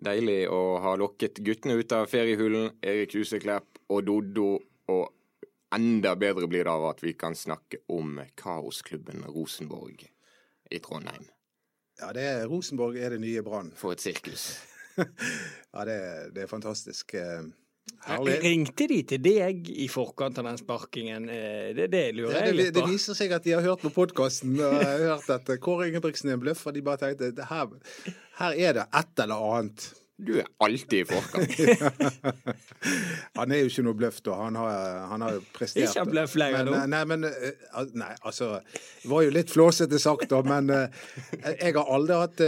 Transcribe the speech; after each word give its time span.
Deilig 0.00 0.46
å 0.48 0.78
ha 0.80 0.94
lokket 0.96 1.42
guttene 1.44 1.76
ut 1.76 1.92
av 1.92 2.06
feriehulen, 2.08 2.70
Erik 2.80 3.18
Huseklepp 3.18 3.82
og 3.92 4.06
Doddo. 4.08 4.54
Og 4.88 5.42
enda 5.76 6.14
bedre 6.16 6.48
blir 6.48 6.64
det 6.64 6.72
av 6.72 6.86
at 6.88 7.02
vi 7.04 7.12
kan 7.18 7.36
snakke 7.36 7.82
om 7.92 8.16
kaosklubben 8.40 9.26
Rosenborg 9.28 10.06
i 10.70 10.80
Trondheim. 10.80 11.28
Ja, 12.00 12.14
det 12.16 12.24
er 12.24 12.46
Rosenborg 12.48 12.96
er 12.96 13.12
det 13.12 13.20
nye 13.20 13.42
Brann. 13.44 13.74
For 13.76 13.92
et 13.92 14.00
sirkus. 14.00 14.54
ja, 14.96 15.84
det, 15.84 15.98
det, 16.32 16.46
er 16.46 16.50
fantastisk. 16.50 17.12
Herlig. 18.06 18.36
Ringte 18.44 18.86
de 18.90 18.98
til 19.12 19.22
deg 19.22 19.68
i 19.70 19.86
forkant 19.92 20.38
av 20.40 20.48
den 20.48 20.58
sparkingen? 20.60 21.28
Eh, 21.30 21.70
det, 21.76 21.90
det 21.92 22.04
lurer 22.16 22.46
jeg 22.46 22.56
litt 22.56 22.72
på. 22.72 22.80
Det 22.80 22.92
viser 22.94 23.18
seg 23.18 23.34
at 23.36 23.46
de 23.46 23.54
har 23.56 23.64
hørt 23.66 23.84
på 23.84 23.92
podkasten 23.94 24.56
og 24.56 24.76
hørt 24.82 25.30
at 25.36 25.50
Kåre 25.62 25.90
Ingebrigtsen 25.90 26.32
er 26.32 26.38
en 26.38 26.44
bløff, 26.44 26.64
og 26.66 26.76
de 26.76 26.84
bare 26.86 27.02
tenkte 27.04 27.48
her, 27.50 27.74
her 28.40 28.56
er 28.68 28.78
det 28.80 28.86
et 29.02 29.24
eller 29.26 29.50
annet. 29.50 29.90
Du 30.26 30.32
er 30.40 30.48
alltid 30.62 31.00
i 31.00 31.06
forkant. 31.08 31.54
han 33.38 33.54
er 33.54 33.62
jo 33.62 33.70
ikke 33.70 33.84
noe 33.86 33.98
bløff, 33.98 34.20
da. 34.26 34.36
Han 34.42 34.58
har, 34.60 34.98
han 35.12 35.24
har 35.24 35.38
prestert. 35.54 35.88
Ikke 35.88 36.04
bløff 36.10 36.36
lenger 36.40 36.68
nå. 36.68 36.76
Nei, 36.92 37.02
men 37.08 37.26
eh, 37.28 37.82
Nei, 37.96 38.12
altså 38.26 38.50
Det 38.60 39.10
var 39.10 39.24
jo 39.24 39.34
litt 39.34 39.52
flåsete 39.52 40.00
sagt, 40.02 40.28
da. 40.32 40.42
Men 40.46 40.70
uh, 40.72 41.02
jeg 41.50 41.74
har 41.76 41.92
aldri 41.96 42.20
hatt 42.20 42.44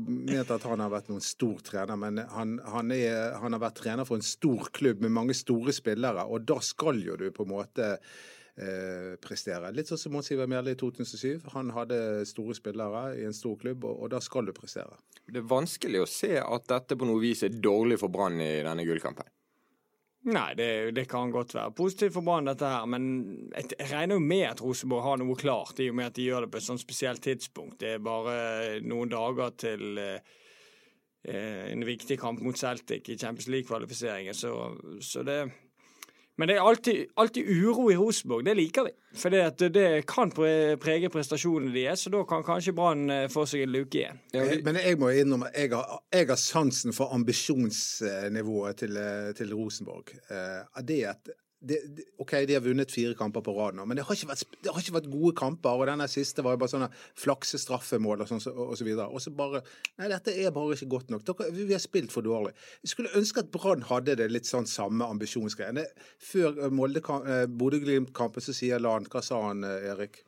ment 0.00 0.54
at 0.54 0.66
han 0.70 0.84
har 0.84 0.92
vært 0.92 1.10
noen 1.12 1.24
stor 1.24 1.60
trener. 1.66 2.00
Men 2.00 2.22
han, 2.34 2.58
han, 2.74 2.94
er, 2.94 3.38
han 3.42 3.56
har 3.56 3.64
vært 3.66 3.80
trener 3.82 4.08
for 4.08 4.20
en 4.20 4.26
stor 4.26 4.70
klubb 4.76 5.02
med 5.04 5.14
mange 5.16 5.36
store 5.36 5.74
spillere, 5.74 6.26
og 6.26 6.46
da 6.48 6.60
skal 6.64 7.00
jo 7.04 7.18
du 7.20 7.30
på 7.34 7.46
en 7.46 7.54
måte 7.56 7.94
eh, 8.60 9.16
prestere. 9.22 9.72
Litt 9.74 9.90
sånn 9.90 10.00
som 10.00 10.14
Mons 10.14 10.30
Iver 10.32 10.50
Mjelde 10.50 10.74
i 10.74 10.78
2007. 10.80 11.50
Han 11.54 11.72
hadde 11.76 11.98
store 12.28 12.56
spillere 12.58 13.04
i 13.20 13.26
en 13.28 13.36
stor 13.36 13.56
klubb, 13.60 13.86
og, 13.88 14.04
og 14.04 14.12
da 14.14 14.20
skal 14.24 14.48
du 14.48 14.54
prestere. 14.56 15.00
Det 15.26 15.42
er 15.42 15.50
vanskelig 15.50 16.04
å 16.04 16.08
se 16.10 16.36
at 16.40 16.70
dette 16.70 16.98
på 16.98 17.08
noe 17.08 17.22
vis 17.22 17.44
er 17.46 17.56
dårlig 17.56 18.00
for 18.02 18.12
Brann 18.12 18.40
i 18.42 18.56
denne 18.66 18.86
gullkampen. 18.88 19.28
Nei, 20.28 20.50
det, 20.52 20.90
det, 20.92 21.06
kan 21.08 21.30
godt 21.32 21.54
være 21.56 21.72
positivt 21.72 22.12
for 22.12 22.26
Brann, 22.26 22.50
dette 22.50 22.68
her. 22.68 22.84
Men 22.92 23.06
jeg, 23.54 23.72
regner 23.88 24.18
jo 24.18 24.24
med 24.24 24.44
at 24.50 24.60
Rosenborg 24.60 25.06
har 25.06 25.22
noe 25.22 25.38
klart, 25.38 25.80
i 25.80 25.88
og 25.88 25.96
med 25.96 26.10
at 26.10 26.18
de 26.18 26.26
gjør 26.28 26.44
det 26.44 26.50
på 26.52 26.60
et 26.60 26.66
sånt 26.66 26.82
spesielt 26.82 27.24
tidspunkt. 27.24 27.78
Det 27.80 27.94
er 27.94 28.04
bare 28.04 28.36
noen 28.84 29.08
dager 29.08 29.56
til 29.64 30.02
eh, 30.02 30.36
en 31.24 31.86
viktig 31.88 32.20
kamp 32.20 32.44
mot 32.44 32.58
Celtic 32.58 33.08
i 33.08 33.16
Champions 33.16 33.48
League-kvalifiseringen. 33.48 34.36
Så, 34.36 34.52
så 35.00 35.24
det 35.24 35.40
men 36.40 36.48
det 36.48 36.54
er 36.56 36.64
alltid, 36.64 37.10
alltid 37.20 37.48
uro 37.52 37.90
i 37.92 37.96
Rosenborg. 38.00 38.46
Det 38.46 38.54
liker 38.56 38.86
vi. 38.86 38.92
For 39.20 39.34
det, 39.34 39.68
det 39.74 40.06
kan 40.08 40.30
prege 40.32 41.10
prestasjonene 41.12 41.74
deres, 41.74 42.06
så 42.06 42.12
da 42.14 42.22
kan 42.28 42.44
kanskje 42.46 42.72
Brann 42.78 43.10
eh, 43.12 43.26
få 43.28 43.44
seg 43.50 43.66
en 43.66 43.74
luke 43.74 43.98
igjen. 44.00 44.22
Ja, 44.32 44.46
men 44.64 44.78
jeg 44.80 44.96
må 45.02 45.10
innrømme 45.12 45.50
jeg 45.52 45.74
har, 45.74 46.00
jeg 46.14 46.30
har 46.30 46.40
sansen 46.40 46.96
for 46.96 47.12
ambisjonsnivået 47.12 48.80
til, 48.80 48.96
eh, 48.96 49.30
til 49.36 49.52
Rosenborg. 49.52 50.14
Eh, 50.32 50.80
det 50.88 51.02
at 51.12 51.34
det, 51.60 51.76
OK, 52.18 52.32
de 52.48 52.54
har 52.56 52.62
vunnet 52.64 52.92
fire 52.92 53.12
kamper 53.18 53.42
på 53.44 53.52
rad 53.52 53.76
nå, 53.76 53.84
men 53.88 53.98
det 53.98 54.06
har, 54.08 54.16
vært, 54.30 54.44
det 54.64 54.72
har, 54.72 54.80
ikke 54.80 54.94
vært, 54.96 55.10
gode 55.12 55.32
kamper. 55.36 55.82
og 55.82 55.90
Denne 55.90 56.06
siste 56.08 56.44
var 56.44 56.56
jo 56.56 56.62
bare 56.62 56.72
sånne 56.72 56.88
flaksestraffemål 57.20 58.24
og, 58.24 58.30
sånn, 58.30 58.40
og 58.54 58.72
så 58.80 58.86
videre. 58.86 59.08
Og 59.12 59.20
så 59.20 59.32
bare 59.36 59.60
Nei, 60.00 60.08
dette 60.08 60.32
er 60.32 60.54
bare 60.56 60.78
ikke 60.78 60.88
godt 60.96 61.12
nok. 61.12 61.26
Dere, 61.28 61.50
vi 61.52 61.68
har 61.74 61.82
spilt 61.82 62.14
for 62.14 62.24
dårlig. 62.24 62.54
Jeg 62.80 62.94
skulle 62.94 63.12
ønske 63.18 63.44
at 63.44 63.52
Brann 63.52 63.84
hadde 63.90 64.16
det 64.22 64.30
litt 64.32 64.48
sånn 64.48 64.68
samme 64.70 65.08
ambisjonsgreiene. 65.12 65.84
Før 66.30 66.56
eh, 66.64 66.72
eh, 66.72 67.44
Bodø-Glimt-kampen 67.60 68.44
så 68.44 68.56
sier 68.56 68.80
Lan 68.80 69.08
Hva 69.10 69.22
sa 69.24 69.42
han, 69.50 69.64
eh, 69.66 69.90
Erik? 69.92 70.22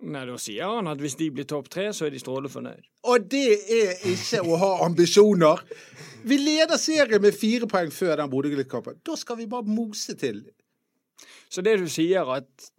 Nei, 0.00 0.24
Da 0.24 0.38
sier 0.40 0.78
han 0.78 0.88
at 0.88 1.02
hvis 1.02 1.18
de 1.20 1.28
blir 1.34 1.44
topp 1.48 1.68
tre, 1.72 1.90
så 1.92 2.06
er 2.06 2.14
de 2.14 2.22
strålende 2.22 2.52
fornøyd. 2.52 2.88
Og 3.12 3.28
det 3.28 3.44
er 3.76 4.08
ikke 4.08 4.40
å 4.46 4.56
ha 4.56 4.72
ambisjoner! 4.86 5.60
Vi 6.22 6.38
leder 6.38 6.78
serien 6.78 7.20
med 7.20 7.34
fire 7.34 7.66
poeng 7.68 7.90
før 7.92 8.16
den 8.22 8.30
Bodø-Glimt-kampen. 8.32 9.02
Da 9.04 9.18
skal 9.18 9.40
vi 9.42 9.50
bare 9.50 9.66
mose 9.68 10.14
til. 10.16 10.44
Så 11.52 11.60
det 11.64 11.76
du 11.82 11.88
sier 11.92 12.28
at 12.32 12.70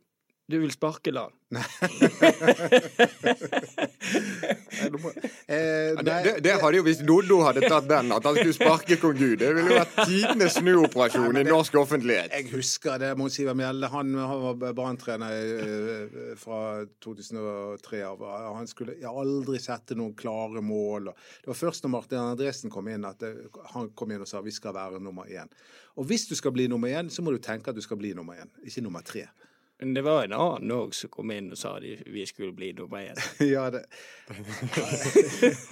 du 0.52 0.58
vil 0.60 0.72
sparke 0.74 1.12
Lan? 1.16 1.32
Nei. 1.54 1.64
eh, 5.48 5.94
det, 5.96 6.16
det, 6.26 6.34
det, 6.44 6.54
hadde 6.60 6.80
jo 6.80 6.84
hvis 6.84 7.00
Doddo 7.06 7.38
hadde 7.46 7.62
tatt 7.70 7.86
den, 7.88 8.12
at 8.12 8.26
han 8.28 8.36
skulle 8.36 8.56
sparke 8.58 8.98
kong 9.00 9.16
Gud. 9.20 9.38
Det 9.40 9.52
ville 9.54 9.70
jo 9.72 9.78
vært 9.78 9.96
tidenes 10.10 10.58
snuoperasjon 10.58 11.40
i 11.40 11.46
norsk 11.48 11.78
offentlighet. 11.80 12.34
Jeg 12.34 12.50
husker 12.52 13.00
det. 13.00 13.14
Mons 13.20 13.38
Iver 13.40 13.56
Mjelde, 13.60 13.88
han, 13.94 14.12
han 14.20 14.44
var 14.44 14.76
branntrener 14.76 15.32
eh, 15.38 16.34
fra 16.42 16.60
2003 17.06 18.04
av. 18.10 18.26
Han 18.58 18.68
skulle 18.70 18.98
aldri 19.08 19.62
sette 19.64 19.96
noen 20.00 20.18
klare 20.20 20.60
mål. 20.66 21.14
Det 21.40 21.54
var 21.54 21.62
først 21.62 21.86
når 21.86 21.96
Martin 21.96 22.24
Andresen 22.26 22.74
kom 22.74 22.92
inn, 22.92 23.08
at 23.08 23.24
han 23.78 23.94
kom 23.96 24.12
inn 24.12 24.26
og 24.26 24.30
sa 24.30 24.44
vi 24.44 24.52
skal 24.56 24.76
være 24.76 25.00
nummer 25.04 25.30
én. 25.30 25.48
Og 25.96 26.04
hvis 26.10 26.28
du 26.28 26.36
skal 26.36 26.52
bli 26.56 26.68
nummer 26.68 26.92
én, 26.92 27.08
så 27.14 27.24
må 27.24 27.32
du 27.32 27.40
tenke 27.40 27.72
at 27.72 27.78
du 27.78 27.86
skal 27.86 28.00
bli 28.02 28.12
nummer 28.18 28.36
én, 28.42 28.50
ikke 28.66 28.84
nummer 28.84 29.06
tre. 29.06 29.30
Men 29.84 29.94
det 29.94 30.02
var 30.02 30.24
en 30.24 30.34
annen 30.34 30.72
òg 30.72 30.94
som 30.96 31.10
kom 31.12 31.32
inn 31.36 31.50
og 31.52 31.58
sa 31.60 31.74
at 31.76 31.84
vi 32.08 32.22
skulle 32.24 32.54
bli 32.56 32.70
nummer 32.78 33.04
én. 33.10 33.18
ja, 33.44 33.66
det 33.74 33.82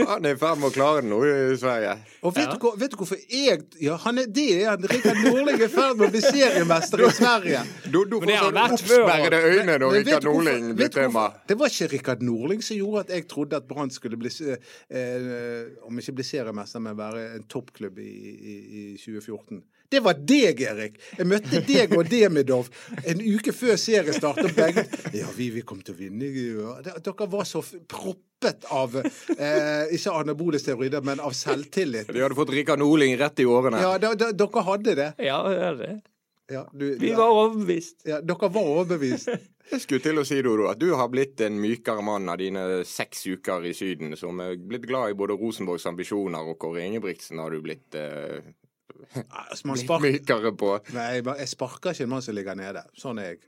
Han 0.09 0.25
er 0.27 0.33
i 0.35 0.39
ferd 0.41 0.59
med 0.59 0.67
å 0.67 0.71
klare 0.75 0.99
det 0.99 1.07
nå 1.07 1.19
i 1.23 1.55
Sverige. 1.55 1.93
Og 2.27 2.33
vet, 2.35 2.49
ja. 2.49 2.57
du, 2.59 2.65
vet, 2.81 2.91
du, 2.91 2.97
hvorfor 2.99 3.21
jeg 3.31 3.61
Ja, 3.79 3.95
han 4.03 4.19
er 4.19 4.27
det 4.27 4.45
er 4.57 4.73
han. 4.73 4.83
Rikard 4.91 5.21
Norling 5.23 5.55
er 5.55 5.63
i 5.63 5.71
ferd 5.71 5.95
med 5.95 6.09
å 6.09 6.11
bli 6.11 6.23
seriemester 6.25 7.05
i 7.05 7.11
Sverige. 7.15 7.63
Du, 7.91 8.01
du 8.03 8.17
får 8.19 8.33
sånn 8.35 8.59
oppsperrede 8.65 9.39
øyne 9.47 9.79
når 9.79 9.95
Rikard 10.01 10.27
Norling 10.27 10.73
blir 10.75 10.91
tema. 10.91 11.29
Det 11.47 11.55
var 11.61 11.71
ikke 11.71 11.87
Rikard 11.95 12.27
Norling 12.27 12.67
som 12.67 12.81
gjorde 12.81 13.05
at 13.05 13.15
jeg 13.15 13.29
trodde 13.31 13.63
at 13.63 13.71
Brann 13.71 13.95
skulle 13.95 14.19
bli 14.19 14.33
eh, 14.51 15.71
Om 15.87 16.03
ikke 16.03 16.17
bli 16.19 16.27
seriemester, 16.27 16.83
men 16.83 16.99
være 16.99 17.29
en 17.37 17.47
toppklubb 17.47 18.03
i, 18.03 18.11
i, 18.11 18.57
i 18.81 18.83
2014. 18.99 19.63
Det 19.91 19.99
var 19.99 20.15
deg, 20.15 20.61
Erik! 20.63 20.93
Jeg 21.17 21.27
møtte 21.27 21.59
deg 21.67 21.91
og 21.97 22.07
Demidov 22.07 22.69
en 23.03 23.23
uke 23.25 23.51
før 23.55 23.75
seriestart, 23.79 24.39
og 24.45 24.53
begge 24.55 24.85
Ja, 25.17 25.27
vi, 25.35 25.49
vi 25.51 25.63
kom 25.67 25.81
til 25.83 25.97
å 25.97 25.99
vinne. 25.99 26.29
Dere 26.87 27.27
var 27.33 27.43
så 27.49 27.59
proppet 27.91 28.69
av 28.71 28.95
eh, 29.01 29.91
ikke 29.91 30.13
anabole 30.21 30.61
steroider, 30.61 31.03
men 31.03 31.19
av 31.19 31.35
selvtillit. 31.35 32.07
De 32.07 32.23
hadde 32.23 32.37
fått 32.39 32.53
Rikard 32.55 32.79
Norling 32.79 33.17
rett 33.19 33.43
i 33.43 33.49
årene. 33.49 33.83
Ja, 33.83 33.97
da, 33.99 34.13
da, 34.15 34.31
dere 34.31 34.63
hadde 34.69 34.95
det. 35.01 35.09
Ja, 35.27 35.41
det 35.49 35.59
er 35.67 35.81
det. 35.81 35.91
Ja, 36.51 36.65
du, 36.71 36.85
vi 36.99 37.11
var 37.15 37.31
overbevist. 37.31 38.01
Ja, 38.07 38.21
dere 38.23 38.51
var 38.51 38.71
overbevist. 38.77 39.27
Jeg 39.71 39.83
skulle 39.85 40.03
til 40.03 40.19
å 40.19 40.23
si 40.27 40.39
Dodo, 40.43 40.65
at 40.71 40.79
du 40.81 40.89
har 40.99 41.07
blitt 41.11 41.39
en 41.45 41.59
mykere 41.61 42.03
mann 42.03 42.31
av 42.31 42.39
dine 42.41 42.81
seks 42.87 43.23
uker 43.29 43.67
i 43.69 43.75
Syden, 43.77 44.15
som 44.19 44.39
er 44.43 44.57
blitt 44.59 44.87
glad 44.89 45.13
i 45.13 45.19
både 45.19 45.37
Rosenborgs 45.39 45.85
ambisjoner 45.87 46.49
og 46.51 46.57
Kåre 46.59 46.83
Ingebrigtsen 46.87 47.39
har 47.39 47.53
du 47.55 47.61
blitt 47.63 47.95
eh, 47.95 48.41
Altså, 49.15 49.73
Litt 49.75 49.91
mykere 50.05 50.51
på. 50.57 50.73
Nei, 50.95 51.07
jeg 51.21 51.49
sparker 51.51 51.95
ikke 51.95 52.07
en 52.07 52.13
mann 52.13 52.25
som 52.25 52.37
ligger 52.37 52.57
nede. 52.59 52.83
Sånn 52.97 53.21
er 53.21 53.33
jeg. 53.33 53.41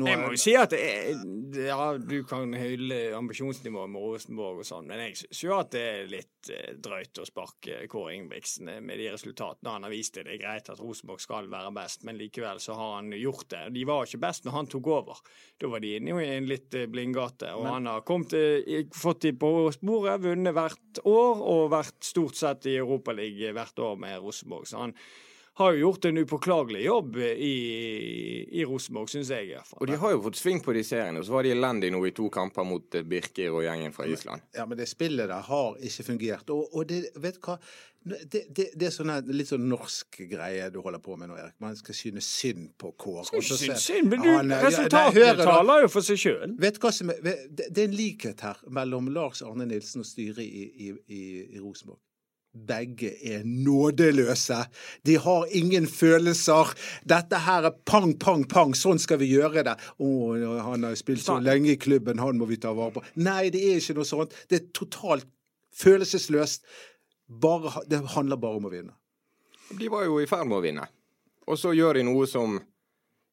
Nå 0.00 0.06
jeg 0.08 0.18
må 0.22 0.28
jo 0.32 0.38
si 0.40 0.52
at 0.56 0.72
jeg, 0.72 1.18
ja, 1.52 1.90
du 2.00 2.22
kan 2.24 2.54
hylle 2.56 3.12
ambisjonsnivået 3.12 3.90
med 3.92 4.00
Rosenborg 4.00 4.62
og 4.62 4.64
sånn, 4.64 4.86
men 4.88 5.02
jeg 5.02 5.18
syns 5.20 5.40
jo 5.44 5.52
at 5.58 5.72
det 5.74 5.82
er 5.84 6.06
litt 6.08 6.48
eh, 6.48 6.70
drøyt 6.80 7.20
å 7.20 7.26
sparke 7.28 7.82
Kåre 7.92 8.14
Ingebrigtsen 8.16 8.70
eh, 8.72 8.78
med 8.80 8.96
de 9.02 9.10
resultatene 9.12 9.74
han 9.74 9.84
har 9.84 9.92
vist 9.92 10.16
det. 10.16 10.24
Det 10.24 10.38
er 10.38 10.40
greit 10.40 10.70
at 10.72 10.80
Rosenborg 10.80 11.20
skal 11.20 11.50
være 11.52 11.74
best, 11.76 12.06
men 12.08 12.16
likevel 12.16 12.62
så 12.64 12.76
har 12.78 12.94
han 12.94 13.12
gjort 13.18 13.50
det. 13.52 13.66
De 13.76 13.82
var 13.90 14.08
ikke 14.08 14.22
best 14.22 14.48
når 14.48 14.56
han 14.56 14.70
tok 14.72 14.88
over. 14.94 15.20
Da 15.60 15.72
var 15.74 15.84
de 15.84 15.92
inne 15.98 16.16
i 16.22 16.30
en 16.38 16.48
litt 16.48 16.78
eh, 16.78 16.88
blindgate, 16.88 17.52
og 17.52 17.66
men, 17.66 17.74
han 17.76 17.90
har 17.92 18.06
kommet, 18.08 18.32
eh, 18.38 18.86
fått 18.96 19.26
de 19.26 19.34
på 19.36 19.52
sporet, 19.76 20.24
vunnet 20.24 20.56
hvert 20.56 21.02
år 21.04 21.44
og 21.52 21.68
vært 21.76 22.00
stort 22.08 22.40
sett 22.40 22.70
i 22.72 22.78
Europaligaen 22.80 23.60
hvert 23.60 23.84
år 23.84 24.00
med 24.00 24.24
Rosenborg. 24.24 24.64
så 24.72 24.86
han 24.86 24.96
har 25.54 25.72
jo 25.72 25.78
gjort 25.78 26.04
en 26.04 26.18
upåklagelig 26.18 26.84
jobb 26.84 27.16
i, 27.16 27.56
i 28.60 28.64
Rosenborg, 28.64 29.10
syns 29.12 29.30
jeg. 29.30 29.50
i 29.50 29.52
hvert 29.52 29.68
fall. 29.68 29.82
Og 29.84 29.90
de 29.90 29.98
har 30.00 30.14
jo 30.14 30.22
fått 30.24 30.40
sving 30.40 30.62
på 30.64 30.72
de 30.72 30.82
seriene. 30.86 31.20
Og 31.20 31.28
så 31.28 31.34
var 31.34 31.44
de 31.44 31.52
elendige 31.52 31.92
nå 31.92 32.00
i 32.08 32.12
to 32.16 32.30
kamper 32.32 32.64
mot 32.64 32.96
eh, 32.96 33.04
Birker 33.04 33.52
og 33.52 33.66
gjengen 33.66 33.92
fra 33.92 34.06
Island. 34.08 34.46
Ja, 34.56 34.64
men 34.68 34.80
det 34.80 34.88
spillet 34.88 35.28
der 35.28 35.44
har 35.44 35.74
ikke 35.76 36.06
fungert. 36.06 36.52
Og, 36.54 36.70
og 36.72 36.86
det, 36.88 37.02
vet 37.20 37.36
du 37.36 37.48
hva? 37.50 37.58
Det, 38.02 38.22
det, 38.32 38.64
det, 38.74 38.86
er 38.88 38.94
sånne, 38.94 39.18
litt 39.30 39.46
sånn 39.52 39.68
norsk 39.70 40.22
greie 40.30 40.64
du 40.74 40.80
holder 40.82 41.02
på 41.04 41.14
med 41.20 41.30
nå, 41.30 41.36
Erik. 41.38 41.54
Man 41.62 41.76
skal 41.78 41.94
synes 41.94 42.26
synd 42.26 42.72
på 42.80 42.94
Kåre. 42.98 43.26
Skal 43.28 43.44
ikke 43.44 43.58
synes 43.60 43.84
synd, 43.92 44.08
men 44.10 44.24
du, 44.24 44.30
han, 44.32 44.54
resultatet 44.64 45.22
ja, 45.22 45.36
taler 45.38 45.84
jo 45.84 45.92
for 45.92 46.06
seg 46.06 46.18
sjøl. 46.18 46.56
Vet 46.64 46.80
du 46.80 46.86
hva 46.86 46.90
som 46.96 47.12
det, 47.12 47.36
er 47.68 47.84
en 47.84 47.94
likhet 47.94 48.42
her 48.42 48.64
mellom 48.72 49.12
Lars 49.12 49.44
Arne 49.46 49.68
Nilsen 49.68 50.02
og 50.02 50.08
styret 50.08 50.42
i, 50.42 50.64
i, 50.88 50.90
i, 51.12 51.22
i 51.52 51.62
Rosenborg. 51.62 52.00
Begge 52.52 53.14
er 53.24 53.42
nådeløse. 53.44 54.58
De 55.06 55.16
har 55.16 55.46
ingen 55.56 55.86
følelser. 55.88 56.72
Dette 57.08 57.40
her 57.46 57.68
er 57.68 57.76
pang, 57.88 58.12
pang, 58.20 58.44
pang. 58.48 58.74
Sånn 58.76 59.00
skal 59.02 59.20
vi 59.22 59.30
gjøre 59.32 59.64
det. 59.66 59.76
Å, 59.98 60.08
han 60.68 60.84
har 60.86 60.96
spilt 61.00 61.24
så 61.24 61.38
lenge 61.42 61.72
i 61.74 61.80
klubben, 61.80 62.20
han 62.22 62.40
må 62.40 62.48
vi 62.50 62.60
ta 62.60 62.74
vare 62.76 62.98
på. 62.98 63.04
Nei, 63.24 63.48
det 63.54 63.62
er 63.64 63.80
ikke 63.80 63.96
noe 64.00 64.08
sånt. 64.08 64.36
Det 64.50 64.60
er 64.60 64.66
totalt 64.76 65.28
følelsesløst. 65.82 66.66
Bare, 67.42 67.80
det 67.88 68.02
handler 68.12 68.40
bare 68.40 68.60
om 68.60 68.68
å 68.68 68.72
vinne. 68.72 68.96
De 69.72 69.88
var 69.88 70.04
jo 70.04 70.20
i 70.20 70.28
ferd 70.28 70.48
med 70.50 70.58
å 70.58 70.64
vinne. 70.64 70.88
Og 71.48 71.58
så 71.58 71.72
gjør 71.74 71.98
de 71.98 72.06
noe 72.06 72.26
som 72.28 72.58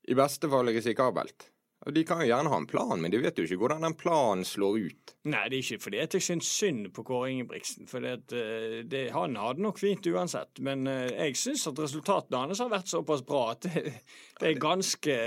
i 0.10 0.16
beste 0.18 0.50
fall 0.50 0.72
er 0.72 0.80
risikabelt. 0.80 1.50
Og 1.88 1.94
De 1.96 2.02
kan 2.04 2.20
jo 2.20 2.28
gjerne 2.28 2.52
ha 2.52 2.58
en 2.60 2.68
plan, 2.68 3.00
men 3.00 3.12
de 3.12 3.22
vet 3.24 3.38
jo 3.40 3.46
ikke 3.48 3.62
hvordan 3.62 3.86
den 3.88 3.96
planen 3.96 4.44
slår 4.48 4.82
ut. 4.90 5.14
Nei, 5.32 5.46
det 5.48 5.56
er 5.56 5.62
ikke 5.64 5.84
fordi 5.86 6.02
jeg 6.02 6.24
syns 6.26 6.50
synd 6.52 6.90
på 6.96 7.06
Kåre 7.08 7.30
Ingebrigtsen. 7.32 7.88
For 7.88 8.04
eh, 8.04 9.08
han 9.16 9.40
hadde 9.40 9.64
nok 9.64 9.80
fint 9.80 10.10
uansett. 10.12 10.60
Men 10.66 10.84
eh, 10.92 11.08
jeg 11.14 11.40
syns 11.40 11.70
at 11.72 11.80
resultatene 11.80 12.44
hans 12.44 12.60
har 12.60 12.74
vært 12.74 12.92
såpass 12.92 13.24
bra 13.28 13.46
at 13.54 13.70
det, 13.70 13.96
det 14.42 14.52
er 14.52 14.60
ganske 14.60 15.18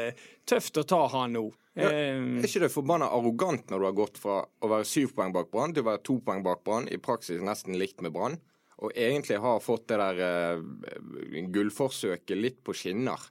tøft 0.49 0.83
å 0.83 0.87
ta 0.93 1.03
han 1.17 1.39
nå. 1.39 1.47
Ja, 1.73 1.89
er 1.89 2.45
ikke 2.45 2.67
det 2.67 2.73
forbanna 2.75 3.09
arrogant 3.17 3.71
når 3.73 3.81
du 3.81 3.87
har 3.89 3.97
gått 3.97 4.19
fra 4.21 4.43
å 4.45 4.69
være 4.69 4.85
syv 4.85 5.15
poeng 5.17 5.33
bak 5.33 5.49
Brann 5.55 5.73
til 5.73 5.87
å 5.87 5.89
være 5.89 6.03
to 6.05 6.19
poeng 6.21 6.43
bak 6.45 6.61
Brann, 6.67 6.89
i 6.93 7.01
praksis 7.01 7.41
nesten 7.41 7.79
likt 7.81 8.05
med 8.05 8.13
Brann, 8.13 8.37
og 8.85 8.93
egentlig 8.93 9.39
har 9.41 9.63
fått 9.65 9.87
det 9.89 9.97
der 10.03 10.21
uh, 10.21 11.47
gullforsøket 11.55 12.37
litt 12.37 12.61
på 12.67 12.75
skinner? 12.77 13.25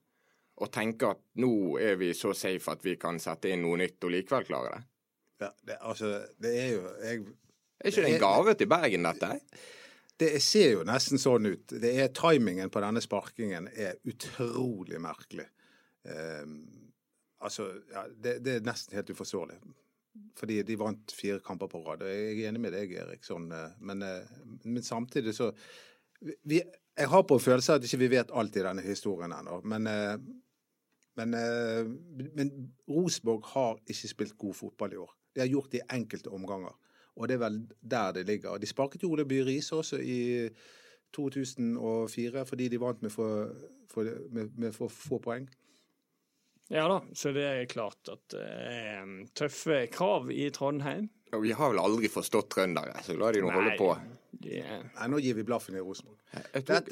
Og 0.62 0.72
tenke 0.74 1.10
at 1.16 1.22
nå 1.42 1.78
er 1.82 1.98
vi 2.00 2.12
så 2.18 2.34
safe 2.38 2.74
at 2.74 2.84
vi 2.86 2.96
kan 3.02 3.20
sette 3.22 3.50
inn 3.52 3.64
noe 3.66 3.80
nytt 3.82 4.04
og 4.06 4.14
likevel 4.14 4.48
klare 4.48 4.74
det? 4.76 4.82
Ja, 5.42 5.52
det, 5.66 5.78
altså, 5.82 6.12
det 6.38 6.52
er 6.54 6.68
jo 6.76 6.82
jeg, 7.02 7.22
Er 7.82 7.90
ikke 7.90 8.04
det 8.06 8.12
en 8.14 8.22
gave 8.22 8.54
til 8.58 8.70
Bergen, 8.70 9.08
dette? 9.10 9.32
Det 10.22 10.36
ser 10.44 10.76
jo 10.76 10.84
nesten 10.86 11.18
sånn 11.18 11.50
ut. 11.50 11.74
Det 11.82 11.96
er 11.98 12.12
Timingen 12.14 12.70
på 12.70 12.84
denne 12.84 13.02
sparkingen 13.02 13.72
er 13.74 13.98
utrolig 14.06 15.00
merkelig. 15.02 15.48
Um, 16.06 16.60
altså, 17.42 17.72
ja, 17.90 18.06
det, 18.14 18.36
det, 18.46 18.60
er 18.60 18.68
nesten 18.68 19.00
helt 19.00 19.10
uforståelig. 19.16 19.58
Fordi 20.38 20.60
de 20.68 20.78
vant 20.78 21.16
fire 21.16 21.40
kamper 21.46 21.72
på 21.72 21.82
rad. 21.86 22.04
og 22.06 22.12
Jeg 22.12 22.36
er 22.44 22.52
enig 22.52 22.62
med 22.62 22.76
deg, 22.76 22.94
Erik. 23.02 23.24
Sånn, 23.26 23.48
eh, 23.56 23.74
men, 23.80 24.04
eh, 24.04 24.30
men, 24.66 24.84
samtidig 24.84 25.34
så 25.38 25.52
vi, 26.22 26.60
Jeg 26.60 27.08
har 27.08 27.24
på 27.24 27.40
følelse 27.40 27.80
at 27.80 27.86
ikke 27.88 28.02
vi 28.04 28.10
vet 28.12 28.34
alt 28.36 28.58
i 28.60 28.66
denne 28.66 28.84
historien 28.84 29.32
ennå. 29.34 29.62
Men 29.64 29.88
eh, 29.88 30.18
men, 31.20 31.34
eh, 31.34 31.88
men 32.36 32.52
Rosenborg 32.90 33.44
har 33.54 33.80
ikke 33.88 34.12
spilt 34.12 34.38
god 34.38 34.54
fotball 34.56 34.94
i 34.94 35.02
år. 35.02 35.12
De 35.36 35.44
har 35.44 35.52
gjort 35.52 35.72
det 35.72 35.82
i 35.82 35.96
enkelte 35.96 36.32
omganger. 36.32 36.76
Og 37.20 37.28
det 37.28 37.36
er 37.36 37.44
vel 37.44 37.58
der 37.82 38.14
det 38.16 38.28
ligger. 38.28 38.58
De 38.58 38.68
sparket 38.68 39.04
jo 39.04 39.12
Ole 39.12 39.26
Bye 39.28 39.46
Riise 39.46 39.76
også 39.76 40.00
i 40.00 40.50
2004 41.14 42.46
fordi 42.48 42.68
de 42.72 42.80
vant 42.80 43.02
med 43.02 43.12
for, 43.12 43.52
for, 43.92 44.08
med, 44.32 44.54
med 44.58 44.72
for 44.76 44.88
få 44.88 45.20
poeng. 45.20 45.50
Ja 46.72 46.86
da, 46.88 47.02
så 47.14 47.34
det 47.36 47.44
er 47.44 47.66
klart 47.68 48.08
at 48.08 48.22
det 48.32 48.46
er 48.48 49.10
tøffe 49.36 49.82
krav 49.92 50.32
i 50.32 50.48
Trondheim. 50.56 51.10
Ja, 51.32 51.40
vi 51.44 51.52
har 51.52 51.74
vel 51.74 51.82
aldri 51.84 52.08
forstått 52.12 52.48
trøndere, 52.56 52.96
så 53.04 53.16
la 53.20 53.32
de 53.36 53.42
nå 53.44 53.52
holde 53.52 53.74
på. 53.80 53.90
Yeah. 54.42 54.86
Nei, 54.96 55.08
nå 55.12 55.20
gir 55.20 55.36
vi 55.36 55.44
blaffen 55.48 55.76
i 55.76 55.84
Rosenborg. 55.84 56.18
Kan, 56.64 56.88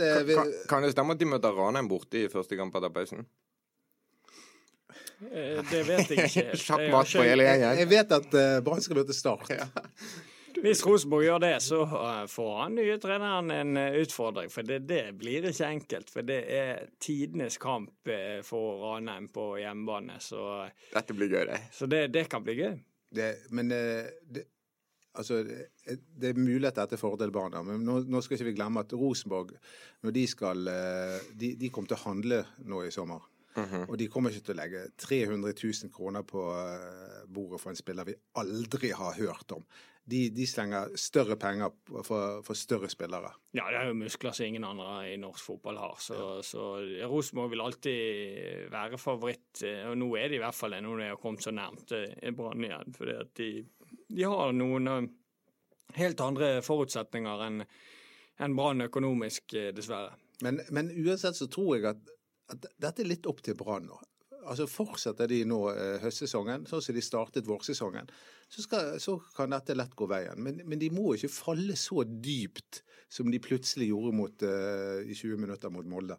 kan, 0.67 0.83
det 0.83 0.91
stemme 0.91 1.15
at 1.15 1.21
de 1.21 1.27
møter 1.31 1.55
Ranheim 1.55 1.87
borte 1.91 2.25
i 2.25 2.31
første 2.31 2.59
kamp 2.59 2.75
etter 2.75 2.91
pausen? 2.91 3.23
Eh, 5.19 5.59
det 5.71 5.83
vet 5.83 6.11
jeg 6.13 6.29
ikke. 6.29 6.57
Sjakkmatt 6.65 7.11
på 7.11 7.23
hele 7.27 7.45
gjengen. 7.47 7.79
Jeg 7.81 7.91
vet 7.91 8.17
at 8.19 8.35
uh, 8.35 8.57
Brann 8.63 8.83
skal 8.83 9.01
møte 9.01 9.15
start. 9.15 9.49
Ja. 9.51 9.67
Hvis 10.59 10.81
Rosenborg 10.83 11.23
gjør 11.23 11.41
det, 11.43 11.53
så 11.63 11.81
eh, 11.85 12.23
får 12.27 12.53
han 12.57 12.77
nye 12.79 12.97
treneren 12.99 13.51
en 13.53 13.79
utfordring. 14.01 14.49
For 14.51 14.67
det, 14.67 14.81
det, 14.89 15.03
blir 15.19 15.45
ikke 15.47 15.67
enkelt. 15.67 16.11
For 16.11 16.25
det 16.27 16.39
er 16.55 16.87
tidenes 16.99 17.59
kamp 17.61 18.11
for 18.47 18.83
Ranheim 18.83 19.29
på 19.31 19.51
hjemmebane. 19.61 20.17
Så, 20.23 20.41
Dette 20.93 21.15
blir 21.15 21.31
gøy, 21.31 21.43
det. 21.51 21.59
Så 21.75 21.87
det, 21.91 22.07
det 22.15 22.25
kan 22.31 22.43
bli 22.43 22.57
gøy. 22.59 22.79
Det, 23.15 23.29
men 23.55 23.71
det, 23.71 24.43
altså, 25.13 25.39
det 25.45 26.33
er 26.33 26.67
at 26.69 26.91
til 26.91 27.01
fordel 27.01 27.31
barna. 27.31 27.63
Men 27.63 27.85
nå, 27.85 28.01
nå, 28.09 28.21
skal 28.25 28.39
ikke 28.39 28.51
vi 28.51 28.57
glemme 28.59 28.83
at 28.83 28.93
Rosenborg, 28.93 29.55
når 30.03 30.15
de 30.17 30.27
skal 30.27 30.69
De, 31.39 31.55
de 31.55 31.71
kommer 31.71 31.93
til 31.93 31.99
å 31.99 32.07
handle 32.09 32.43
nå 32.67 32.83
i 32.87 32.91
sommer. 32.93 33.29
-hmm. 33.65 33.89
Og 33.89 33.97
de 33.99 34.07
kommer 34.07 34.29
ikke 34.29 34.45
til 34.49 34.55
å 34.57 34.61
legge 34.61 34.81
300 34.97 35.53
000 35.63 35.91
kroner 35.93 36.21
på 36.23 36.41
eh, 36.55 37.23
bordet 37.27 37.61
for 37.61 37.69
en 37.71 37.79
spiller 37.79 38.05
vi 38.05 38.15
aldri 38.35 38.91
har 38.91 39.13
hørt 39.19 39.51
om. 39.51 39.65
De, 40.09 40.29
de 40.33 40.45
slenger 40.47 40.95
større 40.97 41.35
penger 41.37 41.69
for, 42.03 42.41
for, 42.41 42.53
større 42.57 42.89
spillere. 42.89 43.29
Ja, 43.53 43.67
det 43.69 43.77
er 43.77 43.91
jo 43.91 43.97
muskler 43.99 44.33
som 44.33 44.45
ingen 44.45 44.63
andre 44.65 45.11
i 45.11 45.17
norsk 45.21 45.45
fotball 45.45 45.77
har. 45.77 45.99
Så, 46.01 46.15
ja. 46.17 46.41
så 46.41 46.63
Rosenborg 47.05 47.51
vil 47.51 47.61
alltid 47.61 48.71
være 48.73 48.97
favoritt. 48.97 49.61
Og 49.61 49.97
nå 49.97 50.09
er 50.17 50.29
de 50.29 50.39
i 50.39 50.41
hvert 50.41 50.57
fall 50.57 50.73
det, 50.73 50.81
når 50.81 50.97
de 50.97 51.11
har 51.11 51.21
kommet 51.21 51.45
så 51.45 51.53
nærmt 51.53 51.93
eh, 51.93 52.31
Brann 52.33 52.65
igjen. 52.65 52.95
For 52.97 53.13
de, 53.37 53.51
de, 54.07 54.23
har 54.23 54.55
noen 54.57 54.87
eh, 54.87 55.11
helt 55.99 56.25
andre 56.25 56.55
forutsetninger 56.65 57.45
enn 57.45 57.63
en 58.39 58.55
Brann 58.55 58.81
økonomisk, 58.87 59.51
dessverre. 59.75 60.15
Men, 60.41 60.61
men 60.71 60.91
uansett 60.95 61.35
så 61.35 61.49
tror 61.51 61.75
jeg 61.75 61.89
at 61.89 62.11
dette 62.55 63.03
er 63.03 63.09
litt 63.09 63.27
opp 63.29 63.43
til 63.45 63.57
Brann 63.59 63.89
nå. 63.89 63.99
Altså 64.49 64.65
Fortsetter 64.69 65.27
de 65.29 65.43
nå 65.47 65.57
eh, 65.73 65.97
høstsesongen, 66.01 66.65
sånn 66.69 66.81
som 66.81 66.95
de 66.95 67.03
startet 67.03 67.47
vårsesongen, 67.47 68.07
så, 68.49 68.63
skal, 68.63 68.93
så 69.03 69.17
kan 69.35 69.51
dette 69.53 69.75
lett 69.77 69.93
gå 69.97 70.07
veien. 70.09 70.39
Men, 70.41 70.61
men, 70.65 70.79
de 70.81 70.89
må 70.93 71.13
ikke 71.13 71.31
falle 71.31 71.75
så 71.77 72.05
dypt 72.07 72.81
som 73.09 73.29
de 73.29 73.41
plutselig 73.41 73.89
gjorde 73.89 74.13
mot, 74.13 74.43
uh, 74.45 75.01
i 75.01 75.15
20 75.17 75.41
minutter 75.41 75.71
mot 75.73 75.85
Molde. 75.89 76.17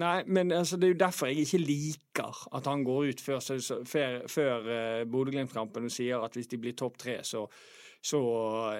Nei, 0.00 0.18
men 0.28 0.52
altså, 0.52 0.76
det 0.76 0.90
er 0.90 0.94
jo 0.94 1.00
derfor 1.00 1.30
jeg 1.30 1.46
ikke 1.46 1.62
liker 1.64 2.42
at 2.56 2.68
han 2.68 2.84
går 2.84 3.12
ut 3.14 3.22
før, 3.24 3.40
før, 3.88 4.16
før 4.28 4.68
uh, 4.68 5.04
Bodø-Glimt-kampen 5.08 5.88
og 5.88 5.94
sier 5.94 6.20
at 6.20 6.36
hvis 6.36 6.50
de 6.52 6.60
blir 6.60 6.76
topp 6.76 7.00
tre, 7.00 7.18
så 7.24 7.46
så 8.02 8.20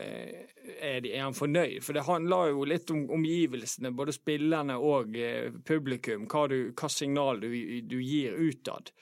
eh, 0.00 0.46
er, 0.80 1.00
de, 1.00 1.12
er, 1.12 1.22
han 1.26 1.36
fornøyd. 1.36 1.80
For 1.84 1.96
det 1.96 2.06
handler 2.06 2.54
jo 2.54 2.64
litt 2.68 2.90
om 2.94 3.04
omgivelsene, 3.18 3.92
både 3.92 4.14
spillerne 4.16 4.78
og 4.80 5.16
eh, 5.18 5.52
publikum. 5.66 6.24
Hva, 6.30 6.46
du, 6.48 6.72
hva 6.72 6.88
signal 6.92 7.42
du, 7.42 7.50
du 7.84 7.98
gir 8.00 8.38
utad 8.40 8.92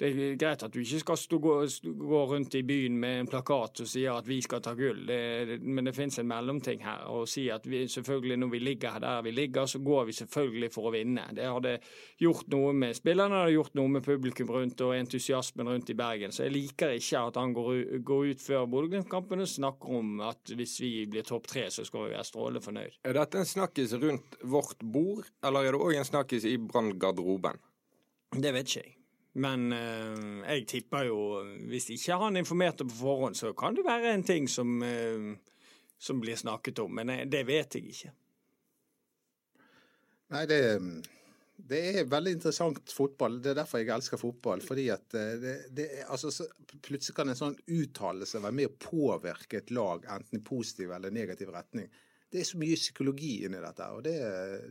det 0.00 0.08
er 0.08 0.36
greit 0.40 0.62
at 0.64 0.72
du 0.72 0.80
ikke 0.80 1.02
skal 1.02 1.18
stå, 1.20 1.38
gå, 1.44 1.54
gå, 1.84 2.20
rundt 2.30 2.54
i 2.56 2.62
byen 2.64 2.94
med 3.00 3.18
en 3.20 3.26
plakat 3.28 3.82
som 3.82 3.88
sier 3.90 4.16
at 4.16 4.28
vi 4.28 4.38
skal 4.40 4.62
ta 4.64 4.72
gull, 4.78 5.02
det, 5.06 5.58
men 5.60 5.84
det 5.84 5.92
finnes 5.92 6.16
en 6.22 6.28
mellomting 6.30 6.80
her. 6.86 7.02
Å 7.12 7.26
si 7.28 7.44
at 7.52 7.66
vi 7.68 7.82
selvfølgelig 7.90 8.38
når 8.40 8.52
vi 8.54 8.60
ligger 8.62 9.00
der 9.02 9.24
vi 9.26 9.34
ligger, 9.36 9.68
så 9.68 9.82
går 9.84 10.06
vi 10.08 10.14
selvfølgelig 10.16 10.70
for 10.72 10.88
å 10.88 10.92
vinne. 10.94 11.26
Det 11.36 11.44
hadde 11.44 11.74
gjort 12.22 12.48
noe 12.54 12.72
med 12.80 12.96
spillerne, 12.96 13.34
det 13.34 13.42
hadde 13.44 13.56
gjort 13.58 13.76
noe 13.76 13.92
med 13.96 14.06
publikum 14.06 14.52
rundt 14.54 14.80
og 14.86 14.94
entusiasmen 14.96 15.68
rundt 15.68 15.92
i 15.92 15.98
Bergen. 15.98 16.32
Så 16.32 16.46
jeg 16.46 16.54
liker 16.54 16.94
ikke 16.96 17.24
at 17.30 17.40
han 17.40 17.52
går, 17.56 17.82
går 18.06 18.30
ut 18.30 18.44
før 18.44 18.64
Bodø-Glimt-kampen 18.72 19.44
og 19.44 19.50
snakker 19.52 19.98
om 19.98 20.22
at 20.30 20.54
hvis 20.56 20.78
vi 20.80 20.94
blir 21.12 21.26
topp 21.28 21.50
tre, 21.50 21.66
så 21.68 21.84
skal 21.84 22.06
vi 22.06 22.14
være 22.14 22.24
strålende 22.28 22.64
fornøyd. 22.64 23.02
Er 23.04 23.20
dette 23.20 23.42
en 23.42 23.52
snakkis 23.52 23.92
rundt 24.00 24.40
vårt 24.48 24.80
bord, 24.80 25.28
eller 25.44 25.68
er 25.68 25.76
det 25.76 25.84
òg 25.90 26.00
en 26.00 26.08
snakkis 26.08 26.48
i 26.48 26.56
Brann-garderoben? 26.56 27.60
Det 28.40 28.54
vet 28.54 28.64
ikke 28.64 28.80
jeg. 28.80 28.99
Men 29.38 29.70
eh, 29.72 30.56
jeg 30.56 30.66
tipper 30.66 31.06
jo 31.06 31.20
Hvis 31.70 31.90
ikke 31.94 32.18
han 32.18 32.40
informerte 32.40 32.86
på 32.88 32.96
forhånd, 33.04 33.38
så 33.38 33.52
kan 33.54 33.76
det 33.76 33.86
være 33.86 34.14
en 34.16 34.26
ting 34.26 34.48
som, 34.50 34.80
eh, 34.82 35.30
som 35.98 36.20
blir 36.20 36.36
snakket 36.36 36.82
om. 36.82 36.94
Men 36.98 37.14
eh, 37.14 37.26
det 37.30 37.44
vet 37.46 37.78
jeg 37.78 37.94
ikke. 37.94 38.12
Nei, 40.30 40.44
det, 40.46 40.58
det, 41.56 41.80
er 41.90 42.10
veldig 42.10 42.32
interessant 42.36 42.92
fotball. 42.94 43.38
Det 43.42 43.52
er 43.52 43.60
derfor 43.60 43.82
jeg 43.82 43.90
elsker 43.94 44.18
fotball. 44.18 44.62
fordi 44.66 44.88
at 44.94 45.14
eh, 45.14 45.36
det, 45.42 45.56
det 45.78 45.88
altså, 46.08 46.30
Plutselig 46.82 47.14
kan 47.14 47.30
en 47.30 47.38
sånn 47.38 47.58
uttalelse 47.70 48.42
være 48.42 48.56
med 48.56 48.70
å 48.70 48.78
påvirke 48.82 49.62
et 49.62 49.70
lag, 49.74 50.06
enten 50.10 50.38
i 50.40 50.42
positiv 50.42 50.90
eller 50.94 51.14
negativ 51.14 51.50
retning. 51.54 51.86
Det 52.30 52.42
er 52.42 52.46
så 52.46 52.58
mye 52.62 52.78
psykologi 52.78 53.40
inni 53.46 53.58
dette, 53.58 53.86
og 53.90 54.04
det 54.06 54.14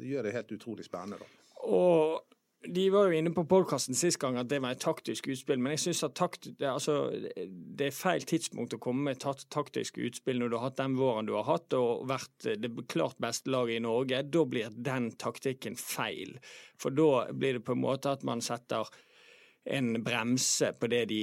gjør 0.07 0.27
det 0.27 0.35
helt 0.35 0.51
utrolig 0.55 0.85
spennende. 0.87 1.19
da. 1.19 1.47
Og 1.67 2.38
de 2.67 2.89
var 2.91 3.07
jo 3.07 3.15
inne 3.15 3.31
på 3.31 3.45
podkasten 3.47 3.95
sist 3.95 4.19
gang 4.19 4.35
at 4.39 4.49
det 4.51 4.59
var 4.59 4.75
et 4.75 4.81
taktisk 4.83 5.29
utspill, 5.31 5.61
men 5.63 5.77
jeg 5.77 5.83
syns 5.85 6.01
at 6.09 6.15
takt, 6.19 6.49
altså, 6.59 6.97
det, 7.37 7.85
er 7.87 7.95
feil 7.95 8.25
tidspunkt 8.27 8.75
å 8.75 8.81
komme 8.83 9.05
med 9.07 9.15
et 9.15 9.45
taktisk 9.53 10.01
utspill 10.03 10.41
når 10.41 10.51
du 10.51 10.57
har 10.57 10.65
hatt 10.67 10.81
den 10.81 10.97
våren 10.99 11.29
du 11.29 11.35
har 11.37 11.47
hatt 11.47 11.75
og 11.77 12.03
vært 12.09 12.49
det 12.59 12.73
klart 12.91 13.19
beste 13.23 13.51
laget 13.53 13.79
i 13.79 13.85
Norge. 13.85 14.23
Da 14.27 14.43
blir 14.43 14.75
den 14.75 15.11
taktikken 15.15 15.79
feil. 15.79 16.35
For 16.79 16.91
da 16.91 17.29
blir 17.31 17.59
det 17.59 17.63
på 17.67 17.77
en 17.77 17.85
måte 17.85 18.11
at 18.11 18.27
man 18.27 18.43
setter 18.43 18.91
en 19.69 20.03
bremse 20.03 20.71
på 20.79 20.89
det 20.91 21.03
de 21.11 21.21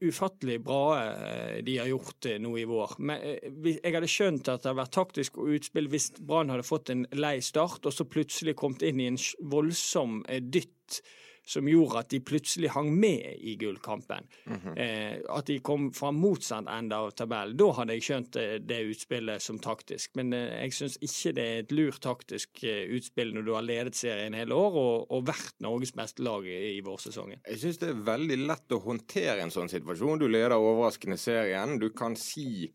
ufattelig 0.00 0.58
bra 0.64 0.82
eh, 0.98 1.60
de 1.64 1.76
har 1.78 1.90
gjort 1.90 2.26
eh, 2.26 2.40
nå 2.42 2.52
i 2.58 2.66
vår. 2.68 2.96
Men 2.98 3.22
eh, 3.22 3.76
jeg 3.76 3.94
hadde 3.94 4.10
skjønt 4.10 4.50
at 4.50 4.64
det 4.64 4.70
hadde 4.70 4.80
vært 4.82 4.96
taktisk 4.98 5.40
utspill 5.44 5.90
hvis 5.92 6.10
Brann 6.18 6.52
hadde 6.52 6.66
fått 6.66 6.92
en 6.94 7.06
lei 7.16 7.38
start, 7.44 7.86
og 7.86 7.94
så 7.94 8.08
plutselig 8.08 8.56
kommet 8.58 8.84
inn 8.86 9.02
i 9.02 9.08
en 9.12 9.20
voldsom 9.52 10.22
dytt 10.52 11.02
som 11.50 11.68
gjorde 11.68 12.04
at 12.04 12.10
de 12.12 12.20
plutselig 12.22 12.70
hang 12.76 12.90
med 12.94 13.40
i 13.40 13.56
gullkampen. 13.60 14.28
eh, 14.76 15.18
at 15.28 15.46
de 15.50 15.58
kom 15.64 15.88
fra 15.96 16.12
motsatt 16.14 16.68
ende 16.70 16.96
av 16.96 17.10
tabellen. 17.18 17.56
Da 17.58 17.70
hadde 17.80 17.96
jeg 17.96 18.06
skjønt 18.06 18.32
det, 18.36 18.46
det 18.70 18.80
utspillet 18.92 19.42
som 19.42 19.58
taktisk. 19.62 20.14
Men 20.20 20.32
eh, 20.36 20.62
jeg 20.66 20.76
syns 20.78 20.98
ikke 21.02 21.34
det 21.36 21.46
er 21.48 21.64
et 21.64 21.74
lurt 21.74 22.00
taktisk 22.04 22.64
eh, 22.64 22.86
utspill 22.96 23.34
når 23.34 23.46
du 23.46 23.52
har 23.56 23.66
ledet 23.66 23.98
serien 23.98 24.36
hele 24.38 24.56
år 24.56 24.78
og, 24.80 25.10
og 25.10 25.26
vært 25.30 25.58
Norges 25.64 25.94
beste 25.96 26.24
lag 26.26 26.46
i, 26.46 26.58
i 26.76 26.80
vårsesongen. 26.86 27.42
Jeg 27.48 27.62
syns 27.64 27.82
det 27.82 27.92
er 27.92 28.02
veldig 28.10 28.40
lett 28.46 28.76
å 28.76 28.82
håndtere 28.86 29.40
en 29.44 29.54
sånn 29.54 29.70
situasjon. 29.72 30.22
Du 30.22 30.28
leder 30.30 30.56
overraskende 30.56 31.18
serien. 31.20 31.78
Du 31.80 31.90
kan 31.96 32.16
si 32.18 32.70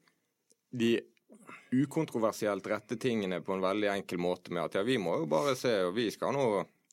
de 0.75 0.97
ukontroversielt 1.75 2.67
rette 2.67 2.97
tingene 3.01 3.41
på 3.41 3.55
en 3.55 3.63
veldig 3.63 3.89
enkel 3.95 4.19
måte 4.21 4.53
med 4.53 4.67
at 4.67 4.77
ja, 4.79 4.83
vi 4.85 4.97
må 5.01 5.17
jo 5.21 5.27
bare 5.29 5.55
se, 5.59 5.73
og 5.87 5.95
vi 5.97 6.09
skal 6.13 6.35
nå 6.35 6.47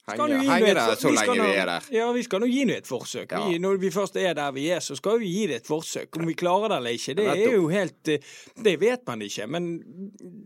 henge, 0.08 0.38
henge 0.48 0.74
der 0.74 0.94
så 0.98 1.10
lenge 1.14 1.36
nå- 1.38 1.44
vi 1.46 1.56
er 1.62 1.66
der. 1.70 1.82
Ja, 1.94 2.06
vi 2.12 2.22
skal 2.26 2.40
nå 2.42 2.46
gi 2.50 2.64
det 2.64 2.76
et 2.82 2.86
forsøk. 2.90 3.30
Ja. 3.32 3.42
Vi, 3.48 3.58
når 3.62 3.76
vi 3.78 3.90
først 3.94 4.16
er 4.16 4.34
der 4.34 4.52
vi 4.52 4.64
er, 4.74 4.80
så 4.80 4.96
skal 4.98 5.18
vi 5.22 5.26
gi 5.30 5.46
det 5.46 5.56
et 5.62 5.66
forsøk. 5.70 6.16
Om 6.18 6.26
vi 6.26 6.34
klarer 6.34 6.68
det 6.72 6.76
eller 6.80 6.90
ikke, 6.98 7.14
det 7.20 7.26
er 7.28 7.52
jo 7.54 7.68
helt 7.68 8.08
eh, 8.08 8.18
Det 8.62 8.76
vet 8.80 9.06
man 9.06 9.22
ikke, 9.22 9.46
men 9.46 9.68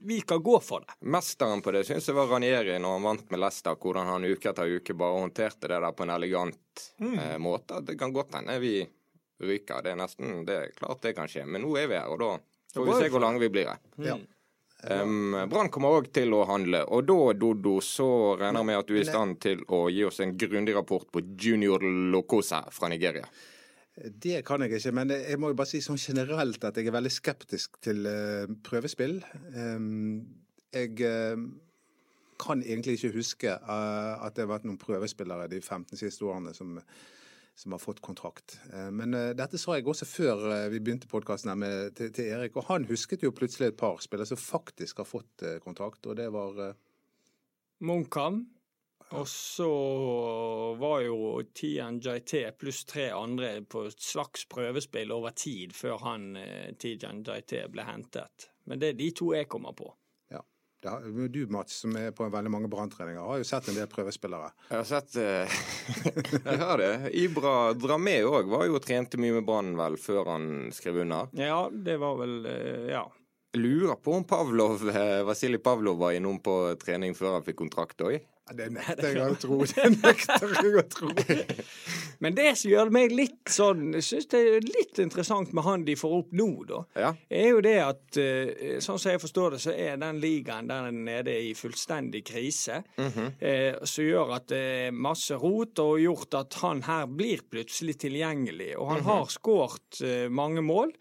vi 0.04 0.20
kan 0.20 0.42
gå 0.42 0.60
for 0.62 0.80
det. 0.84 0.94
Mesteren 1.02 1.62
på 1.62 1.72
det 1.72 1.86
syns 1.88 2.06
jeg 2.06 2.14
var 2.18 2.26
Ranieri 2.28 2.76
når 2.78 2.98
han 2.98 3.02
vant 3.08 3.30
med 3.30 3.40
Leicester, 3.40 3.74
hvordan 3.80 4.06
han 4.06 4.24
uke 4.28 4.50
etter 4.52 4.76
uke 4.76 4.94
bare 4.94 5.20
håndterte 5.22 5.68
det 5.72 5.80
der 5.80 5.92
på 5.92 6.02
en 6.04 6.10
elegant 6.10 6.58
Mm. 7.00 7.18
eh, 7.18 7.38
måte. 7.40 7.80
Det 7.86 7.98
kan 7.98 8.12
godt 8.12 8.34
hende 8.34 8.58
vi 8.60 8.86
ryker. 9.40 9.82
Det 9.82 9.92
er 9.92 9.96
nesten 9.96 10.44
det 10.44 10.54
er 10.56 10.70
klart 10.76 11.00
det 11.00 11.14
kan 11.16 11.26
skje. 11.28 11.46
Men 11.46 11.62
nå 11.64 11.74
er 11.80 11.86
vi 11.88 11.94
her, 11.96 12.08
og 12.12 12.18
da 12.20 12.34
får 12.74 12.84
vi 12.84 12.92
se 13.00 13.08
hvor 13.12 13.20
lange 13.24 13.40
vi 13.40 13.48
blir 13.48 13.66
her. 13.70 13.78
Ja. 14.04 14.16
Um, 14.84 15.32
Brann 15.48 15.70
kommer 15.72 15.96
òg 15.96 16.10
til 16.14 16.34
å 16.36 16.42
handle, 16.46 16.82
og 16.92 17.06
da, 17.08 17.16
Doddo, 17.40 17.78
så 17.82 18.08
regner 18.36 18.60
jeg 18.60 18.68
med 18.68 18.80
at 18.82 18.88
du 18.90 18.94
er 18.94 19.02
i 19.02 19.08
stand 19.08 19.38
til 19.42 19.62
å 19.72 19.86
gi 19.88 20.04
oss 20.06 20.20
en 20.20 20.36
grundig 20.38 20.76
rapport 20.76 21.08
på 21.10 21.22
Junior 21.40 21.82
Lokosa 22.12 22.60
fra 22.70 22.90
Nigeria. 22.92 23.24
Det 23.96 24.42
kan 24.44 24.60
jeg 24.60 24.76
ikke, 24.76 24.92
men 24.92 25.14
jeg 25.16 25.40
må 25.40 25.50
jo 25.50 25.56
bare 25.56 25.70
si 25.70 25.80
sånn 25.80 25.96
generelt 25.96 26.64
at 26.68 26.76
jeg 26.76 26.90
er 26.90 26.94
veldig 26.98 27.12
skeptisk 27.14 27.78
til 27.80 28.04
eh, 28.10 28.50
prøvespill. 28.68 29.22
Jeg 30.76 31.00
eh, 31.08 31.46
kan 32.36 32.60
egentlig 32.60 32.98
ikke 32.98 33.14
huske 33.16 33.54
eh, 33.56 34.26
at 34.26 34.36
det 34.36 34.44
har 34.44 34.52
vært 34.52 34.66
noen 34.68 34.80
prøvespillere 34.80 35.48
de 35.48 35.62
15 35.62 35.96
siste 35.96 36.28
årene 36.28 36.52
som, 36.56 36.76
som 37.56 37.72
har 37.72 37.78
fått 37.78 38.00
kontrakt. 38.00 38.58
Eh, 38.72 38.90
men 38.90 39.14
eh, 39.14 39.30
dette 39.36 39.58
sa 39.58 39.78
jeg 39.78 39.86
også 39.88 40.08
før 40.08 40.42
eh, 40.52 40.66
vi 40.72 40.80
begynte 40.84 41.08
podkasten 41.08 41.64
til, 41.96 42.10
til 42.12 42.28
Erik, 42.36 42.58
og 42.60 42.68
han 42.68 42.84
husket 42.90 43.24
jo 43.24 43.32
plutselig 43.32 43.72
et 43.72 43.78
par 43.80 44.02
spillere 44.04 44.28
som 44.28 44.40
faktisk 44.40 45.00
har 45.00 45.08
fått 45.08 45.46
kontrakt, 45.64 46.04
og 46.06 46.18
det 46.20 46.28
var 46.34 46.76
Munkan. 47.80 48.44
Og 49.16 49.28
så 49.30 49.68
var 50.80 51.04
jo 51.04 51.16
TNJT 51.54 52.32
pluss 52.58 52.80
tre 52.90 53.06
andre 53.14 53.60
på 53.62 53.84
et 53.86 54.02
slags 54.02 54.48
prøvespill 54.50 55.14
over 55.14 55.36
tid 55.38 55.76
før 55.76 56.02
han 56.02 56.32
TNJT 56.34 57.54
ble 57.70 57.84
hentet. 57.86 58.48
Men 58.66 58.82
det 58.82 58.88
er 58.90 58.98
de 58.98 59.12
to 59.14 59.30
jeg 59.36 59.46
kommer 59.52 59.76
på. 59.78 59.92
Ja. 60.86 61.26
Du, 61.28 61.40
Mats, 61.52 61.80
som 61.82 61.96
er 61.98 62.14
på 62.16 62.28
veldig 62.32 62.52
mange 62.52 62.70
branntreninger, 62.72 63.20
har 63.22 63.42
jo 63.42 63.46
sett 63.48 63.68
en 63.70 63.78
del 63.78 63.90
prøvespillere. 63.90 64.52
Jeg 64.70 64.78
har 64.80 64.88
sett 64.88 65.18
eh, 65.20 65.58
Jeg 66.48 66.58
har 66.62 66.80
det. 66.82 66.92
Ibra 67.18 67.54
Dramé 67.78 68.20
òg 68.26 68.50
var 68.52 68.66
jo 68.68 68.78
og 68.78 68.84
trente 68.84 69.20
mye 69.20 69.38
med 69.38 69.46
Brann 69.48 69.74
vel 69.78 69.98
før 70.00 70.32
han 70.34 70.48
skrev 70.76 71.02
under. 71.04 71.30
Ja, 71.36 71.66
det 71.70 71.98
var 72.02 72.18
vel 72.22 72.40
eh, 72.50 72.90
Ja. 72.94 73.06
Lurer 73.56 73.96
på 73.96 74.12
om 74.12 74.24
Pavlov, 74.28 74.82
eh, 74.90 75.22
Vasilij 75.24 75.62
Pavlov 75.64 75.96
var 75.96 76.12
innom 76.12 76.42
på 76.44 76.74
trening 76.76 77.14
før 77.16 77.38
han 77.38 77.44
fikk 77.46 77.56
kontrakt 77.62 78.02
òg. 78.04 78.18
Det 78.54 78.66
nekter 78.70 79.16
jeg 79.16 79.32
å 79.34 79.38
tro. 79.42 79.56
Det 79.66 79.88
nekter 79.96 80.52
jeg 80.54 80.74
å 80.78 80.84
tro. 80.86 81.08
Men 82.22 82.36
det 82.36 82.52
som 82.60 82.70
gjør 82.70 82.92
meg 82.94 83.12
litt 83.12 83.50
sånn 83.52 83.90
Jeg 83.96 84.04
syns 84.06 84.28
det 84.32 84.38
er 84.40 84.64
litt 84.64 85.00
interessant 85.02 85.50
med 85.56 85.66
han 85.66 85.84
de 85.86 85.96
får 85.98 86.14
opp 86.20 86.30
nå, 86.36 86.46
da. 86.68 86.78
Ja. 86.96 87.10
er 87.28 87.48
jo 87.50 87.60
det 87.64 87.74
at 87.82 88.20
eh, 88.22 88.78
sånn 88.84 89.00
som 89.02 89.12
jeg 89.12 89.22
forstår 89.24 89.56
det, 89.56 89.60
så 89.66 89.74
er 89.74 89.98
den 90.00 90.20
ligaen 90.22 90.70
der 90.70 90.88
nede 90.94 91.34
i 91.42 91.52
fullstendig 91.58 92.22
krise. 92.30 92.82
eh, 92.96 93.74
som 93.82 94.06
gjør 94.06 94.36
at 94.38 94.48
det 94.52 94.62
er 94.86 94.94
masse 94.94 95.34
rot, 95.42 95.82
og 95.82 96.00
gjort 96.00 96.38
at 96.38 96.60
han 96.62 96.84
her 96.86 97.10
blir 97.10 97.42
plutselig 97.50 97.98
tilgjengelig. 98.06 98.76
Og 98.78 98.94
han 98.94 99.04
har 99.10 99.26
skåret 99.32 100.02
eh, 100.06 100.26
mange 100.30 100.62
mål. 100.64 100.94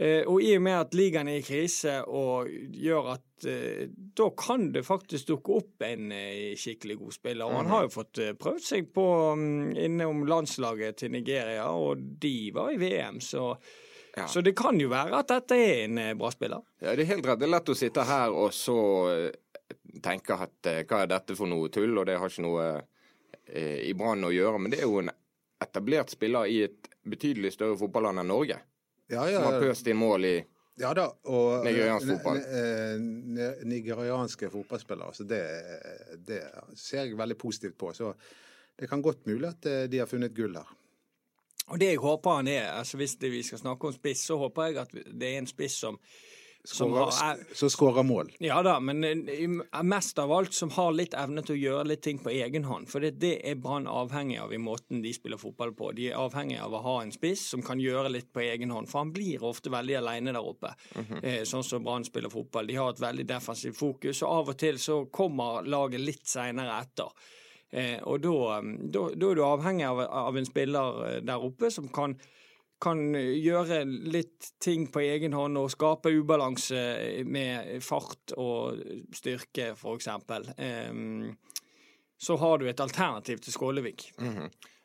Eh, 0.00 0.22
og 0.24 0.40
i 0.40 0.54
og 0.56 0.62
med 0.64 0.78
at 0.78 0.94
ligaen 0.96 1.28
er 1.28 1.42
i 1.42 1.44
krise 1.44 1.98
og 2.08 2.48
gjør 2.48 3.08
at 3.18 3.44
eh, 3.50 3.90
da 4.16 4.30
kan 4.32 4.70
det 4.72 4.80
faktisk 4.86 5.28
dukke 5.28 5.58
opp 5.58 5.84
en 5.84 6.06
eh, 6.16 6.54
skikkelig 6.56 6.96
god 7.02 7.16
spiller. 7.18 7.44
Og 7.44 7.58
han 7.58 7.68
har 7.68 7.84
jo 7.84 7.92
fått 7.98 8.20
prøvd 8.40 8.64
seg 8.64 8.88
på 8.96 9.04
mm, 9.36 9.74
innom 9.76 10.22
landslaget 10.30 11.02
til 11.02 11.12
Nigeria, 11.12 11.66
og 11.76 12.00
de 12.22 12.32
var 12.56 12.72
i 12.72 12.80
VM, 12.80 13.20
så 13.20 13.52
Ja. 14.16 14.24
så 14.26 14.40
det 14.42 14.56
kan 14.58 14.74
jo 14.80 14.88
være 14.90 15.20
at 15.20 15.28
dette 15.30 15.54
er 15.54 15.84
en 15.84 16.00
bra 16.18 16.32
spiller. 16.34 16.64
Ja, 16.82 16.96
det 16.96 17.04
er 17.04 17.12
helt 17.12 17.28
rett. 17.28 17.38
Det 17.38 17.46
er 17.46 17.52
lett 17.52 17.68
å 17.70 17.76
sitte 17.78 18.02
her 18.08 18.32
og 18.34 18.50
så 18.56 18.74
tenke 20.02 20.34
at 20.34 20.66
hva 20.88 21.04
er 21.04 21.12
dette 21.12 21.36
for 21.38 21.46
noe 21.46 21.68
tull, 21.70 21.92
og 21.94 22.08
det 22.08 22.16
har 22.18 22.32
ikke 22.32 22.42
noe 22.42 22.64
i 23.54 23.92
Brann 23.94 24.26
å 24.26 24.32
gjøre. 24.34 24.58
Men 24.58 24.74
det 24.74 24.80
er 24.80 24.88
jo 24.90 24.98
en 25.04 25.12
etablert 25.62 26.10
spiller 26.10 26.50
i 26.50 26.64
et 26.66 26.90
betydelig 27.06 27.54
større 27.54 27.78
fotballand 27.78 28.24
enn 28.24 28.32
Norge. 28.32 28.58
Ja, 29.10 29.24
Som 29.34 29.42
har 29.48 29.60
pøst 29.60 29.86
inn 29.90 29.96
mål 30.00 30.24
i 30.28 30.34
ja 30.80 30.94
da. 30.96 31.08
Og 31.28 31.64
Nigeriansk 31.66 32.06
fotball. 32.08 32.38
ne- 33.36 33.64
Nigerianske 33.68 34.48
fotballspillere. 34.50 35.12
Så 35.14 35.24
det, 35.28 35.40
det 36.26 36.38
ser 36.78 37.02
jeg 37.04 37.18
veldig 37.18 37.36
positivt 37.38 37.76
på. 37.78 37.90
Så 37.92 38.14
det 38.80 38.88
kan 38.88 39.02
godt 39.02 39.26
mulig 39.28 39.48
at 39.50 39.66
eh, 39.68 39.82
de 39.92 39.98
har 40.00 40.06
funnet 40.08 40.32
gull 40.34 40.54
her. 40.56 40.70
Og 41.68 41.78
det 41.78 41.90
jeg 41.92 42.00
håper 42.02 42.30
han 42.40 42.48
er, 42.48 42.70
altså 42.72 42.96
hvis 42.96 43.16
vi 43.20 43.42
skal 43.42 43.58
snakke 43.60 43.86
om 43.86 43.92
spiss, 43.92 44.24
så 44.26 44.38
håper 44.40 44.70
jeg 44.70 44.78
at 44.80 44.94
det 45.20 45.28
er 45.34 45.38
en 45.38 45.46
spiss 45.46 45.76
som, 45.84 45.98
som 46.64 46.92
er, 46.94 47.40
skårer 47.54 48.04
mål. 48.04 48.30
Ja 48.44 48.60
da, 48.62 48.74
men 48.80 49.04
eh, 49.04 49.82
mest 49.82 50.18
av 50.20 50.32
alt 50.32 50.54
som 50.54 50.70
har 50.74 50.92
litt 50.92 51.14
evne 51.16 51.42
til 51.46 51.56
å 51.56 51.60
gjøre 51.60 51.86
litt 51.88 52.02
ting 52.04 52.20
på 52.20 52.32
egen 52.34 52.66
hånd. 52.68 52.88
For 52.90 53.00
det, 53.00 53.14
det 53.22 53.32
er 53.48 53.56
Brann 53.60 53.88
avhengig 53.88 54.36
av 54.42 54.52
i 54.52 54.60
måten 54.60 55.00
de 55.00 55.12
spiller 55.16 55.40
fotball 55.40 55.72
på. 55.76 55.92
De 55.96 56.10
er 56.10 56.20
avhengig 56.20 56.60
av 56.60 56.76
å 56.76 56.82
ha 56.84 56.96
en 57.02 57.12
spiss 57.14 57.46
som 57.54 57.64
kan 57.64 57.80
gjøre 57.80 58.12
litt 58.12 58.28
på 58.32 58.44
egen 58.44 58.74
hånd. 58.74 58.90
For 58.90 59.04
han 59.04 59.14
blir 59.16 59.44
ofte 59.46 59.72
veldig 59.72 59.98
alene 60.02 60.36
der 60.36 60.52
oppe, 60.52 60.74
eh, 61.22 61.42
sånn 61.48 61.64
som 61.66 61.84
Brann 61.84 62.04
spiller 62.04 62.32
fotball. 62.32 62.68
De 62.68 62.76
har 62.80 62.92
et 62.92 63.04
veldig 63.04 63.28
defensivt 63.32 63.80
fokus, 63.80 64.22
og 64.22 64.36
av 64.40 64.54
og 64.54 64.60
til 64.60 64.80
så 64.80 65.02
kommer 65.12 65.64
laget 65.64 66.04
litt 66.04 66.26
seinere 66.28 66.80
etter. 66.82 67.14
Eh, 67.70 67.98
og 68.02 68.20
da, 68.24 68.60
da, 68.90 69.06
da 69.14 69.30
er 69.30 69.38
du 69.38 69.44
avhengig 69.46 69.86
av, 69.86 70.02
av 70.02 70.36
en 70.36 70.48
spiller 70.48 71.02
eh, 71.06 71.18
der 71.22 71.44
oppe 71.46 71.70
som 71.70 71.86
kan, 71.94 72.16
kan 72.80 73.00
gjøre 73.14 73.82
litt 73.84 74.52
ting 74.62 74.86
på 74.92 75.02
egen 75.04 75.34
hånd 75.36 75.58
og 75.60 75.70
skape 75.72 76.12
ubalanse 76.16 76.80
med 77.28 77.76
fart 77.84 78.34
og 78.40 78.80
styrke, 79.14 79.74
f.eks. 79.76 80.08
Um, 80.56 81.32
så 82.20 82.36
har 82.40 82.60
du 82.60 82.68
et 82.68 82.80
alternativ 82.80 83.40
til 83.44 83.52
Skålevik. 83.52 84.10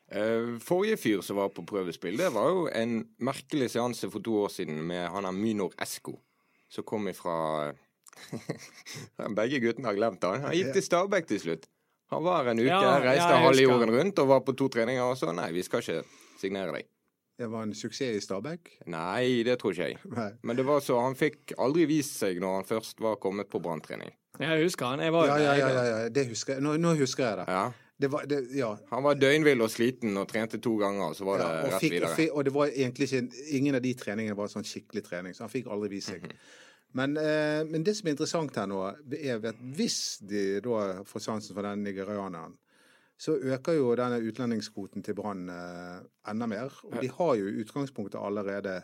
Eh, 0.06 0.56
Forrige 0.62 0.96
fyr 0.96 1.22
som 1.24 1.40
var 1.40 1.50
på 1.54 1.64
prøvespill, 1.66 2.16
det 2.20 2.30
var 2.34 2.52
jo 2.52 2.66
en 2.70 3.00
merkelig 3.18 3.72
seanse 3.74 4.10
for 4.12 4.24
to 4.24 4.36
år 4.44 4.52
siden 4.54 4.78
med 4.86 5.08
han 5.10 5.26
er 5.26 5.34
Mynor 5.34 5.74
Esko, 5.82 6.14
som 6.70 6.86
kom 6.86 7.08
ifra 7.10 7.72
Begge 9.36 9.60
guttene 9.60 9.90
har 9.90 9.96
glemt 9.98 10.22
han. 10.24 10.46
Han 10.46 10.54
gikk 10.56 10.72
til 10.78 10.84
Stabæk 10.86 11.26
til 11.28 11.42
slutt. 11.42 11.66
Han 12.14 12.22
var 12.24 12.46
en 12.48 12.62
uke, 12.62 12.70
Ja, 12.70 12.96
reiste 13.02 13.32
ja, 13.34 13.42
halve 13.42 13.64
jorden 13.66 13.90
rundt 13.92 14.22
og 14.22 14.30
var 14.30 14.44
på 14.46 14.54
to 14.56 14.70
treninger, 14.72 15.02
og 15.02 15.18
så 15.18 15.34
nei, 15.34 15.50
vi 15.52 15.64
skal 15.66 15.82
ikke 15.82 16.04
signere 16.40 16.78
deg. 16.78 16.88
Det 17.36 17.46
var 17.52 17.66
en 17.66 17.74
suksess 17.76 18.16
i 18.16 18.20
Stabæk. 18.24 18.70
Nei, 18.88 19.42
det 19.44 19.58
tror 19.60 19.74
ikke 19.74 19.90
jeg. 19.90 19.98
Nei. 20.08 20.30
Men 20.42 20.56
det 20.56 20.64
var 20.64 20.80
så, 20.84 20.96
han 21.04 21.16
fikk 21.18 21.52
aldri 21.60 21.84
vist 21.90 22.16
seg 22.16 22.38
når 22.40 22.60
han 22.62 22.68
først 22.68 23.02
var 23.04 23.18
kommet 23.20 23.50
på 23.52 23.60
branntrening. 23.60 24.14
Jeg 24.40 24.62
husker 24.64 24.86
han. 24.94 25.00
Jeg 25.04 25.12
var 25.12 25.28
Ja, 25.28 25.36
ja, 25.40 25.52
ja, 25.60 25.68
ja, 25.72 25.84
ja. 25.90 26.08
Det 26.12 26.26
husker 26.30 26.56
jeg. 26.56 26.64
Nå, 26.64 26.76
nå 26.80 26.94
husker 26.96 27.24
jeg 27.28 27.42
det. 27.42 27.46
Ja. 27.52 27.66
Det 27.96 28.10
var, 28.12 28.26
det, 28.28 28.42
ja. 28.52 28.74
Han 28.90 29.04
var 29.06 29.16
døgnvill 29.16 29.62
og 29.64 29.70
sliten 29.72 30.16
og 30.20 30.26
trente 30.28 30.58
to 30.60 30.74
ganger, 30.76 31.14
så 31.16 31.24
var 31.24 31.40
det 31.40 31.46
Ja, 31.46 31.60
rett 31.64 31.80
fikk, 31.80 31.92
og, 31.92 31.94
videre. 31.94 32.16
fikk, 32.18 32.32
og 32.36 32.44
det 32.44 32.52
var 32.52 32.72
egentlig 32.74 33.06
ikke 33.08 33.44
Ingen 33.56 33.78
av 33.78 33.82
de 33.86 33.92
treningene 33.96 34.36
var 34.36 34.50
sånn 34.52 34.66
skikkelig 34.68 35.04
trening, 35.06 35.36
så 35.36 35.46
han 35.46 35.52
fikk 35.52 35.70
aldri 35.72 35.88
vist 35.94 36.12
seg. 36.12 36.26
Men, 36.96 37.16
eh, 37.16 37.62
men 37.68 37.84
det 37.84 37.96
som 37.96 38.08
er 38.08 38.14
interessant 38.16 38.56
her 38.56 38.68
nå, 38.68 38.82
er 39.16 39.40
at 39.48 39.56
hvis 39.76 40.18
de 40.28 40.60
da 40.64 41.02
får 41.08 41.24
sansen 41.24 41.56
for 41.56 41.64
den 41.64 41.84
nigerianeren, 41.84 42.56
så 43.16 43.36
øker 43.36 43.78
jo 43.78 43.94
denne 43.96 44.20
utlendingskvoten 44.20 45.04
til 45.04 45.16
Brann 45.16 45.48
eh, 45.48 46.04
enda 46.30 46.48
mer. 46.50 46.74
Og 46.84 46.98
de 47.00 47.08
har 47.08 47.34
jo 47.40 47.48
utgangspunktet 47.62 48.20
allerede 48.20 48.82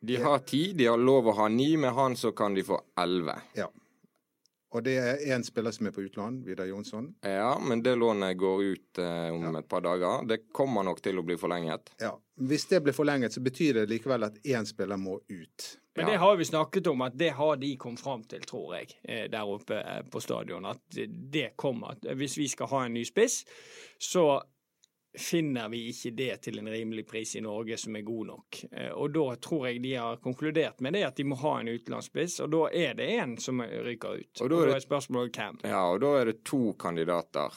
De 0.00 0.16
har 0.18 0.38
ti, 0.48 0.72
de 0.74 0.88
har 0.88 0.98
lov 0.98 1.28
å 1.30 1.36
ha 1.42 1.48
ni. 1.52 1.76
Med 1.76 1.92
han 1.94 2.16
så 2.16 2.32
kan 2.32 2.56
de 2.56 2.64
få 2.66 2.80
elleve. 2.98 3.36
Ja. 3.54 3.68
Og 4.72 4.80
det 4.86 4.94
er 4.96 5.20
én 5.34 5.44
spiller 5.44 5.74
som 5.76 5.86
er 5.86 5.92
på 5.92 6.00
utland, 6.06 6.46
Vidar 6.48 6.64
Jonsson. 6.64 7.10
Ja, 7.20 7.58
men 7.60 7.82
det 7.84 7.92
lånet 8.00 8.38
går 8.40 8.62
ut 8.64 8.98
eh, 8.98 9.28
om 9.28 9.56
et 9.56 9.68
par 9.68 9.84
dager. 9.84 10.24
Det 10.24 10.46
kommer 10.52 10.86
nok 10.88 11.02
til 11.04 11.20
å 11.20 11.24
bli 11.26 11.36
forlenget. 11.36 11.92
Ja. 12.00 12.14
Hvis 12.40 12.64
det 12.70 12.80
blir 12.86 12.96
forlenget, 12.96 13.36
så 13.36 13.44
betyr 13.44 13.82
det 13.82 13.90
likevel 13.92 14.24
at 14.30 14.40
én 14.48 14.64
spiller 14.66 14.96
må 14.96 15.18
ut. 15.28 15.66
Men 15.94 16.06
Ja. 16.06 16.12
det 16.12 16.18
har 16.18 16.36
vi 16.36 16.44
snakket 16.44 16.86
om, 16.86 17.02
at 17.02 17.16
det 17.18 17.30
har 17.36 17.56
de 17.56 17.76
kommet 17.76 18.00
fram 18.00 18.22
til, 18.24 18.40
tror 18.40 18.74
jeg, 18.78 18.94
eh, 19.04 19.26
der 19.28 19.44
oppe 19.44 19.74
eh, 19.76 20.02
på 20.10 20.20
stadion. 20.20 20.64
At 20.64 20.80
det 21.30 21.56
kommer. 21.56 21.90
At 21.92 22.16
Hvis 22.16 22.38
vi 22.38 22.48
skal 22.48 22.66
ha 22.66 22.84
en 22.86 22.94
ny 22.94 23.04
spiss, 23.04 23.44
så 23.98 24.40
finner 25.18 25.68
vi 25.68 25.90
ikke 25.90 26.10
det 26.16 26.38
til 26.42 26.58
en 26.58 26.68
rimelig 26.72 27.04
pris 27.06 27.34
i 27.36 27.40
Norge 27.44 27.76
som 27.76 27.96
er 27.96 28.00
god 28.02 28.26
nok. 28.26 28.62
Eh, 28.72 28.90
og 28.96 29.12
da 29.12 29.34
tror 29.36 29.66
jeg 29.68 29.82
de 29.82 29.92
har 29.94 30.16
konkludert 30.16 30.80
med 30.80 30.94
det 30.94 31.02
at 31.04 31.16
de 31.16 31.24
må 31.28 31.36
ha 31.36 31.58
en 31.60 31.68
utenlandsspiss, 31.68 32.40
og 32.40 32.50
da 32.54 32.62
er 32.72 32.94
det 32.94 33.10
en 33.18 33.36
som 33.36 33.60
ryker 33.60 34.22
ut. 34.22 34.40
Og 34.40 34.46
Og 34.46 34.50
da 34.50 34.56
da 34.56 34.62
er 34.62 34.68
er, 34.68 34.74
det- 34.80 34.86
spørsmålet 34.88 35.32
hvem. 35.36 35.60
Ja, 35.64 35.82
og 35.92 36.00
da 36.00 36.14
er 36.20 36.24
det 36.24 36.44
to 36.44 36.72
kandidater. 36.78 37.52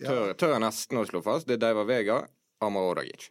Tør, 0.00 0.32
tør 0.32 0.52
jeg 0.54 0.60
nesten 0.60 0.96
å 0.98 1.04
slå 1.04 1.20
fast. 1.22 1.46
Det 1.46 1.54
er 1.62 1.66
Deiva 1.66 1.84
Vega, 1.84 2.26
Amar 2.62 2.92
Odagic. 2.94 3.28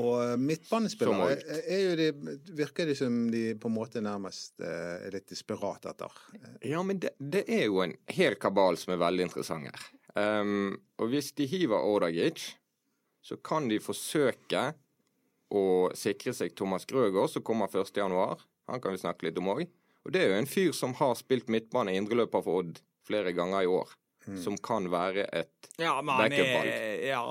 Og 0.00 0.12
eh, 0.22 0.36
midtbanespillere 0.40 1.32
er, 1.34 1.62
er 1.62 1.82
jo 1.82 1.96
de, 1.98 2.36
virker 2.58 2.88
de 2.88 2.96
som 2.98 3.16
de 3.32 3.42
på 3.60 3.70
en 3.70 3.76
måte 3.76 4.02
nærmest 4.04 4.62
eh, 4.62 5.06
er 5.08 5.16
litt 5.16 5.28
desperat 5.32 5.88
etter. 5.90 6.20
Ja, 6.66 6.82
men 6.86 7.00
det, 7.02 7.14
det 7.18 7.44
er 7.50 7.66
jo 7.66 7.82
en 7.84 7.96
hel 8.12 8.38
kabal 8.40 8.78
som 8.80 8.94
er 8.94 9.02
veldig 9.02 9.28
interessant 9.30 9.68
her. 9.70 9.90
Um, 10.12 10.74
og 11.00 11.08
hvis 11.12 11.30
de 11.38 11.46
hiver 11.48 11.80
Ordagic, 11.88 12.50
så 13.24 13.38
kan 13.40 13.68
de 13.70 13.78
forsøke 13.80 14.72
å 15.52 15.64
sikre 15.96 16.34
seg 16.36 16.54
Thomas 16.58 16.84
Grøgaard, 16.88 17.30
som 17.32 17.44
kommer 17.44 17.70
1.1. 17.70 18.42
Han 18.70 18.82
kan 18.82 18.94
vi 18.94 19.00
snakke 19.02 19.28
litt 19.28 19.40
om 19.40 19.52
òg. 19.54 19.66
Og 20.02 20.14
det 20.14 20.22
er 20.22 20.32
jo 20.32 20.38
en 20.40 20.50
fyr 20.50 20.72
som 20.76 20.94
har 20.98 21.14
spilt 21.18 21.50
midtbane 21.52 21.94
indreløper 21.94 22.42
for 22.44 22.62
Odd 22.62 22.80
flere 23.06 23.34
ganger 23.36 23.66
i 23.66 23.70
år. 23.70 23.92
Som 24.38 24.54
kan 24.62 24.86
være 24.90 25.24
et 25.34 25.68
Ja, 25.82 25.96
men 25.98 26.14
han 26.14 26.30
Backup-valg. 26.30 26.68
er, 26.70 27.00
ja, 27.08 27.22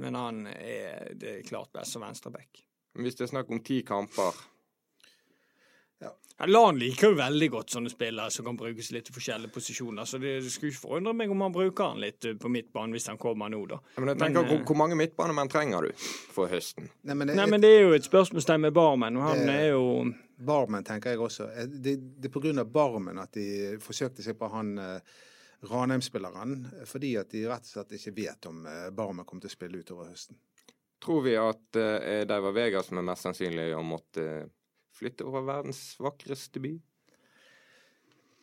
men 0.00 0.14
han 0.18 0.44
er 0.52 1.14
det 1.16 1.38
er 1.38 1.46
klart 1.48 1.72
best 1.76 1.96
som 1.96 2.04
venstreback. 2.04 2.62
Hvis 2.96 3.16
det 3.18 3.26
er 3.26 3.32
snakk 3.34 3.50
om 3.52 3.60
ti 3.64 3.82
kamper 3.84 4.32
Ja, 6.00 6.10
Lan 6.52 6.76
liker 6.76 7.10
jo 7.12 7.16
veldig 7.16 7.46
godt 7.52 7.72
sånne 7.72 7.88
spillere 7.88 8.28
som 8.32 8.44
kan 8.44 8.56
brukes 8.60 8.90
litt 8.92 9.08
i 9.08 9.14
forskjellige 9.14 9.52
posisjoner, 9.54 10.04
så 10.04 10.18
det, 10.20 10.34
det 10.44 10.50
skulle 10.52 10.72
ikke 10.74 10.82
forundre 10.82 11.14
meg 11.16 11.30
om 11.32 11.44
han 11.46 11.54
bruker 11.54 11.94
han 11.94 12.02
litt 12.02 12.26
eh, 12.28 12.34
på 12.40 12.50
midtbanen 12.52 12.92
hvis 12.92 13.08
han 13.08 13.16
kommer 13.20 13.48
nå, 13.52 13.62
da. 13.70 13.78
Men 13.96 14.12
jeg 14.12 14.20
tenker, 14.20 14.42
Men, 14.42 14.50
hvor, 14.50 14.58
eh, 14.60 14.66
hvor 14.68 14.78
mange 14.82 14.98
midtbanemenn 15.00 15.52
trenger 15.52 15.88
du 15.88 16.04
for 16.34 16.52
høsten? 16.52 16.90
Nei, 17.08 17.16
men, 17.16 17.32
Nei, 17.38 17.46
men 17.48 17.64
det 17.64 17.70
er 17.78 17.86
jo 17.86 17.94
et 17.96 18.04
spørsmålstegn 18.04 18.66
med 18.66 18.76
Barmen, 18.76 19.16
og 19.16 19.24
han 19.30 19.46
det, 19.48 19.54
er 19.62 19.72
jo 19.72 19.86
Barmen 20.36 20.84
tenker 20.84 21.14
jeg 21.14 21.24
også. 21.24 21.48
Eh, 21.56 21.70
Det, 21.72 21.96
det 22.20 22.28
er 22.28 22.34
på 22.36 22.44
grunn 22.44 22.60
av 22.60 22.68
Barmen 22.72 23.22
at 23.24 23.32
de 23.32 23.78
forsøkte 23.80 24.24
seg 24.26 24.36
på 24.36 24.52
han 24.52 24.76
eh, 24.76 25.16
Ranheim-spilleren, 25.64 26.66
fordi 26.84 27.14
at 27.20 27.30
de 27.32 27.46
rett 27.48 27.64
og 27.64 27.72
slett 27.72 27.96
ikke 27.96 28.16
vet 28.18 28.50
om 28.50 28.66
eh, 28.68 28.90
Barmen 28.94 29.24
kommer 29.24 29.46
til 29.46 29.52
å 29.52 29.56
spille 29.56 29.80
utover 29.80 30.10
høsten. 30.12 30.38
Tror 31.02 31.22
vi 31.26 31.34
at 31.36 31.76
det 31.76 32.36
var 32.40 32.54
Vegard 32.56 32.86
som 32.86 32.96
er 32.96 33.04
mest 33.04 33.26
sannsynlig 33.26 33.66
å 33.76 33.82
måtte 33.84 34.46
flytte 34.96 35.26
over 35.28 35.44
verdens 35.44 35.82
vakreste 36.00 36.62
by? 36.64 36.72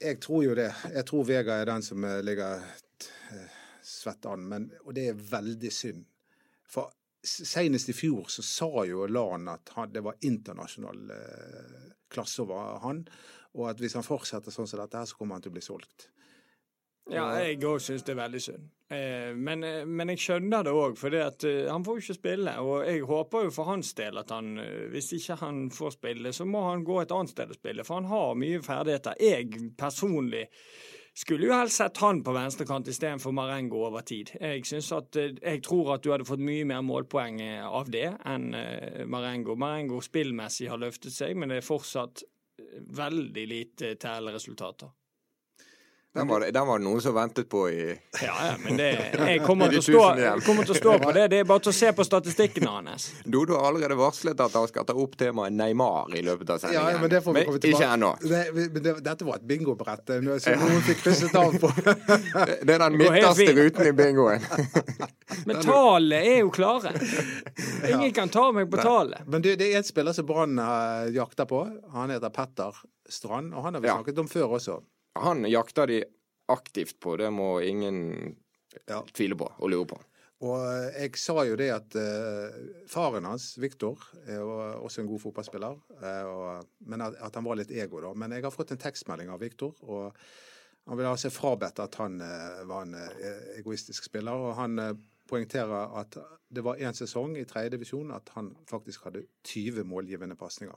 Jeg 0.03 0.19
tror 0.19 0.43
jo 0.43 0.55
det. 0.57 0.69
Jeg 0.91 1.05
tror 1.07 1.27
Vegard 1.27 1.61
er 1.61 1.69
den 1.69 1.85
som 1.85 2.03
eh, 2.03 2.19
ligger 2.25 2.59
eh, 2.59 3.59
svett 3.83 4.25
an, 4.27 4.43
men, 4.49 4.67
og 4.83 4.95
det 4.97 5.07
er 5.11 5.21
veldig 5.29 5.71
synd. 5.71 6.03
For 6.67 6.91
senest 7.23 7.91
i 7.91 7.95
fjor 7.95 8.27
så 8.31 8.43
sa 8.43 8.83
jo 8.89 9.05
Lan 9.07 9.47
at 9.51 9.71
han, 9.77 9.93
det 9.93 10.03
var 10.03 10.19
internasjonal 10.27 11.13
eh, 11.15 11.85
klasse 12.11 12.43
over 12.43 12.81
han, 12.83 13.05
og 13.53 13.69
at 13.69 13.79
hvis 13.79 13.95
han 13.95 14.05
fortsetter 14.05 14.51
sånn 14.51 14.67
som 14.67 14.81
dette, 14.81 14.99
her, 14.99 15.07
så 15.07 15.17
kommer 15.19 15.37
han 15.37 15.45
til 15.45 15.53
å 15.53 15.57
bli 15.57 15.63
solgt. 15.63 16.09
Ja, 17.11 17.25
jeg 17.35 17.59
òg 17.67 17.81
syns 17.83 18.05
det 18.07 18.13
er 18.13 18.21
veldig 18.21 18.39
synd. 18.41 18.69
Eh, 18.93 19.33
men, 19.35 19.63
eh, 19.63 19.83
men 19.85 20.11
jeg 20.13 20.21
skjønner 20.23 20.63
det 20.63 20.73
òg, 20.75 20.95
for 20.99 21.15
eh, 21.17 21.67
han 21.67 21.83
får 21.83 21.97
jo 21.97 22.03
ikke 22.05 22.19
spille. 22.19 22.55
Og 22.63 22.87
jeg 22.87 23.03
håper 23.09 23.47
jo 23.47 23.53
for 23.55 23.71
hans 23.71 23.91
del 23.97 24.21
at 24.21 24.31
han, 24.31 24.55
hvis 24.93 25.11
ikke 25.17 25.39
han 25.41 25.67
får 25.73 25.97
spille, 25.97 26.33
så 26.33 26.47
må 26.47 26.63
han 26.69 26.85
gå 26.87 27.01
et 27.01 27.11
annet 27.11 27.33
sted 27.33 27.51
og 27.51 27.59
spille, 27.59 27.83
for 27.87 27.99
han 27.99 28.11
har 28.11 28.39
mye 28.39 28.63
ferdigheter. 28.63 29.19
Jeg 29.19 29.73
personlig 29.79 30.47
skulle 31.13 31.45
jo 31.45 31.53
helst 31.53 31.77
sett 31.77 31.99
han 32.01 32.23
på 32.25 32.33
venstrekant 32.33 32.87
istedenfor 32.89 33.35
Marengo 33.35 33.83
over 33.85 34.01
tid. 34.01 34.31
Jeg 34.39 34.63
at, 34.95 35.19
jeg 35.43 35.61
tror 35.61 35.93
at 35.93 36.03
du 36.03 36.09
hadde 36.09 36.25
fått 36.25 36.41
mye 36.41 36.65
mer 36.65 36.81
målpoeng 36.81 37.37
av 37.67 37.91
det 37.93 38.07
enn 38.25 38.49
Marengo. 39.05 39.53
Marengo 39.53 40.01
spillmessig 40.01 40.71
har 40.71 40.81
løftet 40.81 41.13
seg, 41.13 41.37
men 41.37 41.53
det 41.53 41.61
er 41.61 41.67
fortsatt 41.67 42.25
veldig 42.97 43.45
lite 43.45 43.93
tellresultater. 44.01 44.89
Den 46.13 46.27
var, 46.29 46.43
den 46.53 46.67
var 46.67 46.77
det 46.79 46.85
noen 46.85 47.01
som 47.01 47.15
ventet 47.15 47.47
på 47.49 47.63
i 47.73 47.85
Ja, 48.21 48.33
ja, 48.45 48.49
men 48.61 48.77
det, 48.77 48.89
jeg 49.17 49.39
kommer 49.47 49.71
til, 49.73 49.79
å 49.79 49.85
stå, 49.85 50.01
jeg 50.21 50.43
kommer 50.45 50.67
til 50.67 50.75
å 50.75 50.77
stå 50.77 50.91
på 51.01 51.13
det. 51.15 51.23
Det 51.33 51.39
er 51.41 51.47
bare 51.49 51.63
til 51.65 51.71
å 51.71 51.73
se 51.73 51.89
på 51.97 52.05
statistikken 52.05 52.67
hans. 52.75 53.07
Dodo 53.25 53.55
har 53.57 53.65
allerede 53.71 53.97
varslet 53.97 54.43
at 54.45 54.53
han 54.59 54.67
skal 54.69 54.85
ta 54.85 54.93
opp 54.93 55.15
temaet 55.17 55.55
Neymar 55.57 56.13
i 56.13 56.21
løpet 56.21 56.51
av 56.53 56.61
sendingen. 56.61 56.91
Ja, 56.93 57.01
men 57.01 57.09
det 57.09 57.23
får 57.25 57.33
vi 57.39 57.45
komme 57.47 57.63
tilbake 57.63 57.81
ikke 57.81 57.89
ennå. 57.95 58.11
Det, 58.21 58.93
dette 59.09 59.25
var 59.31 59.41
et 59.41 59.47
bingobrett 59.49 60.13
eh, 60.13 60.29
som 60.45 60.61
noen 60.61 60.85
fikk 60.85 61.01
krysset 61.07 61.33
av 61.41 61.57
på. 61.63 61.73
Det 62.63 62.77
er 62.77 62.85
den 62.85 62.99
midterste 63.01 63.49
ruten 63.57 63.89
i 63.89 63.95
bingoen. 63.97 64.45
Men 65.49 65.59
tallene 65.65 66.21
er 66.29 66.39
jo 66.43 66.53
klare. 66.53 66.93
Ingen 67.89 68.13
kan 68.15 68.29
ta 68.29 68.51
meg 68.53 68.69
på 68.71 68.77
tallet. 68.85 69.25
Men 69.25 69.41
det, 69.41 69.57
det 69.59 69.71
er 69.73 69.81
en 69.81 69.89
spiller 69.89 70.13
som 70.13 70.29
Brann 70.29 70.59
eh, 70.61 71.09
jakter 71.17 71.49
på. 71.49 71.65
Han 71.97 72.13
heter 72.13 72.29
Petter 72.33 72.77
Strand, 73.09 73.53
og 73.57 73.65
han 73.65 73.75
har 73.79 73.81
vi 73.83 73.89
Ja. 73.89 73.97
snakket 73.97 74.21
om 74.23 74.29
før 74.29 74.59
også. 74.61 74.77
Han 75.19 75.45
jakter 75.45 75.87
de 75.87 76.03
aktivt 76.51 76.99
på, 76.99 77.17
det 77.17 77.29
må 77.31 77.61
ingen 77.61 78.35
Ja. 78.89 79.03
tvile 79.13 79.37
på 79.37 79.51
og 79.57 79.69
lure 79.69 79.85
på. 79.85 79.99
Og 80.43 80.59
eh, 80.59 81.03
jeg 81.05 81.19
sa 81.21 81.43
jo 81.47 81.55
det 81.59 81.69
at 81.71 81.95
uh, 81.95 82.55
faren 82.89 83.27
hans, 83.29 83.53
Viktor, 83.61 84.01
er 84.27 84.41
også 84.43 85.03
en 85.03 85.07
god 85.07 85.21
fotballspiller. 85.23 85.77
Uh, 86.01 86.25
og, 86.27 86.71
men 86.89 87.05
at, 87.05 87.15
at 87.23 87.37
han 87.39 87.45
var 87.47 87.59
litt 87.59 87.71
ego, 87.71 88.01
da. 88.03 88.11
Men 88.17 88.35
jeg 88.35 88.43
har 88.43 88.51
fått 88.51 88.73
en 88.75 88.81
tekstmelding 88.81 89.31
av 89.31 89.39
Viktor, 89.43 89.77
og 89.87 90.17
han 90.89 90.99
vil 90.99 91.07
ha 91.07 91.15
seg 91.19 91.31
frabedt 91.31 91.79
at 91.79 91.95
han 92.01 92.19
uh, 92.19 92.63
var 92.67 92.83
en 92.83 92.97
egoistisk 93.55 94.09
spiller. 94.09 94.35
Og 94.35 94.57
han 94.59 94.81
poengterer 95.29 95.95
at 96.01 96.17
det 96.53 96.65
var 96.65 96.81
én 96.81 96.97
sesong 96.97 97.37
i 97.39 97.47
tredje 97.47 97.71
divisjon 97.77 98.11
at 98.13 98.33
han 98.35 98.51
faktisk 98.69 99.07
hadde 99.07 99.23
20 99.47 99.87
målgivende 99.87 100.35
pasninger. 100.37 100.75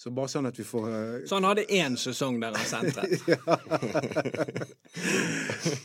Så 0.00 0.08
bare 0.16 0.30
sånn 0.32 0.48
at 0.48 0.56
vi 0.56 0.64
får 0.64 0.84
uh... 0.88 1.26
Så 1.28 1.36
han 1.36 1.44
hadde 1.44 1.66
én 1.76 1.92
sesong 2.00 2.38
der 2.40 2.54
han 2.56 2.64
sentret. 2.64 3.20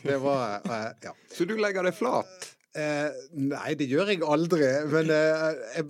Det 0.07 0.15
var 0.23 0.61
uh, 0.63 0.95
Ja. 1.03 1.11
Så 1.35 1.43
du 1.49 1.57
legger 1.59 1.83
deg 1.83 1.91
flat? 1.97 2.45
Uh, 2.75 3.09
nei, 3.35 3.73
det 3.75 3.89
gjør 3.91 4.07
jeg 4.13 4.21
aldri. 4.23 4.69
Men 4.91 5.11
jeg, 5.11 5.85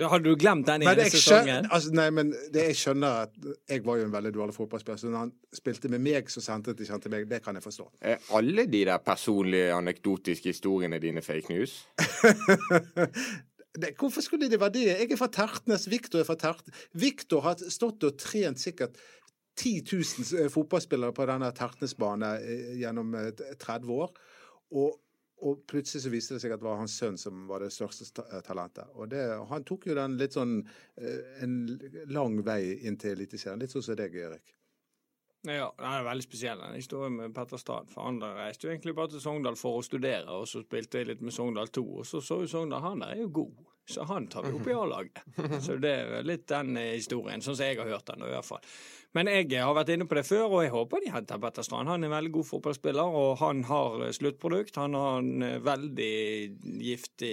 Da 0.00 0.08
hadde 0.08 0.24
du 0.32 0.36
glemt 0.40 0.64
den 0.70 0.80
Men 0.86 0.94
ene 0.94 1.04
sesongen. 1.12 1.68
altså, 1.68 1.92
nei, 2.00 2.08
men 2.16 2.32
det, 2.32 2.64
jeg 2.70 2.76
skjønner 2.80 3.26
at 3.26 3.32
jeg 3.68 3.84
var 3.84 4.00
jo 4.00 4.04
en 4.08 4.14
veldig 4.16 4.32
dårlig 4.38 4.54
fotballspiller, 4.56 4.96
så 5.02 5.12
når 5.12 5.20
han 5.26 5.32
spilte 5.60 5.92
med 5.92 6.00
meg, 6.06 6.32
så 6.32 6.40
sentret 6.44 6.80
ikke 6.80 6.94
han 6.96 7.04
til 7.04 7.12
meg. 7.12 7.28
Det 7.28 7.42
kan 7.44 7.52
jeg 7.60 7.64
forstå. 7.66 7.84
Er 8.00 8.16
alle 8.40 8.64
de 8.72 8.80
der 8.88 9.04
personlige, 9.04 9.68
anekdotiske 9.76 10.48
historiene 10.54 10.96
dine 11.02 11.20
fake 11.20 11.52
news? 11.52 11.76
Det, 13.74 13.92
hvorfor 13.98 14.20
skulle 14.20 14.50
det 14.50 14.58
være 14.60 14.74
det? 14.74 14.86
Jeg 14.88 15.12
er 15.12 15.18
fra 15.20 15.30
Tertnes, 15.30 15.86
Viktor 15.90 16.18
er 16.18 16.26
fra 16.26 16.34
Tertnes. 16.34 16.86
Viktor 16.92 17.44
har 17.44 17.60
stått 17.70 18.02
og 18.08 18.16
trent 18.18 18.58
sikkert 18.58 18.98
10 19.60 19.84
000 19.92 20.50
fotballspillere 20.50 21.14
på 21.14 21.26
denne 21.28 21.52
Tertnesbanen 21.54 22.42
eh, 22.42 22.72
gjennom 22.80 23.14
eh, 23.14 23.30
30 23.60 23.92
år. 23.94 24.10
Og, 24.74 24.98
og 25.46 25.62
plutselig 25.70 26.02
så 26.02 26.12
viste 26.12 26.34
det 26.34 26.42
seg 26.42 26.54
at 26.54 26.62
det 26.62 26.66
var 26.66 26.80
hans 26.80 26.96
sønn 26.98 27.18
som 27.20 27.46
var 27.50 27.62
det 27.62 27.70
største 27.74 28.24
eh, 28.26 28.40
talentet. 28.46 28.90
Og 28.96 29.10
det, 29.12 29.22
han 29.52 29.66
tok 29.68 29.86
jo 29.90 29.98
den 29.98 30.18
litt 30.18 30.34
sånn 30.34 30.58
eh, 30.64 31.44
en 31.44 31.60
lang 32.10 32.40
vei 32.46 32.80
inn 32.80 32.98
til 32.98 33.14
Eliteserien. 33.14 33.60
Litt 33.62 33.76
sånn 33.76 33.86
som 33.86 33.98
deg, 34.00 34.18
Erik. 34.18 34.56
Ja, 35.48 35.70
den 35.78 35.86
er 35.88 36.02
veldig 36.04 36.24
spesiell, 36.26 36.60
den 36.60 36.76
historien 36.76 37.14
med 37.16 37.34
Petter 37.34 37.56
Strand. 37.60 37.88
For 37.88 38.04
han 38.04 38.20
reiste 38.20 38.66
jo 38.66 38.74
egentlig 38.74 38.92
bare 38.98 39.08
til 39.14 39.22
Sogndal 39.24 39.56
for 39.56 39.78
å 39.78 39.84
studere, 39.84 40.28
og 40.36 40.48
så 40.50 40.60
spilte 40.60 41.00
jeg 41.00 41.08
litt 41.08 41.22
med 41.24 41.32
Sogndal 41.32 41.70
2, 41.72 41.84
og 42.02 42.08
så 42.08 42.20
så 42.20 42.42
jo 42.42 42.50
Sogndal 42.50 42.84
han 42.84 43.00
der 43.00 43.14
er 43.14 43.22
jo 43.22 43.30
god, 43.40 43.54
så 43.90 44.06
han 44.08 44.26
tar 44.32 44.46
vi 44.46 44.54
opp 44.56 44.68
i 44.70 44.76
A-laget. 44.76 45.20
Så 45.66 45.76
det 45.82 45.90
er 45.90 46.22
litt 46.26 46.46
den 46.50 46.76
eh, 46.80 46.94
historien, 46.96 47.42
sånn 47.44 47.56
som 47.58 47.66
jeg 47.66 47.78
har 47.80 47.90
hørt 47.90 48.06
den, 48.12 48.22
i 48.26 48.32
hvert 48.32 48.46
fall. 48.48 48.62
Men 49.12 49.26
jeg 49.26 49.48
har 49.58 49.74
vært 49.74 49.88
inne 49.90 50.06
på 50.06 50.14
det 50.14 50.22
før, 50.28 50.44
og 50.54 50.60
jeg 50.62 50.70
håper 50.70 51.00
de 51.02 51.10
henter 51.10 51.40
Petter 51.42 51.64
Strand. 51.66 51.88
Han 51.90 52.04
er 52.04 52.06
en 52.06 52.14
veldig 52.14 52.30
god 52.36 52.46
fotballspiller, 52.46 53.16
og 53.22 53.32
han 53.42 53.64
har 53.66 54.04
eh, 54.06 54.12
sluttprodukt. 54.14 54.76
Han 54.78 54.94
har 54.94 55.18
en 55.18 55.42
eh, 55.42 55.56
veldig 55.66 56.12
giftig 56.86 57.32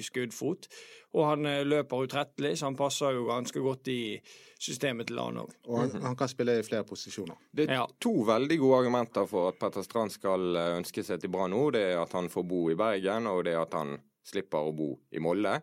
skuddfot, 0.00 0.68
og 1.12 1.26
han 1.28 1.46
eh, 1.48 1.60
løper 1.68 2.06
utrettelig, 2.06 2.54
så 2.58 2.70
han 2.70 2.78
passer 2.78 3.16
jo 3.18 3.26
ganske 3.28 3.60
godt 3.64 3.90
i 3.92 3.98
systemet 4.62 5.08
til 5.10 5.18
han 5.20 5.40
òg. 5.42 5.52
Og 5.68 5.80
han, 5.82 5.94
han 6.06 6.16
kan 6.18 6.30
spille 6.30 6.54
i 6.60 6.64
flere 6.66 6.86
posisjoner. 6.88 7.36
Det 7.52 7.66
er 7.68 7.74
Ja. 7.82 7.86
to 8.00 8.12
veldig 8.28 8.58
gode 8.62 8.78
argumenter 8.84 9.26
for 9.28 9.50
at 9.52 9.58
Petter 9.60 9.82
Strand 9.86 10.14
skal 10.14 10.56
eh, 10.56 10.76
ønske 10.78 11.04
seg 11.04 11.20
til 11.22 11.32
Brann 11.34 11.52
nå. 11.52 11.66
Det 11.74 11.82
er 11.92 12.00
at 12.02 12.12
han 12.16 12.30
får 12.32 12.46
bo 12.48 12.64
i 12.72 12.78
Bergen, 12.78 13.26
og 13.30 13.44
det 13.44 13.56
er 13.56 13.62
at 13.66 13.74
han 13.76 13.98
slipper 14.26 14.68
å 14.68 14.74
bo 14.76 14.90
i 15.10 15.22
Molde. 15.22 15.60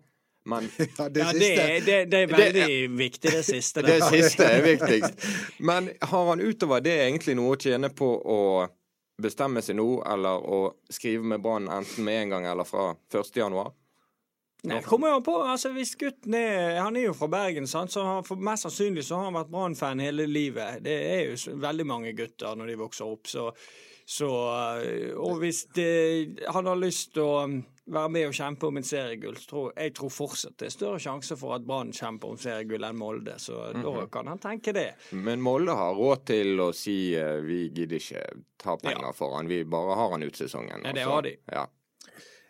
Men 0.50 0.70
Ja, 0.98 1.10
det 1.10 1.20
Ja, 1.24 1.32
det 1.36 1.52
er, 1.60 1.80
det, 1.86 1.98
det 2.12 2.24
er 2.24 2.34
veldig 2.34 2.90
viktig, 2.98 3.32
det 3.32 3.44
siste. 3.46 3.84
det 3.86 4.00
siste 4.08 4.48
er 4.48 4.64
viktigst. 4.72 5.26
Men 5.60 5.92
har 6.02 6.30
han 6.32 6.42
utover 6.42 6.82
det 6.84 6.96
egentlig 7.06 7.36
noe 7.40 7.56
å 7.56 7.60
tjene 7.60 7.92
på 7.94 8.08
å 8.24 8.40
bestemme 9.20 9.62
seg 9.62 9.76
nå, 9.76 9.88
eller 10.08 10.46
å 10.48 10.60
skrive 10.90 11.28
med 11.28 11.44
Brann 11.44 11.68
enten 11.68 12.06
med 12.08 12.22
en 12.24 12.30
gang 12.38 12.46
eller 12.54 12.64
fra 12.68 12.94
1. 13.12 13.36
januar? 13.36 13.74
Nei, 14.68 14.82
kommer 14.84 15.14
jo 15.14 15.20
på. 15.24 15.38
altså 15.48 15.70
Hvis 15.72 15.94
gutten 15.96 16.34
er 16.36 16.82
Han 16.82 16.98
er 17.00 17.06
jo 17.06 17.14
fra 17.16 17.30
Bergen, 17.32 17.68
sant? 17.68 17.94
så 17.94 18.04
han, 18.04 18.26
for 18.28 18.40
mest 18.44 18.66
sannsynlig 18.66 19.06
så 19.08 19.16
har 19.20 19.30
han 19.30 19.38
vært 19.38 19.52
Brann-fan 19.54 20.02
hele 20.04 20.26
livet. 20.28 20.82
Det 20.84 20.96
er 21.14 21.22
jo 21.30 21.60
veldig 21.64 21.86
mange 21.88 22.12
gutter 22.18 22.58
når 22.60 22.74
de 22.74 22.80
vokser 22.82 23.08
opp. 23.08 23.28
Så, 23.32 23.46
Så, 24.10 24.28
eh, 24.82 25.14
og 25.16 25.38
hvis 25.44 25.66
det, 25.78 26.42
han 26.50 26.66
har 26.66 26.80
lyst 26.82 27.14
til 27.14 27.24
å 27.24 27.36
være 27.92 28.10
med 28.14 28.28
og 28.30 28.34
kjempe 28.38 28.68
om 28.68 28.78
en 28.78 28.84
seriegull, 28.84 29.36
jeg 29.76 29.94
tror 29.98 30.10
fortsatt 30.14 30.58
det 30.62 30.68
er 30.68 30.76
større 30.76 31.00
sjanse 31.00 31.38
for 31.40 31.56
at 31.56 31.66
Brann 31.66 31.92
kjemper 31.92 32.30
om 32.30 32.38
seriegull 32.38 32.84
enn 32.88 32.98
Molde. 32.98 33.36
Så 33.40 33.74
Mhm. 33.74 33.84
da 33.84 34.06
kan 34.08 34.28
han 34.28 34.40
tenke 34.40 34.74
det. 34.74 34.96
Men 35.12 35.42
Molde 35.42 35.76
har 35.76 35.94
råd 35.96 36.26
til 36.26 36.58
å 36.60 36.74
si 36.74 37.16
eh, 37.16 37.42
vi 37.42 37.70
gidder 37.70 37.98
ikke 37.98 38.24
ta 38.58 38.76
penger 38.78 39.02
Ja. 39.10 39.12
for 39.12 39.36
han, 39.36 39.48
vi 39.48 39.64
bare 39.64 39.96
har 39.96 40.12
han 40.12 40.24
ut 40.24 40.34
sesongen. 40.36 40.82
Ja, 40.86 40.92
det 40.94 41.04
har 41.04 41.22
de. 41.22 41.36
Ja. 41.52 41.66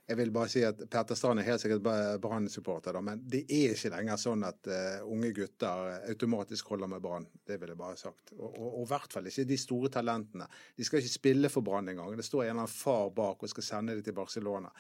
Jeg 0.09 0.17
vil 0.17 0.31
bare 0.31 0.49
si 0.49 0.63
at 0.63 0.79
Petter 0.89 1.13
Strand 1.13 1.37
er 1.39 1.43
helt 1.43 1.61
sikkert 1.61 1.83
Brann-supporter, 2.19 2.99
men 3.05 3.21
det 3.29 3.43
er 3.45 3.75
ikke 3.75 3.91
lenger 3.93 4.17
sånn 4.17 4.43
at 4.47 4.65
uh, 4.65 5.05
unge 5.05 5.29
gutter 5.37 5.99
automatisk 6.09 6.71
holder 6.73 6.87
med 6.87 7.01
Brann. 7.03 7.27
Det 7.45 7.59
vil 7.61 7.69
jeg 7.69 7.77
bare 7.77 7.93
ha 7.93 7.95
sagt. 7.95 8.33
Og 8.39 8.81
i 8.81 8.87
hvert 8.89 9.13
fall 9.13 9.29
ikke 9.29 9.45
de 9.45 9.57
store 9.61 9.91
talentene. 9.93 10.47
De 10.75 10.83
skal 10.87 10.99
ikke 11.03 11.13
spille 11.13 11.49
for 11.53 11.61
Brann 11.61 11.89
engang. 11.93 12.15
Det 12.17 12.25
står 12.25 12.41
en 12.47 12.49
eller 12.49 12.63
annen 12.63 12.73
far 12.73 13.11
bak 13.13 13.43
og 13.45 13.49
skal 13.53 13.63
sende 13.67 13.93
dem 13.93 14.03
til 14.03 14.13
Barcelona. 14.17 14.71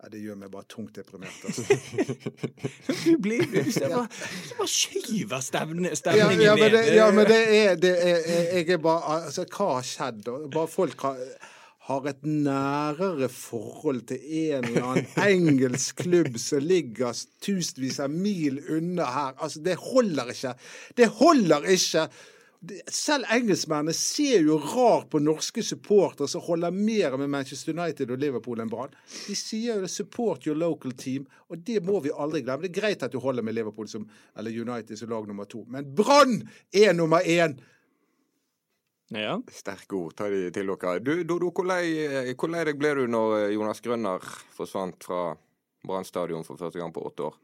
Ja, 0.00 0.08
det 0.08 0.22
gjør 0.24 0.36
meg 0.40 0.48
bare 0.48 0.64
tungt 0.64 0.96
deprimert. 0.96 1.42
Altså. 1.44 1.62
Du 3.04 3.18
blir 3.20 3.44
ser 3.72 3.92
bare, 3.92 4.06
du 4.48 4.54
bare 4.56 4.70
skyver 4.72 5.42
stemningen 5.44 5.92
Ja, 6.16 6.30
ja, 6.40 6.54
men 6.56 6.72
det, 6.72 6.82
ja, 6.96 7.08
men 7.12 7.28
det 7.28 7.40
er, 7.56 7.74
det 7.80 7.92
er 8.00 8.18
Jeg 8.56 8.68
er 8.76 8.80
bare 8.82 9.18
Altså, 9.18 9.44
hva 9.44 9.74
har 9.76 9.86
skjedd? 9.86 10.30
Bare 10.54 10.70
folk 10.72 11.04
har, 11.04 11.20
har 11.90 12.08
et 12.14 12.24
nærere 12.24 13.28
forhold 13.28 14.02
til 14.08 14.24
en 14.24 14.70
eller 14.70 14.88
annen 14.88 15.22
engelsk 15.26 16.00
klubb 16.06 16.40
som 16.40 16.64
ligger 16.64 17.12
tusenvis 17.44 18.00
av 18.00 18.12
mil 18.12 18.60
unna 18.72 19.08
her. 19.10 19.32
Altså, 19.36 19.60
det 19.64 19.76
holder 19.84 20.32
ikke. 20.32 20.56
Det 20.96 21.08
holder 21.20 21.68
ikke! 21.76 22.08
Selv 22.92 23.24
engelskmennene 23.32 23.94
ser 23.96 24.42
jo 24.44 24.58
rart 24.60 25.06
på 25.12 25.20
norske 25.22 25.62
supportere 25.64 26.28
som 26.28 26.42
holder 26.44 26.74
mer 26.76 27.16
med 27.16 27.30
Manchester 27.32 27.72
United 27.72 28.12
og 28.12 28.20
Liverpool 28.20 28.60
enn 28.60 28.68
Brann. 28.68 28.92
De 29.24 29.36
sier 29.38 29.78
jo 29.78 29.86
det 29.86 29.88
'support 29.90 30.46
your 30.46 30.56
local 30.56 30.92
team', 30.92 31.24
og 31.48 31.64
det 31.64 31.80
må 31.82 32.00
vi 32.04 32.12
aldri 32.12 32.42
glemme. 32.42 32.62
Det 32.62 32.76
er 32.76 32.80
greit 32.80 33.02
at 33.02 33.12
du 33.12 33.18
holder 33.18 33.42
med 33.42 33.54
Liverpool 33.54 33.88
som, 33.88 34.06
eller 34.36 34.50
United 34.50 34.98
som 34.98 35.08
lag 35.08 35.26
nummer 35.26 35.44
to, 35.44 35.64
men 35.68 35.94
Brann 35.94 36.48
er 36.72 36.92
nummer 36.92 37.20
én! 37.20 37.58
Ja. 39.10 39.40
Sterke 39.50 39.96
ord. 39.96 40.14
Ta 40.14 40.28
de 40.30 40.50
til 40.50 40.66
dere. 40.66 40.98
Du, 41.00 41.24
Dodo, 41.24 41.50
hvor 41.50 41.66
lei, 41.66 42.64
deg 42.64 42.78
ble 42.78 42.94
du 42.94 43.06
når 43.10 43.50
Jonas 43.50 43.80
Grønner 43.80 44.20
forsvant 44.54 45.02
fra 45.02 45.36
Brann 45.82 46.04
stadion 46.04 46.44
for 46.44 46.60
første 46.60 46.78
gang 46.78 46.92
på 46.92 47.02
åtte 47.08 47.26
år? 47.26 47.38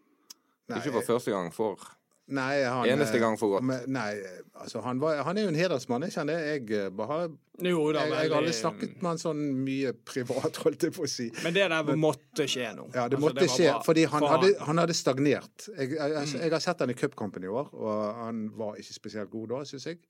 Nei, 0.69 0.79
Ikke 0.79 0.93
for 1.01 1.17
første 1.17 1.31
gang, 1.31 1.53
for 1.55 1.81
nei, 2.27 2.63
han, 2.65 2.89
eneste 2.91 3.19
gang 3.23 3.37
for 3.39 3.57
godt. 3.57 3.67
Men, 3.69 3.85
nei, 3.95 4.11
altså 4.59 4.81
han, 4.85 5.01
var, 5.03 5.21
han 5.27 5.39
er 5.39 5.47
jo 5.47 5.51
en 5.53 5.59
hedersmann, 5.59 6.07
ikke 6.09 6.23
han 6.23 6.31
det? 6.33 6.37
Jeg, 6.47 6.63
eh, 6.75 6.89
bare, 6.97 7.19
Jo 7.63 7.85
da, 7.95 8.03
jeg, 8.05 8.13
jeg 8.17 8.31
har 8.33 8.39
aldri 8.41 8.55
snakket 8.57 8.97
med 9.01 9.11
han 9.13 9.21
sånn 9.23 9.43
mye 9.67 9.93
privat, 10.07 10.59
holdt 10.65 10.89
jeg 10.89 10.95
på 10.97 11.05
å 11.07 11.11
si. 11.11 11.29
Men 11.45 11.55
det 11.57 11.69
der 11.73 11.93
måtte 12.03 12.49
skje 12.51 12.73
nå. 12.77 12.89
Ja, 12.95 13.07
det 13.09 13.17
Altså, 13.19 13.25
måtte 13.27 13.45
det 13.45 13.51
skje, 13.53 13.69
bra 13.73 13.83
fordi 13.87 14.07
han, 14.11 14.25
for 14.25 14.35
hadde, 14.37 14.55
han 14.71 14.83
hadde 14.85 14.97
stagnert. 14.99 15.69
Jeg, 15.77 15.93
jeg, 15.95 16.01
Mm. 16.17 16.17
jeg, 16.23 16.41
jeg 16.43 16.53
har 16.57 16.65
sett 16.65 16.83
han 16.83 16.91
i 16.91 16.99
cupkampen 16.99 17.45
i 17.47 17.53
år, 17.53 17.71
og 17.75 18.19
han 18.25 18.47
var 18.59 18.81
ikke 18.83 18.97
spesielt 18.99 19.31
god 19.31 19.49
da, 19.55 19.63
syns 19.69 19.87
jeg. 19.93 20.03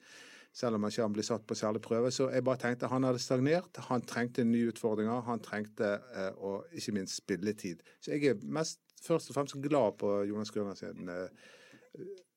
Selv 0.56 0.78
om 0.78 0.86
han 0.86 0.92
ikke 0.94 1.10
ble 1.12 1.22
satt 1.26 1.42
på 1.44 1.52
særlig 1.58 1.82
prøve. 1.84 2.08
Så 2.14 2.30
jeg 2.32 2.44
bare 2.46 2.56
tenkte 2.62 2.88
han 2.88 3.04
hadde 3.04 3.20
stagnert. 3.20 3.76
Han 3.90 4.00
trengte 4.08 4.40
nye 4.48 4.70
utfordringer. 4.70 5.20
Han 5.26 5.42
trengte, 5.44 5.90
eh, 6.16 6.30
og 6.40 6.64
ikke 6.72 6.94
minst, 6.96 7.18
spilletid. 7.20 7.82
Så 8.00 8.14
jeg 8.14 8.30
er 8.30 8.40
mest, 8.56 8.80
først 9.04 9.28
og 9.28 9.36
fremst 9.36 9.58
glad 9.60 9.98
på 10.00 10.14
Jonas 10.24 10.50
Grønner 10.54 10.78
sin 10.78 11.10
eh, 11.12 11.28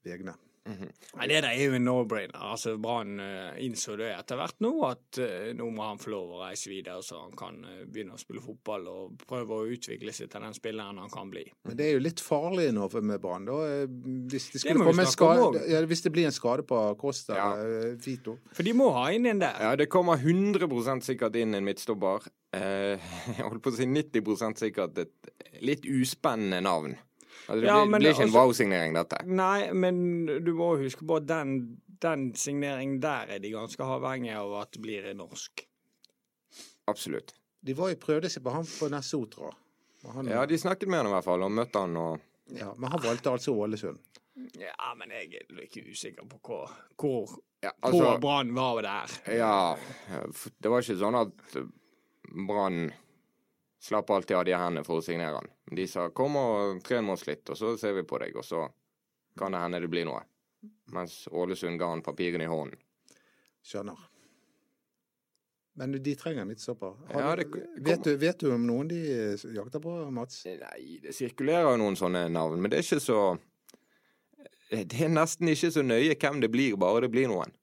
vegne. 0.06 0.36
Nei, 0.70 1.28
Det 1.28 1.40
der 1.42 1.48
er 1.50 1.64
jo 1.64 1.76
en 1.78 1.86
no-brainer. 1.88 2.38
Altså, 2.52 2.76
Brann 2.82 3.20
eh, 3.24 3.58
innså 3.66 3.96
det 4.00 4.10
etter 4.14 4.38
hvert 4.40 4.60
nå, 4.64 4.72
at 4.88 5.20
eh, 5.24 5.50
nå 5.58 5.70
må 5.74 5.88
han 5.88 6.02
få 6.02 6.12
lov 6.14 6.36
å 6.36 6.42
reise 6.44 6.70
videre, 6.72 7.02
så 7.06 7.24
han 7.24 7.34
kan 7.40 7.58
eh, 7.66 7.86
begynne 7.90 8.18
å 8.18 8.22
spille 8.22 8.44
fotball 8.44 8.86
og 8.92 9.24
prøve 9.24 9.58
å 9.58 9.68
utvikle 9.74 10.14
seg 10.16 10.30
til 10.32 10.46
den 10.46 10.56
spilleren 10.58 11.02
han 11.02 11.12
kan 11.14 11.32
bli. 11.32 11.46
Men 11.68 11.80
det 11.80 11.88
er 11.88 11.98
jo 11.98 12.04
litt 12.04 12.24
farlig 12.24 12.70
nå 12.76 12.90
for- 12.92 13.08
med 13.10 13.22
Brann. 13.24 13.48
da. 13.48 13.58
Hvis 14.30 14.52
det, 14.54 14.62
skulle 14.62 14.86
komme 14.86 15.06
en 15.08 15.14
skade, 15.14 15.64
ja, 15.72 15.82
hvis 15.90 16.04
det 16.06 16.14
blir 16.14 16.28
en 16.30 16.36
skade 16.36 16.68
på 16.68 16.82
Costa 17.00 17.38
Ja. 17.40 17.50
Fito. 17.98 18.36
Vito 18.36 18.38
For 18.54 18.64
de 18.68 18.74
må 18.74 18.92
ha 18.94 19.08
inn 19.16 19.26
en 19.30 19.40
der. 19.40 19.56
Ja, 19.64 19.76
det 19.80 19.90
kommer 19.90 20.18
100 20.20 21.02
sikkert 21.06 21.36
inn 21.40 21.56
en 21.56 21.66
midtstopper. 21.66 22.28
Eh, 22.54 23.00
jeg 23.38 23.46
holdt 23.46 23.64
på 23.64 23.72
å 23.74 23.78
si 23.78 23.86
90% 23.90 24.62
sikkert 24.62 24.98
et 25.06 25.34
litt 25.62 25.86
uspennende 25.86 26.62
navn. 26.62 26.98
Altså, 27.50 27.62
det 27.64 27.68
Ja, 27.68 27.80
blir, 27.82 27.90
men 27.92 28.02
blir 28.04 28.12
ikke 28.14 28.22
en 28.22 28.30
altså- 28.30 28.40
wow-signering, 28.46 28.94
dette. 28.94 29.20
Nei, 29.26 29.72
men 29.74 30.26
du 30.46 30.52
må 30.54 30.68
huske 30.78 31.02
på 31.10 31.18
at 31.18 31.26
den, 31.28 31.56
den 32.00 32.28
signeringen 32.38 33.00
der 33.02 33.26
er 33.36 33.40
de 33.42 33.50
ganske 33.56 33.82
avhengige 33.84 34.38
av 34.38 34.54
at 34.62 34.72
det 34.78 34.82
blir 34.84 35.08
norsk. 35.18 35.66
Absolutt. 36.88 37.34
De 37.66 37.74
var 37.76 37.90
jo 37.92 37.96
prøvde 38.02 38.30
seg 38.32 38.44
på 38.46 38.54
han 38.54 38.64
på 38.70 38.90
Nessotra. 38.94 39.52
Han- 40.14 40.28
Ja, 40.32 40.46
de 40.46 40.56
snakket 40.58 40.88
med 40.88 41.00
han 41.04 41.08
i 41.08 41.16
hvert 41.16 41.26
fall, 41.26 41.44
og 41.44 41.52
møtte 41.52 41.80
han 41.80 41.98
og 41.98 42.20
Ja, 42.56 42.74
men 42.78 42.90
han 42.90 43.00
valgte 43.02 43.30
altså 43.32 43.54
Ålesund. 43.54 44.00
Ja, 44.58 44.94
men 44.96 45.10
jeg 45.10 45.34
er 45.34 45.64
ikke 45.66 45.84
usikker 45.92 46.26
på 46.30 46.40
hvor, 46.42 46.72
hvor, 46.98 47.40
ja, 47.62 47.70
hvor 47.82 47.92
altså, 47.92 48.20
Brann 48.22 48.54
var 48.56 48.82
der. 48.82 49.08
ja, 49.38 49.76
det 50.62 50.72
var 50.72 50.80
ikke 50.82 50.98
sånn 50.98 51.20
at 51.20 51.32
Brann 52.48 52.92
slapp 53.80 54.10
alltid 54.10 54.38
av 54.38 54.46
de 54.46 54.58
hendene 54.58 54.86
for 54.88 55.00
å 55.00 55.04
signere 55.04 55.40
han. 55.40 55.48
De 55.76 55.88
sa 55.88 56.10
'kom 56.10 56.36
og 56.36 56.84
tren 56.84 57.06
med 57.06 57.14
oss 57.14 57.28
litt, 57.28 57.50
og 57.50 57.58
så 57.58 57.78
ser 57.78 57.94
vi 57.94 58.04
på 58.04 58.20
deg', 58.20 58.36
og 58.36 58.46
så 58.46 58.70
kan 59.38 59.52
det 59.52 59.60
hende 59.60 59.80
det 59.80 59.90
blir 59.90 60.06
noe. 60.06 60.24
Mens 60.92 61.28
Ålesund 61.32 61.80
ga 61.80 61.88
han 61.88 62.02
papirene 62.02 62.44
i 62.44 62.48
hånden. 62.48 62.80
Skjønner. 63.64 63.98
Men 65.80 66.04
de 66.04 66.16
trenger 66.16 66.42
en 66.42 66.48
midtstopper. 66.48 66.96
Ja, 67.14 67.36
vet, 67.78 68.04
du, 68.04 68.18
vet 68.18 68.40
du 68.40 68.50
om 68.52 68.66
noen 68.68 68.90
de 68.90 68.98
jakter 69.56 69.80
på, 69.80 69.94
Mats? 70.12 70.42
Nei, 70.46 71.00
det 71.04 71.14
sirkulerer 71.16 71.72
jo 71.72 71.78
noen 71.80 71.96
sånne 71.96 72.26
navn, 72.30 72.60
men 72.60 72.72
det 72.72 72.82
er 72.82 72.84
ikke 72.88 73.00
så 73.04 73.22
Det 74.70 75.00
er 75.02 75.10
nesten 75.10 75.48
ikke 75.50 75.72
så 75.74 75.82
nøye 75.82 76.18
hvem 76.20 76.42
det 76.44 76.52
blir, 76.54 76.76
bare 76.78 77.02
det 77.02 77.10
blir 77.14 77.30
noen. 77.32 77.56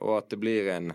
Og 0.00 0.16
at 0.16 0.30
det 0.32 0.40
blir 0.40 0.66
en 0.72 0.94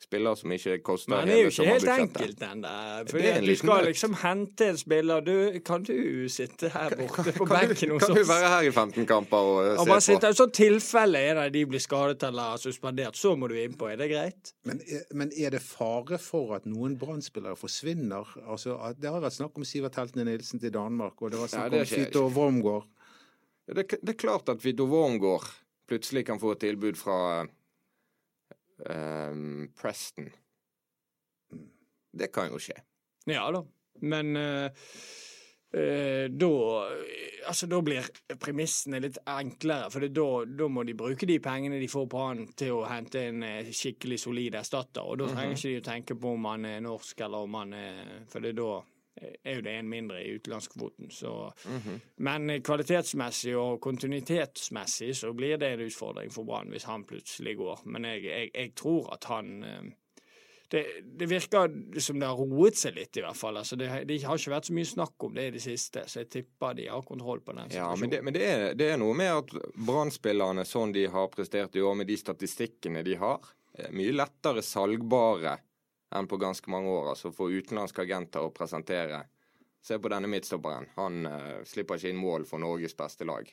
spiller 0.00 0.34
som 0.38 0.52
ikke 0.54 0.76
koster 0.86 1.10
Men 1.10 1.26
det 1.28 1.34
er 1.34 1.40
jo 1.42 1.50
ikke 1.50 1.64
helt 1.66 1.88
enkelt, 1.92 2.36
den 2.40 2.60
der. 2.62 3.04
Det 3.08 3.22
er 3.26 3.38
en 3.40 3.44
du 3.48 3.54
skal 3.58 3.84
liksom 3.88 4.14
hente 4.22 4.68
en 4.70 4.76
spiller. 4.78 5.20
Du, 5.26 5.32
kan 5.66 5.82
du 5.82 6.28
sitte 6.30 6.68
her 6.70 6.94
borte 7.00 7.32
på 7.34 7.46
benken 7.50 7.90
hos 7.96 8.02
oss? 8.02 8.06
kan 8.06 8.16
du 8.16 8.28
være 8.28 8.48
her 8.52 8.68
i 8.68 8.70
15 8.70 9.06
kamper 9.10 9.36
og 9.36 9.56
Og 9.56 9.82
se 9.82 9.88
bare 9.90 9.98
på? 9.98 10.06
sitte, 10.06 10.30
I 10.30 10.38
sånn 10.38 10.52
tilfelle 10.54 11.24
en 11.32 11.40
av 11.42 11.50
de 11.52 11.64
blir 11.66 11.82
skadet 11.82 12.22
eller 12.30 12.56
suspendert, 12.62 13.18
så 13.18 13.34
må 13.36 13.48
du 13.50 13.56
innpå. 13.58 13.90
Er 13.90 13.96
det 13.98 14.08
greit? 14.14 14.52
Men, 14.64 14.80
er- 14.86 15.04
men 15.14 15.32
er 15.36 15.50
det 15.56 15.62
fare 15.66 16.18
for 16.22 16.54
at 16.60 16.64
noen 16.70 16.94
Brann-spillere 16.98 17.56
forsvinner? 17.58 18.24
Altså, 18.46 18.78
det 18.98 19.10
har 19.10 19.20
vært 19.20 19.34
snakk 19.40 19.58
om 19.58 19.64
Sivert 19.66 19.98
Heltene 19.98 20.24
Nilsen 20.30 20.60
til 20.62 20.70
Danmark, 20.78 21.18
og 21.22 21.30
det 21.34 21.38
var 21.42 21.48
Ja, 21.50 21.56
snakk 21.58 21.70
det 21.74 21.80
om 21.80 21.86
er 21.86 22.04
Fito 22.06 22.28
Wormgård. 22.28 22.86
Det, 23.68 23.78
er- 23.92 23.98
det 24.00 24.14
er 24.14 24.22
klart 24.22 24.48
at 24.48 24.62
Vito 24.64 24.86
Wormgård 24.86 25.44
plutselig 25.88 26.24
kan 26.26 26.38
få 26.38 26.52
et 26.54 26.60
tilbud 26.60 26.94
fra 26.96 27.46
ehm, 28.86 29.68
Preston. 29.78 30.28
Det 32.18 32.30
kan 32.32 32.52
jo 32.52 32.60
skje. 32.62 32.76
Ja 33.28 33.48
da. 33.52 33.62
Men 34.00 34.36
uh, 34.36 34.70
uh, 35.74 36.26
da 36.30 36.50
Altså, 37.48 37.66
da 37.70 37.78
blir 37.80 38.04
premissene 38.36 38.98
litt 39.00 39.16
enklere. 39.24 39.88
For 39.88 40.04
da, 40.04 40.26
da 40.44 40.66
må 40.68 40.82
de 40.84 40.92
bruke 40.98 41.26
de 41.26 41.38
pengene 41.40 41.78
de 41.80 41.88
får 41.88 42.08
på 42.12 42.20
han 42.20 42.42
til 42.58 42.74
å 42.76 42.82
hente 42.90 43.22
en 43.30 43.46
eh, 43.46 43.70
skikkelig 43.72 44.18
solid 44.20 44.58
erstatter. 44.58 45.06
Og 45.06 45.16
da 45.22 45.30
trenger 45.30 45.56
ikke 45.56 45.70
de 45.70 45.80
å 45.80 45.86
tenke 45.86 46.16
på 46.20 46.34
om 46.36 46.48
han 46.50 46.66
er 46.68 46.82
norsk 46.84 47.22
eller 47.24 47.46
om 47.48 47.56
han 47.56 47.72
er 47.78 48.02
For 48.28 48.44
det, 48.44 48.52
er 48.52 48.58
da 48.58 48.74
er 49.44 49.58
jo 49.58 49.62
det 49.66 49.76
en 49.78 49.88
mindre 49.90 50.20
i 50.24 50.34
utenlandskvoten. 50.38 51.10
Så 51.10 51.32
Men 52.16 52.50
eh, 52.50 52.60
kvalitetsmessig 52.64 53.54
og 53.58 53.80
kontinuitetsmessig 53.84 55.14
så 55.16 55.32
blir 55.36 55.56
det 55.58 55.72
en 55.74 55.86
utfordring 55.88 56.30
for 56.34 56.44
Brann 56.48 56.70
hvis 56.74 56.88
han 56.88 57.06
plutselig 57.08 57.56
går. 57.60 57.86
Men 57.86 58.04
jeg, 58.12 58.24
jeg, 58.28 58.50
jeg 58.54 58.74
tror 58.78 59.10
at 59.16 59.24
han 59.30 59.56
eh, 59.64 59.88
det, 60.68 60.82
det 61.16 61.30
virker 61.30 61.72
som 62.04 62.18
det 62.20 62.26
har 62.28 62.36
roet 62.36 62.76
seg 62.76 62.92
litt, 62.98 63.16
i 63.16 63.22
hvert 63.24 63.38
fall. 63.40 63.56
Altså, 63.56 63.76
det, 63.80 63.86
det 64.04 64.18
har 64.28 64.36
ikke 64.36 64.52
vært 64.52 64.66
så 64.68 64.74
mye 64.76 64.88
snakk 64.90 65.24
om 65.24 65.32
det 65.38 65.46
i 65.48 65.52
det 65.54 65.62
siste, 65.64 66.02
så 66.04 66.20
jeg 66.20 66.28
tipper 66.34 66.74
de 66.76 66.90
har 66.92 67.06
kontroll 67.08 67.40
på 67.40 67.54
den 67.56 67.70
Ja, 67.72 67.86
situasjonen. 67.88 68.02
men 68.02 68.10
det, 68.12 68.18
men 68.26 68.36
det, 68.36 68.42
er, 68.44 68.64
det 68.76 68.90
er 68.92 69.00
noe 69.00 69.16
med 69.16 69.32
at 69.32 69.54
Brann-spillerne, 69.80 70.66
sånn 70.68 70.92
de 70.92 71.06
har 71.08 71.30
prestert 71.32 71.78
i 71.78 71.80
år, 71.80 71.96
med 72.02 72.10
de 72.12 72.18
statistikkene 72.20 73.00
de 73.06 73.16
har, 73.16 73.48
er 73.80 73.96
mye 73.96 74.12
lettere 74.12 74.60
salgbare 74.66 75.56
enn 76.14 76.28
på 76.28 76.36
ganske 76.40 76.70
mange 76.70 76.90
år. 76.90 77.10
Altså 77.14 77.32
for 77.34 77.52
utenlandske 77.52 78.04
agenter 78.04 78.46
å 78.46 78.52
presentere. 78.54 79.22
Se 79.84 79.98
på 79.98 80.10
denne 80.10 80.28
midtstopperen. 80.30 80.88
Han 80.96 81.26
uh, 81.26 81.64
slipper 81.68 82.00
ikke 82.00 82.12
inn 82.12 82.20
mål 82.20 82.46
for 82.48 82.62
Norges 82.62 82.96
beste 82.96 83.26
lag. 83.28 83.48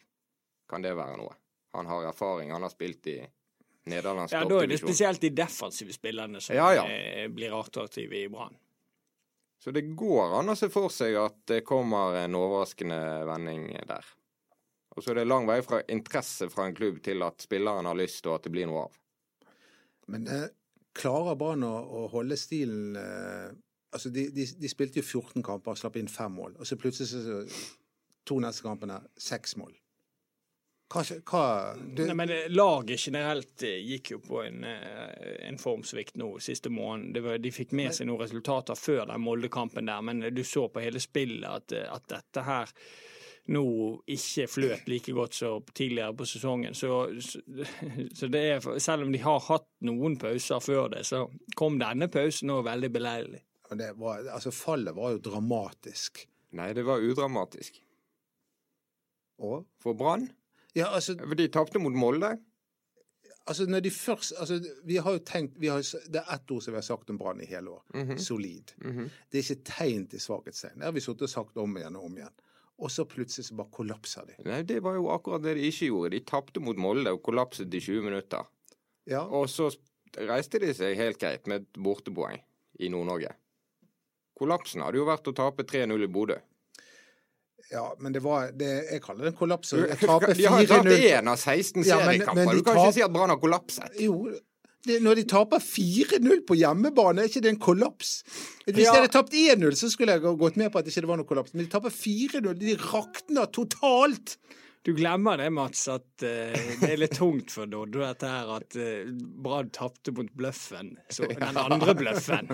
Kan 0.69 0.85
det 0.85 0.95
være 0.97 1.19
noe? 1.19 1.35
Han 1.77 1.89
har 1.91 2.07
erfaring. 2.09 2.53
Han 2.55 2.65
har 2.65 2.73
spilt 2.73 3.07
i 3.11 3.19
nederlandsk 3.91 4.33
Ja, 4.33 4.43
Da 4.49 4.61
er 4.63 4.71
det 4.71 4.79
spesielt 4.81 5.21
de 5.21 5.29
defensive 5.35 5.93
spillerne 5.93 6.41
som 6.41 6.55
Ja, 6.55 6.71
ja. 6.73 6.85
eh, 6.89 7.27
blir 7.29 7.53
attraktive 7.59 8.23
i 8.23 8.29
Brann. 8.29 8.57
Så 9.59 9.71
det 9.71 9.81
går 9.97 10.39
an 10.39 10.49
å 10.49 10.55
se 10.57 10.69
for 10.69 10.93
seg 10.93 11.15
at 11.17 11.37
det 11.49 11.63
kommer 11.65 12.17
en 12.19 12.35
overraskende 12.37 12.99
vending 13.25 13.69
der. 13.87 14.05
Og 14.95 15.03
så 15.03 15.11
er 15.11 15.21
det 15.21 15.27
lang 15.27 15.47
vei 15.47 15.59
fra 15.65 15.81
interesse 15.91 16.49
fra 16.49 16.67
en 16.67 16.75
klubb 16.75 17.01
til 17.03 17.23
at 17.25 17.43
spilleren 17.43 17.87
har 17.89 17.97
lyst, 17.97 18.25
og 18.27 18.37
at 18.37 18.45
det 18.47 18.53
blir 18.53 18.69
noe 18.69 18.85
av. 18.87 18.99
Men 20.13 20.27
eh, 20.31 20.47
klarer 20.95 21.37
Brann 21.39 21.65
å, 21.67 22.05
holde 22.13 22.37
stilen 22.39 22.99
eh, 22.99 23.53
Altså, 23.95 24.09
de, 24.11 24.25
de, 24.35 24.43
de 24.59 24.67
spilte 24.67 24.99
jo 24.99 25.05
14 25.05 25.39
kamper 25.45 25.71
og 25.71 25.79
slapp 25.79 25.95
inn 25.95 26.09
fem 26.11 26.33
mål. 26.35 26.57
Og 26.59 26.67
så 26.67 26.75
plutselig 26.75 27.05
så 27.23 27.37
to 28.27 28.41
neste 28.43 28.65
kampene 28.65 28.97
seks 29.15 29.53
mål. 29.55 29.69
Hva, 30.91 31.03
hva 31.29 31.43
du, 31.79 32.01
Nei, 32.09 32.17
men 32.19 32.33
eh, 32.35 32.49
Laget 32.51 33.05
generelt 33.07 33.63
eh, 33.63 33.77
gikk 33.87 34.11
jo 34.11 34.19
på 34.25 34.41
en, 34.43 34.67
en 34.67 35.61
formsvikt 35.61 36.19
nå 36.19 36.33
siste 36.43 36.73
måneden. 36.73 37.23
Var, 37.23 37.39
de 37.39 37.53
fikk 37.55 37.71
med 37.77 37.95
seg 37.95 38.09
noen 38.09 38.25
resultater 38.25 38.75
før 38.75 39.05
den 39.13 39.23
Molde-kampen 39.23 39.87
der, 39.87 40.03
men 40.03 40.27
du 40.35 40.43
så 40.43 40.67
på 40.67 40.83
hele 40.83 40.99
spillet 40.99 41.47
at, 41.47 41.77
at 41.87 42.11
dette 42.17 42.43
her 42.49 42.75
nå 43.53 43.65
ikke 44.09 44.47
fløt 44.49 44.87
like 44.89 45.13
godt 45.13 45.35
som 45.37 45.65
tidligere 45.73 46.15
på 46.17 46.25
sesongen. 46.25 46.73
Så, 46.73 46.89
så, 47.21 47.41
så 48.17 48.29
det 48.31 48.43
er, 48.55 48.79
selv 48.79 49.05
om 49.05 49.11
de 49.13 49.21
har 49.21 49.43
hatt 49.49 49.67
noen 49.85 50.17
pauser 50.21 50.63
før 50.63 50.89
det, 50.95 51.03
så 51.05 51.25
kom 51.57 51.77
denne 51.81 52.09
pausen 52.11 52.53
òg 52.55 52.65
veldig 52.65 52.91
beleilig. 52.95 53.43
det 53.75 53.91
var, 53.97 54.25
altså, 54.33 54.51
fallet 54.51 54.95
var 54.95 55.15
jo 55.15 55.21
dramatisk. 55.29 56.25
Nei, 56.55 56.71
det 56.73 56.85
var 56.87 57.03
udramatisk. 57.03 57.81
Og? 59.43 59.65
For 59.83 59.93
Brann? 59.93 60.29
Ja, 60.75 60.93
altså, 60.95 61.15
de 61.15 61.47
tapte 61.51 61.79
mot 61.79 61.93
Molde. 61.93 62.37
altså 63.47 63.65
når 63.65 63.79
de 63.79 63.91
først 63.91 64.33
altså, 64.39 64.59
Vi 64.83 64.95
har 64.95 65.11
jo 65.11 65.19
tenkt 65.19 65.59
vi 65.59 65.67
har, 65.67 65.77
Det 65.81 66.21
er 66.21 66.33
ett 66.33 66.51
ord 66.51 66.63
som 66.63 66.73
vi 66.73 66.77
har 66.77 66.81
sagt 66.87 67.09
om 67.09 67.17
Brann 67.17 67.41
i 67.41 67.45
hele 67.45 67.69
år. 67.69 67.83
Mhm. 67.93 68.17
Solid. 68.17 68.73
Mhm. 68.77 69.09
Det 69.31 69.37
er 69.37 69.43
ikke 69.43 69.63
tegn 69.63 70.07
til 70.07 70.19
svakhetstegn. 70.19 70.79
Det 70.79 70.83
har 70.83 70.91
vi 70.91 70.99
sittet 70.99 71.21
og 71.21 71.29
sagt 71.29 71.57
om 71.57 71.77
igjen 71.77 71.95
og 71.95 72.05
om 72.05 72.17
igjen. 72.17 72.33
Og 72.79 72.89
så 72.91 73.05
plutselig 73.07 73.45
så 73.47 73.55
bare 73.55 73.71
kollapsa 73.71 74.25
de. 74.27 74.33
Nei, 74.43 74.61
det 74.67 74.81
var 74.83 74.95
jo 74.97 75.05
akkurat 75.13 75.41
det 75.45 75.53
de 75.55 75.67
ikke 75.69 75.87
gjorde. 75.87 76.09
De 76.11 76.19
tapte 76.27 76.59
mot 76.59 76.75
Molde 76.77 77.13
og 77.15 77.21
kollapset 77.23 77.71
i 77.73 77.79
20 77.79 78.01
minutter. 78.03 78.43
Ja, 79.07 79.21
Og 79.23 79.47
så 79.49 79.69
reiste 80.17 80.59
de 80.59 80.73
seg 80.75 80.97
helt 80.97 81.19
greit 81.21 81.47
med 81.47 81.61
et 81.63 81.79
bortepoeng 81.79 82.41
i 82.79 82.89
Nord-Norge. 82.91 83.31
Kollapsen 84.35 84.81
hadde 84.83 84.99
jo 84.99 85.05
vært 85.07 85.27
å 85.31 85.33
tape 85.35 85.63
3-0 85.63 86.03
i 86.03 86.07
Bodø. 86.11 86.35
ja 87.71 87.85
men 87.99 88.13
det 88.13 88.21
var 88.21 88.51
det, 88.51 88.67
Jeg 88.91 89.01
kaller 89.01 89.23
det 89.25 89.31
en 89.33 89.37
kollaps. 89.39 89.69
De 89.73 89.87
Jeg 89.87 89.97
taper 90.01 90.33
har 90.49 90.61
jo 90.61 90.67
tapt 90.67 90.89
4-0. 90.91 91.05
én 91.15 91.27
av 91.31 91.37
16 91.39 91.83
Ja, 91.87 91.95
men- 91.97 92.05
seriekamper. 92.19 92.35
men 92.35 92.47
de 92.49 92.57
Du 92.57 92.63
kan 92.63 92.75
tap- 92.75 92.83
ikke 92.89 92.93
si 92.93 93.01
at 93.01 93.13
Brann 93.13 93.29
har 93.29 93.37
kollapset. 93.39 93.95
Jo, 93.99 94.17
når 94.85 95.15
de 95.19 95.23
taper 95.29 95.57
4-0 95.63 96.41
på 96.47 96.57
hjemmebane, 96.59 97.23
er 97.23 97.29
ikke 97.29 97.41
det 97.41 97.51
en 97.53 97.59
kollaps? 97.61 98.23
Hvis 98.67 98.85
Ja. 98.85 98.91
de 98.93 98.99
hadde 99.01 99.11
tapt 99.13 99.33
1-0, 99.33 99.75
så 99.75 99.89
skulle 99.91 100.13
jeg 100.13 100.21
gått 100.21 100.57
med 100.57 100.71
på 100.71 100.79
at 100.79 100.85
det 100.85 100.93
ikke 100.95 101.07
var 101.07 101.17
noe 101.17 101.25
kollaps. 101.25 101.53
Men 101.53 101.65
de 101.65 101.71
taper 101.71 101.89
4-0. 101.89 102.53
De 102.59 102.75
rakner 102.75 103.45
totalt. 103.51 104.37
Du 104.85 104.91
glemmer 104.93 105.39
det, 105.41 105.47
Mats, 105.49 105.87
at 105.89 106.05
uh, 106.21 106.53
det 106.81 106.91
er 106.91 106.99
litt 107.01 107.15
tungt 107.17 107.49
for 107.49 107.65
Doddo 107.65 108.03
dette 108.03 108.29
her 108.29 108.51
at 108.53 108.77
uh, 108.77 109.09
Brann 109.41 109.71
tapte 109.73 110.13
mot 110.13 110.29
bløffen. 110.37 110.93
Så, 111.09 111.25
den 111.31 111.57
andre 111.57 111.95
bløffen. 111.97 112.51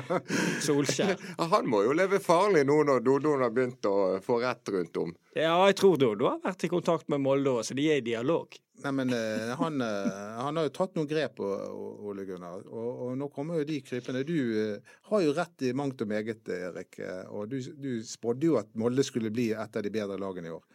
Solskjær. 0.64 1.18
Ja, 1.38 1.48
Han 1.52 1.68
må 1.68 1.84
jo 1.84 1.94
leve 1.98 2.22
farlig 2.24 2.64
nå 2.70 2.82
når 2.88 3.04
Doddoen 3.04 3.44
har 3.44 3.52
begynt 3.56 3.86
å 3.90 3.96
få 4.24 4.40
rett 4.44 4.72
rundt 4.72 4.98
om. 5.02 5.12
Ja, 5.36 5.58
jeg 5.68 5.78
tror 5.80 6.00
Doddo 6.00 6.30
har 6.32 6.42
vært 6.44 6.66
i 6.68 6.72
kontakt 6.72 7.12
med 7.12 7.24
Molde 7.24 7.52
òg, 7.58 7.66
så 7.68 7.76
de 7.78 7.88
er 7.92 8.00
i 8.02 8.06
dialog. 8.06 8.56
Nei, 8.82 8.92
men 8.98 9.12
uh, 9.14 9.52
han, 9.60 9.78
eh, 9.86 10.40
han 10.42 10.58
har 10.58 10.66
jo 10.66 10.74
tatt 10.74 10.96
noen 10.98 11.06
grep, 11.10 11.38
Ole 11.44 12.24
Gunnar. 12.26 12.64
Og, 12.66 12.90
og 13.06 13.14
nå 13.20 13.28
kommer 13.34 13.60
jo 13.60 13.68
de 13.70 13.78
krypende. 13.86 14.24
Du 14.26 14.34
eh, 14.58 14.96
har 15.12 15.22
jo 15.22 15.36
rett 15.38 15.68
i 15.68 15.74
mangt 15.78 16.02
og 16.02 16.10
meget, 16.10 16.50
Erik. 16.56 16.98
eh, 17.04 17.22
Og 17.30 17.52
du, 17.52 17.60
du 17.78 17.92
spådde 18.08 18.50
jo 18.50 18.58
at 18.62 18.72
Molde 18.82 19.06
skulle 19.06 19.30
bli 19.34 19.52
et 19.54 19.78
av 19.78 19.86
de 19.86 19.94
bedre 19.94 20.18
lagene 20.22 20.50
i 20.50 20.56
år. 20.56 20.66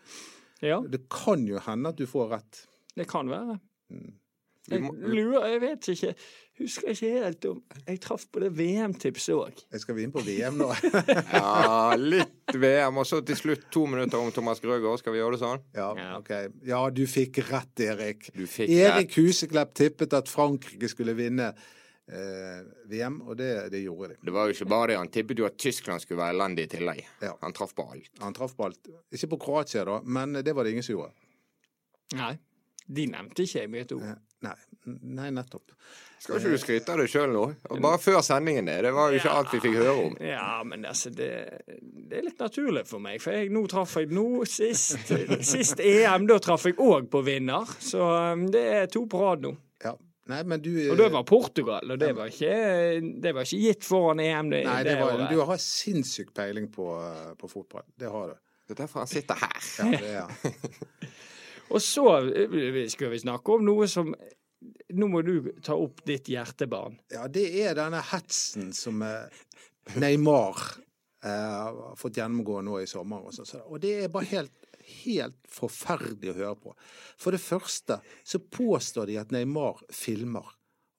Ja, 0.65 0.81
Det 0.89 1.03
kan 1.13 1.45
jo 1.47 1.59
hende 1.67 1.89
at 1.93 1.97
du 2.01 2.07
får 2.09 2.31
rett. 2.37 2.63
det 2.97 3.09
kan 3.11 3.29
være. 3.29 3.59
Mm. 3.93 4.15
Jeg 4.67 4.81
lurer, 4.83 5.45
jeg 5.53 5.61
vet 5.63 5.89
ikke. 5.93 6.09
Husker 6.59 6.89
ikke 6.91 7.11
helt 7.23 7.45
om 7.47 7.61
Jeg 7.87 8.01
traff 8.03 8.25
på 8.33 8.41
det 8.43 8.49
VM-tipset 8.59 9.37
òg. 9.37 9.61
Skal 9.79 9.95
vi 9.95 10.03
inn 10.03 10.11
på 10.15 10.25
VM 10.27 10.57
nå? 10.59 10.67
Ja, 11.37 11.95
litt 12.01 12.51
VM, 12.57 12.99
og 12.99 13.07
så 13.07 13.21
til 13.29 13.37
slutt 13.39 13.69
to 13.71 13.85
minutter 13.87 14.19
om 14.19 14.33
Thomas 14.35 14.59
Grøgaard. 14.65 14.99
Skal 14.99 15.15
vi 15.15 15.21
gjøre 15.21 15.37
det 15.37 15.43
sånn? 15.45 15.63
Ja, 15.77 15.93
Ja. 16.01 16.09
ok. 16.19 16.33
Ja, 16.67 16.81
du 16.91 17.05
fikk 17.07 17.39
rett, 17.47 17.79
Erik. 17.87 18.31
Du 18.35 18.43
fikk 18.51 18.73
Erik 18.75 19.15
Huseklepp 19.21 19.75
tippet 19.79 20.13
at 20.19 20.27
Frankrike 20.33 20.89
skulle 20.91 21.15
vinne 21.15 21.53
VM, 22.07 23.21
og 23.27 23.37
det, 23.37 23.51
det 23.73 23.81
gjorde 23.83 24.13
de. 24.13 24.19
Det 24.29 24.35
var 24.35 24.47
jo 24.47 24.55
ikke 24.55 24.69
bare 24.71 24.93
det. 24.93 24.99
Han 25.01 25.09
tippet 25.11 25.41
jo 25.43 25.47
at 25.49 25.57
Tyskland 25.59 26.05
skulle 26.05 26.21
være 26.23 26.37
elendig 26.37 26.69
i 26.69 26.73
tillegg. 26.77 27.01
Ja. 27.25 27.33
Han 27.43 27.55
traff 27.57 27.75
på 27.75 27.87
alt. 27.91 28.11
Han 28.23 28.37
traff 28.37 28.55
på 28.57 28.69
alt. 28.69 28.91
Ikke 29.11 29.33
på 29.35 29.41
Kroatia, 29.47 29.83
da, 29.89 30.01
men 30.05 30.39
det 30.39 30.55
var 30.55 30.65
det 30.67 30.77
ingen 30.77 30.87
som 30.87 30.99
gjorde. 30.99 31.13
Nei, 32.15 32.37
de 32.87 33.09
nevnte 33.11 33.43
ikke 33.43 33.65
jeg 33.65 33.73
med 33.73 33.89
et 33.89 33.97
ord. 33.99 34.07
Eh, 34.13 34.23
Nei, 34.45 34.53
nei 35.17 35.31
nettopp. 35.33 35.73
Skal 36.21 36.37
ikke 36.39 36.51
du 36.53 36.61
skryte 36.61 36.93
av 36.93 37.01
deg 37.01 37.09
sjøl 37.11 37.31
nå? 37.33 37.45
Bare 37.83 37.99
før 38.01 38.19
sendingen, 38.25 38.69
det. 38.69 38.75
Det 38.85 38.93
var 38.95 39.11
jo 39.11 39.21
ikke 39.21 39.33
alt 39.33 39.55
vi 39.55 39.61
fikk 39.65 39.77
høre 39.81 39.95
om. 40.03 40.17
Ja, 40.23 40.61
men 40.69 40.85
altså, 40.89 41.11
det, 41.15 41.31
det 41.67 42.19
er 42.21 42.27
litt 42.29 42.41
naturlig 42.45 42.85
for 42.89 43.03
meg. 43.03 43.17
For 43.25 43.33
jeg, 43.37 43.51
nå 43.55 43.63
traff 43.73 43.97
jeg 43.97 44.13
nå 44.15 44.45
sist, 44.49 45.09
sist 45.41 45.81
EM, 45.81 46.29
da 46.29 46.37
traff 46.43 46.69
jeg 46.69 46.77
òg 46.77 47.09
på 47.13 47.25
vinner. 47.27 47.65
Så 47.81 48.05
det 48.53 48.65
er 48.83 48.91
to 48.93 49.07
på 49.11 49.23
rad 49.25 49.47
nå. 49.49 49.55
Nei, 50.27 50.41
men 50.43 50.59
du 50.63 50.71
Og 50.91 50.97
det 50.99 51.07
var 51.15 51.23
Portugal, 51.29 51.91
og 51.95 51.99
det 52.03 52.09
var 52.17 52.27
ikke, 52.33 52.55
det 53.23 53.33
var 53.37 53.47
ikke 53.47 53.61
gitt 53.63 53.85
foran 53.87 54.19
EM. 54.25 54.49
Det, 54.51 54.65
Nei, 54.67 54.81
det 54.83 54.97
det 54.97 55.05
var, 55.05 55.21
du 55.31 55.39
har 55.47 55.61
sinnssyk 55.63 56.33
peiling 56.35 56.67
på, 56.75 56.87
eh, 56.99 57.35
på 57.39 57.51
fotball. 57.53 57.85
Det 57.95 58.11
har 58.11 58.33
du. 58.33 58.41
Det 58.67 58.75
er 58.75 58.81
derfor 58.83 59.05
han 59.05 59.11
sitter 59.13 59.39
her. 59.39 59.69
Ja, 59.79 59.91
det 60.01 60.15
er. 60.19 60.97
Og 61.75 61.81
så 61.83 62.03
skulle 62.31 62.83
skal 62.91 63.11
vi 63.15 63.19
snakke 63.23 63.55
om 63.57 63.65
noe 63.67 63.87
som 63.91 64.13
Nå 64.97 65.07
må 65.11 65.21
du 65.27 65.51
ta 65.63 65.75
opp 65.79 66.01
ditt 66.07 66.27
hjertebarn. 66.33 66.95
ja, 67.13 67.27
det 67.31 67.45
er 67.63 67.75
denne 67.77 68.01
hetsen 68.11 68.73
som 68.75 69.03
eh, 69.05 69.29
Neymar 70.01 70.57
eh, 71.23 71.31
har 71.31 71.95
fått 72.01 72.19
gjennomgå 72.19 72.63
nå 72.67 72.81
i 72.83 72.87
sommer. 72.91 73.27
Og, 73.29 73.35
sånn, 73.37 73.47
så- 73.47 73.63
og 73.67 73.79
det 73.85 73.93
er 74.05 74.09
bare 74.15 74.27
helt, 74.33 74.66
helt 75.05 75.39
forferdelig 75.51 76.33
å 76.33 76.37
høre 76.37 76.59
på. 76.61 76.75
For 77.21 77.35
det 77.35 77.43
første 77.43 78.01
så 78.27 78.41
påstår 78.41 79.11
de 79.11 79.19
at 79.23 79.35
Neymar 79.35 79.83
filmer. 79.95 80.47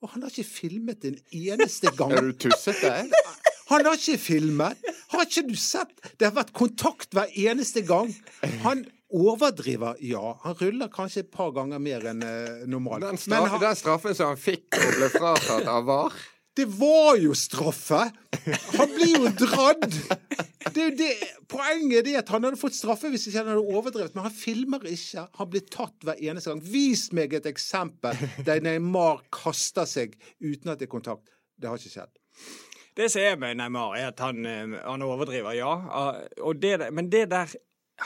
Og 0.02 0.12
han 0.12 0.22
har 0.24 0.32
ikke 0.32 0.46
filmet 0.46 1.06
en 1.08 1.18
eneste 1.34 1.92
gang. 1.98 2.14
Er 2.18 2.30
du 2.30 2.36
tussete? 2.46 2.94
Han 3.68 3.84
har 3.84 3.98
ikke 3.98 4.16
filmet! 4.16 4.86
Har 5.12 5.26
ikke 5.26 5.42
du 5.44 5.56
sett? 5.60 5.90
Det 6.16 6.24
har 6.24 6.32
vært 6.32 6.54
kontakt 6.56 7.12
hver 7.12 7.28
eneste 7.36 7.82
gang. 7.84 8.08
Han 8.62 8.86
overdriver, 9.12 9.98
ja. 10.00 10.38
Han 10.44 10.56
ruller 10.56 10.88
kanskje 10.92 11.26
et 11.26 11.30
par 11.32 11.52
ganger 11.56 11.82
mer 11.82 12.06
enn 12.08 12.24
eh, 12.24 12.64
normalt. 12.68 13.04
Den, 13.04 13.20
Men 13.28 13.44
han, 13.52 13.60
den 13.60 13.76
straffen 13.76 14.16
som 14.16 14.32
han 14.32 14.40
fikk 14.40 14.72
og 14.72 14.96
ble 14.96 15.10
fratatt 15.12 15.68
av 15.68 15.84
VAR 15.88 16.16
det 16.58 16.66
var 16.74 17.16
jo 17.22 17.34
straffe! 17.38 18.00
Han 18.74 18.94
blir 18.96 19.14
jo 19.14 19.30
dradd! 19.38 19.92
Det 20.74 20.88
det, 20.98 21.10
poenget 21.50 22.08
er 22.10 22.18
at 22.20 22.30
han 22.34 22.44
hadde 22.44 22.58
fått 22.60 22.76
straffe 22.76 23.10
hvis 23.12 23.28
ikke 23.30 23.40
han 23.40 23.52
hadde 23.52 23.76
overdrevet, 23.76 24.14
men 24.16 24.26
han 24.26 24.34
filmer 24.34 24.84
ikke. 24.90 25.28
Han 25.38 25.50
blir 25.52 25.64
tatt 25.70 26.06
hver 26.06 26.18
eneste 26.20 26.52
gang. 26.52 26.62
Vis 26.62 27.08
meg 27.16 27.36
et 27.38 27.46
eksempel 27.48 28.18
der 28.46 28.62
Neymar 28.64 29.22
kaster 29.34 29.88
seg 29.88 30.18
uten 30.42 30.74
at 30.74 30.82
det 30.82 30.88
er 30.88 30.96
kontakt. 30.98 31.30
Det 31.58 31.70
har 31.70 31.80
ikke 31.80 31.94
skjedd. 31.94 32.12
Det 32.98 33.06
som 33.12 33.22
er 33.22 33.38
med 33.38 33.60
Neymar, 33.60 33.94
er 33.94 34.10
at 34.10 34.20
han, 34.22 34.42
eh, 34.46 34.76
han 34.82 35.06
overdriver, 35.06 35.54
ja. 35.54 35.70
Ah, 35.94 36.52
det, 36.58 36.90
men 36.92 37.10
det 37.12 37.28
der 37.30 37.54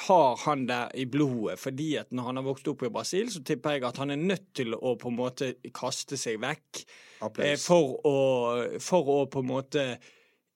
har 0.06 0.36
han 0.46 0.62
det 0.66 0.80
i 0.94 1.04
blodet, 1.06 1.58
fordi 1.60 1.90
at 2.00 2.10
når 2.16 2.22
han 2.30 2.36
har 2.40 2.46
vokst 2.46 2.68
opp 2.72 2.82
i 2.86 2.90
Brasil, 2.94 3.28
så 3.30 3.42
tipper 3.44 3.74
jeg 3.76 3.84
at 3.84 3.98
han 4.00 4.10
er 4.14 4.16
nødt 4.22 4.46
til 4.56 4.72
å 4.74 4.94
på 4.96 5.10
en 5.12 5.18
måte 5.18 5.50
kaste 5.76 6.16
seg 6.16 6.38
vekk 6.40 6.82
eh, 7.44 7.58
for 7.60 7.98
å, 8.08 8.16
for 8.80 9.10
å 9.12 9.18
på 9.30 9.42
en 9.44 9.50
måte 9.50 9.84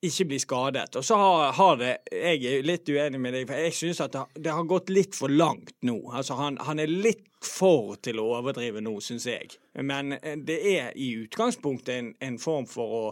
ikke 0.07 0.27
bli 0.29 0.39
skadet. 0.41 0.97
Og 1.01 1.05
så 1.05 1.17
har, 1.19 1.53
har 1.57 1.77
det 1.81 1.93
Jeg 2.13 2.43
er 2.51 2.67
litt 2.69 2.89
uenig 2.93 3.21
med 3.21 3.33
deg, 3.35 3.47
for 3.49 3.61
jeg 3.65 3.75
syns 3.77 4.01
at 4.05 4.13
det, 4.13 4.19
har- 4.25 4.43
det 4.49 4.53
har 4.57 4.67
gått 4.69 4.91
litt 4.93 5.17
for 5.17 5.29
langt 5.33 5.73
nå. 5.89 5.99
Altså 6.17 6.37
han, 6.41 6.57
han 6.69 6.81
er 6.85 6.87
litt 6.93 7.25
for 7.45 7.97
til 8.05 8.21
å 8.23 8.29
overdrive 8.39 8.81
nå, 8.85 8.97
syns 9.05 9.27
jeg. 9.29 9.57
Men 9.85 10.13
eh, 10.21 10.37
det 10.37 10.59
er 10.77 10.93
i 10.97 11.13
utgangspunktet 11.25 11.95
en, 11.97 12.13
en 12.25 12.39
form 12.41 12.69
for 12.71 13.01
å 13.01 13.05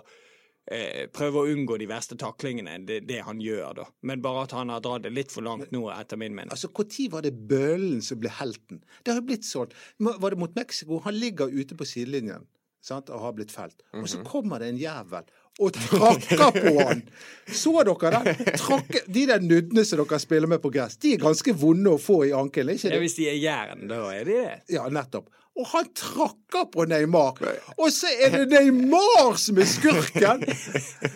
eh, 0.72 1.04
prøve 1.12 1.42
å 1.42 1.52
unngå 1.52 1.78
de 1.80 1.88
verste 1.90 2.16
taklingene, 2.20 2.78
det, 2.88 3.02
det 3.08 3.20
han 3.26 3.42
gjør, 3.42 3.76
da. 3.80 3.86
Men 4.02 4.24
bare 4.24 4.46
at 4.46 4.56
han 4.56 4.72
har 4.72 4.82
dratt 4.84 5.04
det 5.06 5.14
litt 5.14 5.34
for 5.34 5.46
langt 5.46 5.72
nå, 5.74 5.86
etter 5.94 6.20
min 6.20 6.34
mening. 6.36 6.52
Altså, 6.54 6.70
Når 6.72 7.12
var 7.12 7.22
det 7.26 7.34
Bøhlen 7.48 8.02
som 8.02 8.20
ble 8.20 8.32
helten? 8.40 8.82
Det 9.02 9.12
har 9.12 9.20
jo 9.20 9.28
blitt 9.28 9.48
sånn. 9.48 9.72
Var 9.98 10.30
det 10.30 10.40
mot 10.40 10.56
Mexico? 10.56 11.00
Han 11.04 11.14
ligger 11.18 11.52
ute 11.52 11.76
på 11.76 11.88
sidelinjen 11.88 12.46
sant, 12.84 13.08
og 13.08 13.22
har 13.22 13.32
blitt 13.36 13.52
felt. 13.54 13.80
Og 13.96 14.08
så 14.10 14.20
kommer 14.26 14.60
det 14.60 14.74
en 14.74 14.80
jævel 14.80 15.24
og 15.62 15.76
trakker 15.76 16.56
på 16.56 16.72
han! 16.80 17.02
Så 17.62 17.72
dere 17.86 18.10
den? 18.16 18.42
Trakke, 18.58 19.04
de 19.06 19.22
der 19.30 19.44
nuddene 19.44 19.84
som 19.86 20.02
dere 20.02 20.18
spiller 20.22 20.50
med 20.50 20.62
på 20.64 20.72
gress, 20.74 20.98
de 21.00 21.14
er 21.14 21.22
ganske 21.22 21.54
vonde 21.56 21.94
å 21.94 22.00
få 22.02 22.24
i 22.28 22.32
ankelen, 22.34 22.74
ikke 22.74 22.90
Ja, 22.90 23.00
hvis 23.02 23.16
de 23.20 23.28
er 23.30 23.38
jern, 23.38 23.86
da 23.90 24.00
er 24.10 24.26
de 24.26 24.38
det. 24.40 24.56
Ja, 24.74 24.88
nettopp. 24.92 25.30
Og 25.54 25.66
han 25.70 25.86
trakker 25.94 26.66
på 26.72 26.86
Neymar. 26.90 27.38
Og 27.78 27.92
så 27.94 28.10
er 28.10 28.34
det 28.34 28.46
Neymar 28.50 29.38
som 29.38 29.60
er 29.62 29.68
skurken! 29.70 30.42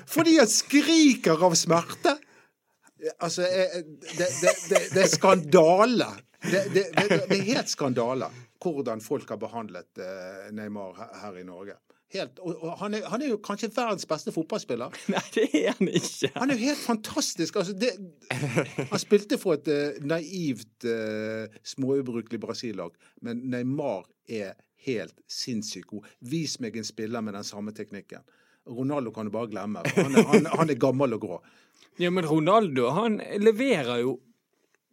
Fordi 0.06 0.36
han 0.38 0.50
skriker 0.50 1.42
av 1.48 1.56
smerte. 1.58 2.14
Altså, 3.18 3.42
eh, 3.42 3.80
det, 3.82 4.28
det, 4.40 4.54
det, 4.70 4.82
det 4.94 5.02
er 5.04 5.10
skandale. 5.10 6.12
Det, 6.42 6.84
er 6.94 7.42
helt 7.48 7.70
skandale 7.70 8.30
hvordan 8.62 9.02
folk 9.02 9.30
har 9.30 9.38
behandlet 9.42 10.02
eh, 10.02 10.48
Neymar 10.54 10.98
her 11.22 11.38
i 11.38 11.44
Norge. 11.46 11.78
Helt, 12.14 12.38
og, 12.40 12.54
og 12.64 12.78
han, 12.80 12.94
er, 12.96 13.04
han 13.12 13.22
er 13.22 13.34
jo 13.34 13.40
kanskje 13.44 13.68
verdens 13.74 14.06
beste 14.08 14.32
fotballspiller. 14.32 14.94
Nei, 15.12 15.24
det 15.34 15.44
er 15.60 15.74
han 15.76 15.90
ikke. 15.92 16.30
Han 16.38 16.48
er 16.48 16.56
jo 16.56 16.70
helt 16.70 16.80
fantastisk. 16.80 17.58
Altså, 17.60 17.74
det, 17.76 17.92
han 18.78 19.02
spilte 19.02 19.36
for 19.40 19.58
et 19.58 19.68
uh, 19.68 19.98
naivt, 20.08 20.88
uh, 20.88 21.60
småubrukelig 21.68 22.40
Brasil-lag, 22.40 22.96
men 23.26 23.44
Neymar 23.52 24.08
er 24.24 24.56
helt 24.86 25.16
sinnssykt 25.28 25.90
god. 25.90 26.08
Vis 26.32 26.56
meg 26.64 26.78
en 26.80 26.88
spiller 26.88 27.24
med 27.24 27.36
den 27.36 27.44
samme 27.44 27.76
teknikken. 27.76 28.24
Ronaldo 28.68 29.12
kan 29.12 29.28
du 29.28 29.32
bare 29.34 29.50
glemme. 29.52 29.84
Han 29.96 30.16
er, 30.16 30.28
han, 30.32 30.48
han 30.60 30.72
er 30.72 30.80
gammel 30.80 31.16
og 31.16 31.24
grå. 31.24 31.38
Ja, 32.00 32.10
men 32.14 32.26
Ronaldo, 32.28 32.88
han 32.94 33.20
leverer 33.42 34.00
jo 34.04 34.18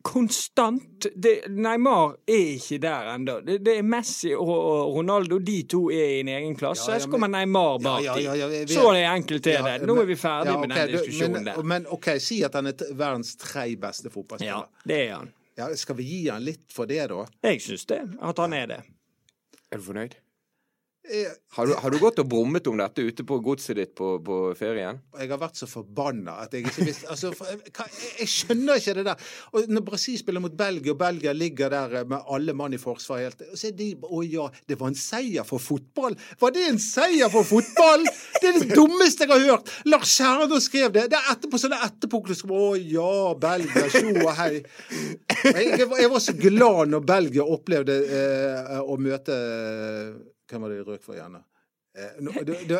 konstant. 0.05 1.05
Det, 1.15 1.33
Neymar 1.49 2.15
er 2.29 2.51
ikke 2.55 2.77
der 2.83 3.07
ennå. 3.15 3.39
Det, 3.45 3.57
det, 3.65 3.77
er 3.79 3.87
Messi 3.89 4.35
og 4.37 4.93
Ronaldo. 4.93 5.39
De 5.41 5.55
to 5.69 5.87
er 5.89 6.11
i 6.17 6.19
en 6.21 6.29
egen 6.29 6.53
klasse. 6.55 6.91
Ja, 6.91 6.99
ja, 6.99 7.03
så 7.03 7.09
kommer 7.09 7.31
Neymar 7.33 7.79
bak 7.81 8.03
ja, 8.05 8.13
de. 8.13 8.67
Så 8.69 8.83
er 8.91 8.99
det 8.99 9.05
enkelt 9.09 9.49
er 9.49 9.63
det. 9.65 9.73
Nå 9.89 9.95
er 10.03 10.09
vi 10.11 10.17
ferdig 10.19 10.59
med 10.61 10.75
den 10.75 10.93
diskusjonen 10.93 11.39
men, 11.39 11.49
der. 11.49 11.63
Men 11.73 11.87
OK, 11.97 12.11
si 12.21 12.43
at 12.45 12.57
han 12.57 12.69
er 12.69 12.85
verdens 12.91 13.33
tre 13.41 13.71
beste 13.81 14.13
fotballspiller. 14.13 14.69
Ja, 14.69 14.85
det 14.85 14.99
er 15.07 15.15
han. 15.15 15.33
Ja, 15.57 15.71
skal 15.79 15.97
vi 15.97 16.05
gi 16.05 16.21
han 16.29 16.45
litt 16.45 16.67
for 16.75 16.89
det, 16.89 17.01
da? 17.09 17.25
Jeg 17.47 17.63
syns 17.65 17.87
det. 17.89 18.03
At 18.21 18.43
han 18.43 18.53
er 18.53 18.69
det. 18.75 18.81
Er 19.71 19.81
du 19.81 19.87
fornøyd? 19.89 20.19
Har 21.55 21.67
du, 21.67 21.73
har 21.73 21.91
du, 21.91 21.97
gått 22.01 22.17
og 22.19 22.27
brummet 22.29 22.65
om 22.67 22.79
dette 22.79 23.03
ute 23.05 23.23
på 23.27 23.37
godset 23.45 23.77
ditt 23.77 23.91
på, 23.97 24.15
på 24.25 24.37
ferien? 24.57 24.97
Jeg 25.19 25.29
har 25.29 25.39
vært 25.39 25.59
så 25.59 25.67
forbanna 25.69 26.39
at 26.41 26.55
jeg 26.55 26.65
ikke 26.65 26.87
visste 26.87 27.09
altså, 27.13 27.29
jeg, 27.45 27.61
jeg, 28.19 28.29
skjønner 28.31 28.81
ikke 28.81 28.95
det 28.97 29.05
der. 29.07 29.27
Og 29.53 29.69
Når 29.69 29.85
Brasil 29.85 30.17
spiller 30.19 30.43
mot 30.43 30.55
Belgia, 30.57 30.95
og 30.95 30.99
Belgia 30.99 31.35
ligger 31.37 31.71
der 31.71 32.09
med 32.09 32.25
alle 32.25 32.57
mann 32.57 32.73
i 32.73 32.81
forsvar 32.81 33.21
helt 33.21 33.45
Så 33.53 33.69
er 33.69 33.77
de 33.77 33.91
Å 34.01 34.23
ja, 34.25 34.49
det 34.65 34.79
var 34.81 34.91
en 34.91 34.99
seier 34.99 35.47
for 35.47 35.61
fotball! 35.61 36.17
Var 36.41 36.55
det 36.57 36.67
en 36.71 36.81
seier 36.81 37.31
for 37.33 37.47
fotball?! 37.47 38.05
Det 38.41 38.49
er 38.49 38.59
det 38.59 38.75
dummeste 38.75 39.27
jeg 39.27 39.33
har 39.35 39.47
hørt! 39.53 39.73
Lars 39.85 40.17
Kjernås 40.17 40.69
skrev 40.69 40.93
det. 40.95 41.07
Det 41.11 41.17
er 41.19 41.31
etterpå 41.35 41.59
sånne 41.61 41.79
etterpåklokskap. 41.85 42.53
Å 42.55 42.75
ja, 42.79 43.15
Belgia, 43.41 43.87
tjo 43.93 44.13
og 44.25 44.31
hei. 44.39 44.53
Jeg, 45.45 45.75
jeg, 45.79 46.09
var 46.11 46.21
så 46.23 46.35
glad 46.37 46.93
når 46.93 47.03
Belgia 47.05 47.45
opplevde 47.45 47.99
eh, 48.05 48.79
å 48.81 48.97
møte 49.01 49.35
hvem 50.49 50.61
var 50.61 50.73
det 50.73 50.79
de 50.79 50.87
røk 50.87 51.03
for? 51.03 51.17
Eh, 51.95 52.17
nå, 52.19 52.31
de, 52.47 52.57
de, 52.69 52.79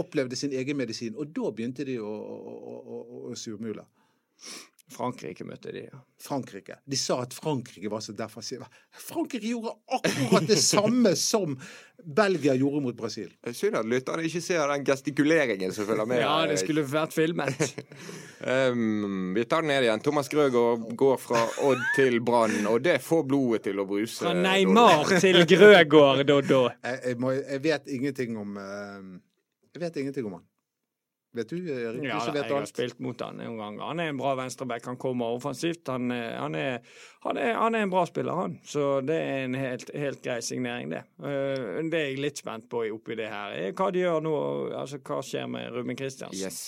opplevde 0.00 0.36
sin 0.36 0.52
egen 0.52 0.76
medisin, 0.76 1.16
og 1.16 1.30
da 1.36 1.52
begynte 1.54 1.86
de 1.86 1.98
å, 2.02 2.10
å, 2.10 2.76
å, 2.78 3.00
å 3.30 3.36
surmule. 3.38 3.86
Frankrike 4.88 5.44
møtte 5.44 5.72
de, 5.74 5.82
ja. 5.90 5.98
Frankrike. 6.22 6.78
De 6.88 6.96
sa 6.96 7.18
at 7.22 7.34
Frankrike 7.36 7.90
var 7.92 8.00
så 8.00 8.14
defensive. 8.16 8.64
Frankrike 8.96 9.50
gjorde 9.50 9.74
akkurat 9.98 10.46
det 10.48 10.56
samme 10.62 11.12
som 11.16 11.58
Belgia 12.04 12.54
gjorde 12.54 12.80
mot 12.80 12.96
Brasil. 12.96 13.28
Synd 13.52 13.76
at 13.76 13.88
lytterne 13.88 14.24
ikke 14.24 14.40
ser 14.40 14.64
den 14.72 14.86
gestikuleringen 14.88 15.74
som 15.76 15.86
følger 15.88 16.08
med. 16.08 16.22
ja, 16.22 16.34
det 16.48 16.56
skulle 16.62 16.86
vært 16.88 17.12
filmet. 17.12 17.60
um, 18.72 19.34
vi 19.36 19.44
tar 19.44 19.66
den 19.66 19.74
ned 19.74 19.88
igjen. 19.88 20.04
Thomas 20.04 20.32
Grøgaard 20.32 20.88
går 20.96 21.16
fra 21.20 21.44
Odd 21.68 21.84
til 21.96 22.20
Brann, 22.24 22.60
og 22.70 22.80
det 22.86 22.98
får 23.04 23.26
blodet 23.28 23.66
til 23.68 23.82
å 23.82 23.86
bruse. 23.88 24.22
Fra 24.24 24.36
Neymar 24.36 25.18
til 25.20 25.44
Grøgaard, 25.52 26.24
Doddo. 26.28 26.68
Jeg, 26.80 27.02
jeg, 27.12 27.42
jeg, 27.42 27.64
vet 27.68 27.96
ingenting 27.98 28.38
om 28.40 28.56
uh, 28.56 29.18
Jeg 29.74 29.84
vet 29.84 30.00
ingenting 30.04 30.30
om 30.30 30.40
han. 30.40 30.46
Vet 31.36 31.50
du, 31.52 31.56
Erik? 31.68 32.04
Ja, 32.08 32.18
du 32.24 32.32
vet 32.32 32.40
jeg 32.40 32.44
alt. 32.44 32.54
har 32.54 32.66
spilt 32.70 33.02
mot 33.04 33.20
han 33.20 33.36
noen 33.36 33.58
gang. 33.60 33.76
Han 33.84 34.00
er 34.00 34.14
en 34.14 34.20
bra 34.20 34.32
venstreback. 34.38 34.86
Han 34.88 34.96
kommer 34.96 35.36
offensivt. 35.36 35.90
Han, 35.92 36.08
han, 36.10 36.56
er, 36.56 36.80
han, 37.26 37.36
er, 37.36 37.52
han, 37.58 37.76
er, 37.76 37.84
en 37.84 37.92
bra 37.92 38.06
spiller, 38.08 38.32
han. 38.32 38.56
Så 38.64 38.86
det 39.04 39.18
er 39.20 39.44
en 39.44 39.56
helt, 39.58 39.92
helt 39.92 40.22
grei 40.24 40.40
signering, 40.42 40.88
det. 40.94 41.04
Uh, 41.20 41.84
det 41.84 42.00
er 42.00 42.10
jeg 42.10 42.20
litt 42.24 42.40
spent 42.40 42.68
på 42.72 42.86
oppi 42.96 43.18
det 43.20 43.28
her. 43.28 43.58
Hva 43.76 43.90
de 43.92 44.06
gjør 44.06 44.24
nå, 44.24 44.34
altså 44.80 45.02
hva 45.04 45.20
skjer 45.24 45.50
med 45.52 45.68
Ruben 45.76 46.00
Kristiansen? 46.00 46.48
Yes. 46.48 46.62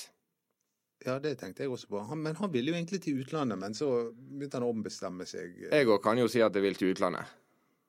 Ja, 1.07 1.17
det 1.19 1.39
tenkte 1.41 1.65
jeg 1.65 1.73
også 1.73 1.89
på. 1.89 2.03
Han, 2.11 2.21
men 2.21 2.37
han 2.37 2.53
ville 2.53 2.75
jo 2.75 2.77
egentlig 2.77 3.01
til 3.01 3.23
utlandet, 3.23 3.57
men 3.59 3.75
så 3.77 3.89
begynte 4.13 4.61
han 4.61 4.67
å 4.67 4.73
ombestemme 4.75 5.25
seg. 5.29 5.55
Jeg 5.71 5.89
òg 5.89 6.03
kan 6.05 6.21
jo 6.21 6.29
si 6.29 6.43
at 6.45 6.57
jeg 6.57 6.67
vil 6.67 6.77
til 6.77 6.93
utlandet. 6.93 7.39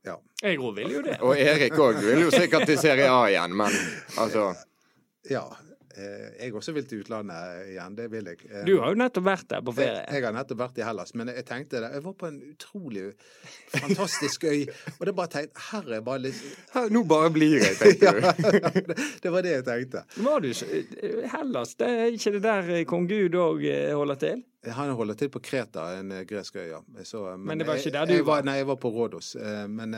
Ja. 0.08 0.16
Jeg 0.42 0.58
òg 0.58 0.78
vil 0.80 0.96
jo 0.96 1.02
det. 1.06 1.18
Og 1.20 1.36
Erik 1.36 1.76
òg 1.76 2.00
vil 2.02 2.24
jo 2.24 2.32
sikkert 2.34 2.66
til 2.70 2.80
Serie 2.80 3.12
A 3.12 3.26
igjen, 3.30 3.58
men 3.58 3.76
altså 4.22 4.54
Ja. 5.30 5.44
Eh, 6.02 6.46
jeg 6.46 6.56
også 6.58 6.74
vil 6.76 6.88
til 6.90 7.04
utlandet 7.04 7.70
igjen. 7.72 7.96
Det 7.98 8.08
vil 8.12 8.30
jeg. 8.32 8.42
Eh, 8.50 8.66
du 8.68 8.74
har 8.82 8.94
jo 8.94 9.00
nettopp 9.02 9.26
vært 9.28 9.48
der 9.52 9.64
på 9.66 9.74
ferie. 9.78 10.02
Jeg, 10.02 10.18
jeg 10.18 10.26
har 10.28 10.36
nettopp 10.36 10.62
vært 10.62 10.82
i 10.82 10.86
Hellas. 10.86 11.14
Men 11.20 11.32
jeg 11.34 11.46
tenkte 11.48 11.82
det. 11.84 11.92
Jeg 11.96 12.06
var 12.06 12.16
på 12.22 12.30
en 12.30 12.38
utrolig 12.52 13.08
fantastisk 13.74 14.46
øy. 14.50 14.62
Og 14.98 15.08
det 15.10 15.16
bare 15.18 15.34
tenkte 15.36 15.66
Her 15.72 15.92
er 15.98 16.06
bare 16.06 16.24
litt 16.28 16.40
her, 16.76 16.88
Nå 16.94 17.04
bare 17.10 17.32
blir 17.34 17.58
jeg, 17.60 17.76
tenkte 17.80 18.14
du. 18.16 18.22
ja, 18.62 18.72
det, 18.76 18.98
det, 19.24 19.34
var 19.34 19.46
det 19.46 19.58
jeg 19.58 19.68
tenkte. 19.68 20.06
Var 20.28 20.46
du 20.46 20.50
Hellas? 21.36 21.76
Det 21.80 21.92
er 21.92 22.16
ikke 22.16 22.36
det 22.38 22.46
der 22.46 22.72
kong 22.90 23.10
Gud 23.10 23.38
òg 23.38 23.68
holder 23.98 24.22
til? 24.22 24.48
Han 24.72 24.92
holder 24.94 25.18
til 25.18 25.32
på 25.34 25.40
Kreta, 25.42 25.88
en 25.98 26.12
gresk 26.30 26.60
øy, 26.62 26.68
ja. 26.70 26.82
Så, 27.04 27.24
men, 27.34 27.48
men, 27.50 27.62
det 27.62 27.66
var 27.70 27.80
ikke 27.82 27.94
der 27.96 28.10
du 28.12 28.28
var? 28.28 28.44
Nei, 28.46 28.60
jeg 28.60 28.68
var 28.70 28.78
på 28.82 28.92
Rådos. 28.94 29.34
Men 29.74 29.96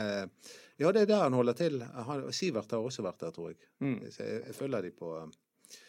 ja, 0.80 0.90
det 0.90 1.04
er 1.04 1.10
der 1.10 1.26
han 1.26 1.36
holder 1.36 1.56
til. 1.58 1.82
Han, 2.08 2.24
Sivert 2.34 2.72
har 2.72 2.82
også 2.82 3.04
vært 3.04 3.20
der, 3.22 3.34
tror 3.34 3.52
jeg. 3.52 3.60
Mm. 3.84 3.98
Så 4.10 4.24
jeg, 4.24 4.40
jeg 4.48 4.56
følger 4.56 4.88
de 4.88 4.90
på 4.96 5.10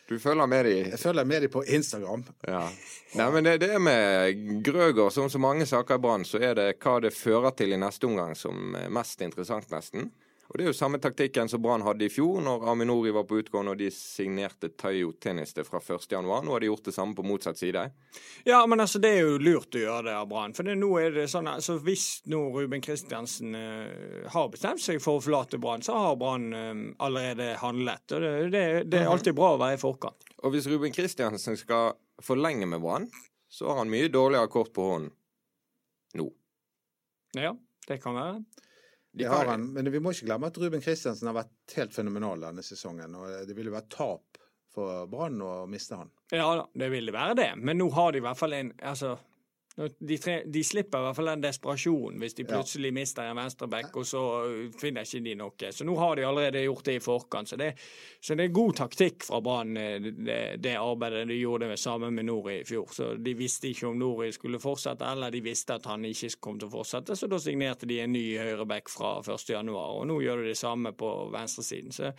du 0.05 0.19
følger 0.21 0.45
med 0.45 0.65
dem? 0.65 0.91
Jeg 0.91 0.99
følger 1.01 1.25
med 1.25 1.41
dem 1.41 1.51
på 1.51 1.63
Instagram. 1.63 2.23
Ja. 2.45 2.61
Nei, 3.17 3.29
men 3.33 3.47
det, 3.47 3.55
det 3.63 3.71
er 3.73 3.81
med 3.81 4.61
Grøger, 4.65 5.09
som 5.09 5.31
så 5.33 5.41
mange 5.41 5.65
saker 5.65 5.97
i 5.97 6.03
Brann, 6.03 6.25
så 6.27 6.41
er 6.41 6.53
det 6.59 6.67
hva 6.83 6.99
det 7.01 7.13
fører 7.15 7.55
til 7.57 7.73
i 7.73 7.79
neste 7.81 8.05
omgang 8.05 8.35
som 8.37 8.77
er 8.77 8.91
mest 8.93 9.23
interessant, 9.25 9.71
nesten. 9.73 10.11
Og 10.47 10.57
Det 10.57 10.63
er 10.63 10.69
jo 10.69 10.75
samme 10.77 10.99
taktikken 11.01 11.49
som 11.49 11.61
Brann 11.61 11.81
hadde 11.81 12.05
i 12.05 12.11
fjor, 12.13 12.37
når 12.45 12.67
Aminori 12.69 13.09
var 13.15 13.25
på 13.25 13.39
utgående 13.41 13.73
og 13.73 13.79
de 13.79 13.87
signerte 13.91 14.69
Tayo 14.77 15.15
Tenniste 15.21 15.65
fra 15.65 15.81
1.1. 15.81 16.21
Nå 16.21 16.53
har 16.53 16.61
de 16.61 16.69
gjort 16.69 16.85
det 16.85 16.93
samme 16.93 17.17
på 17.17 17.25
motsatt 17.25 17.57
side. 17.57 17.87
Ja, 18.45 18.59
men 18.69 18.83
altså 18.83 19.01
det 19.01 19.15
er 19.15 19.25
jo 19.25 19.39
lurt 19.41 19.73
å 19.73 19.81
gjøre 19.81 20.05
det 20.11 20.15
av 20.19 20.29
Brann. 20.29 20.53
For 20.53 20.67
det, 20.67 20.77
nå 20.77 20.91
er 21.01 21.17
det 21.17 21.25
sånn, 21.33 21.49
altså 21.49 21.79
Hvis 21.85 22.05
nå 22.29 22.43
Ruben 22.53 22.83
Kristiansen 22.85 23.57
uh, 23.57 24.29
har 24.31 24.51
bestemt 24.53 24.83
seg 24.85 25.01
for 25.03 25.17
å 25.17 25.25
forlate 25.25 25.59
Brann, 25.61 25.85
så 25.85 25.97
har 25.97 26.19
Brann 26.21 26.47
uh, 26.53 26.73
allerede 27.05 27.55
handlet. 27.63 28.05
og 28.11 28.21
det, 28.21 28.33
det, 28.53 28.65
det, 28.85 29.01
er 29.01 29.07
mhm. 29.09 29.13
alltid 29.15 29.37
bra 29.37 29.53
å 29.55 29.61
være 29.65 29.79
i 29.79 29.81
forkant. 29.81 30.29
Og 30.45 30.53
hvis 30.53 30.69
Ruben 30.69 30.93
Kristiansen 30.93 31.57
skal 31.57 31.97
forlenge 32.21 32.69
med 32.69 32.85
Brann, 32.85 33.09
så 33.49 33.71
har 33.71 33.81
han 33.81 33.89
mye 33.89 34.11
dårligere 34.13 34.51
kort 34.51 34.73
på 34.75 34.91
hånden 34.91 35.13
nå. 36.15 36.29
Ja, 37.35 37.55
det 37.89 37.97
kan 38.03 38.15
være. 38.15 38.43
Det 39.15 39.29
har 39.31 39.47
han, 39.47 39.69
men 39.71 39.87
vi 39.91 39.99
må 40.03 40.11
ikke 40.11 40.27
glemme 40.27 40.49
at 40.51 40.57
Ruben 40.59 40.81
Kristiansen 40.83 41.29
har 41.29 41.37
vært 41.37 41.75
helt 41.77 41.93
fenomenal 41.95 42.41
denne 42.43 42.63
sesongen. 42.65 43.15
og 43.15 43.47
Det 43.47 43.55
ville 43.55 43.71
vært 43.71 43.87
tap 43.93 44.39
for 44.75 45.07
Brann 45.07 45.39
å 45.39 45.53
miste 45.71 45.95
han. 46.01 46.11
Ja 46.35 46.49
da, 46.59 46.65
det 46.75 46.89
ville 46.91 47.13
være 47.15 47.37
det. 47.39 47.47
Men 47.55 47.79
nå 47.79 47.87
har 47.95 48.11
de 48.11 48.19
i 48.19 48.25
hvert 48.25 48.39
fall 48.39 48.57
en 48.57 48.73
altså, 48.83 49.13
de, 49.75 50.17
tre, 50.17 50.37
de, 50.47 50.61
slipper 50.63 51.01
i 51.01 51.03
hvert 51.03 51.17
fall 51.17 51.29
den 51.33 51.41
desperasjonen 51.43 52.21
hvis 52.23 52.37
de 52.37 52.45
plutselig 52.47 52.93
ja. 52.93 52.95
mister 52.95 53.27
en 53.27 53.39
venstreback, 53.41 53.89
og 53.99 54.07
så 54.07 54.21
finner 54.79 55.03
ikke 55.03 55.23
de 55.25 55.33
noe. 55.35 55.71
Så 55.75 55.87
nå 55.87 55.97
har 55.99 56.15
de 56.15 56.23
allerede 56.23 56.61
gjort 56.63 56.87
det 56.87 56.95
i 56.95 57.03
forkant. 57.03 57.51
Så 57.51 57.59
det, 57.59 57.73
så 58.23 58.37
det 58.39 58.47
er 58.47 58.55
god 58.55 58.77
taktikk 58.79 59.27
fra 59.27 59.41
Brann, 59.43 59.75
eh, 59.77 59.97
det, 59.99 60.39
det, 60.63 60.77
arbeidet 60.79 61.25
de 61.27 61.41
gjorde 61.41 61.75
sammen 61.81 62.15
med 62.15 62.29
Nori 62.29 62.61
i 62.61 62.65
fjor. 62.67 62.95
Så 62.95 63.11
De 63.19 63.35
visste 63.35 63.67
ikke 63.73 63.91
om 63.91 63.99
Nori 63.99 64.31
skulle 64.35 64.63
fortsette, 64.63 65.11
eller 65.11 65.35
de 65.35 65.43
visste 65.43 65.75
at 65.75 65.91
han 65.91 66.07
ikke 66.07 66.31
kom 66.39 66.59
til 66.61 66.71
å 66.71 66.77
fortsette. 66.77 67.19
Så 67.19 67.27
da 67.31 67.41
signerte 67.43 67.89
de 67.89 67.99
en 68.05 68.15
ny 68.15 68.25
høyreback 68.39 68.91
fra 68.95 69.17
1.1, 69.27 69.75
og 69.75 70.03
nå 70.07 70.21
gjør 70.23 70.43
de 70.45 70.53
det 70.53 70.59
samme 70.59 70.95
på 70.95 71.13
venstresiden. 71.35 71.91
Så 71.91 72.15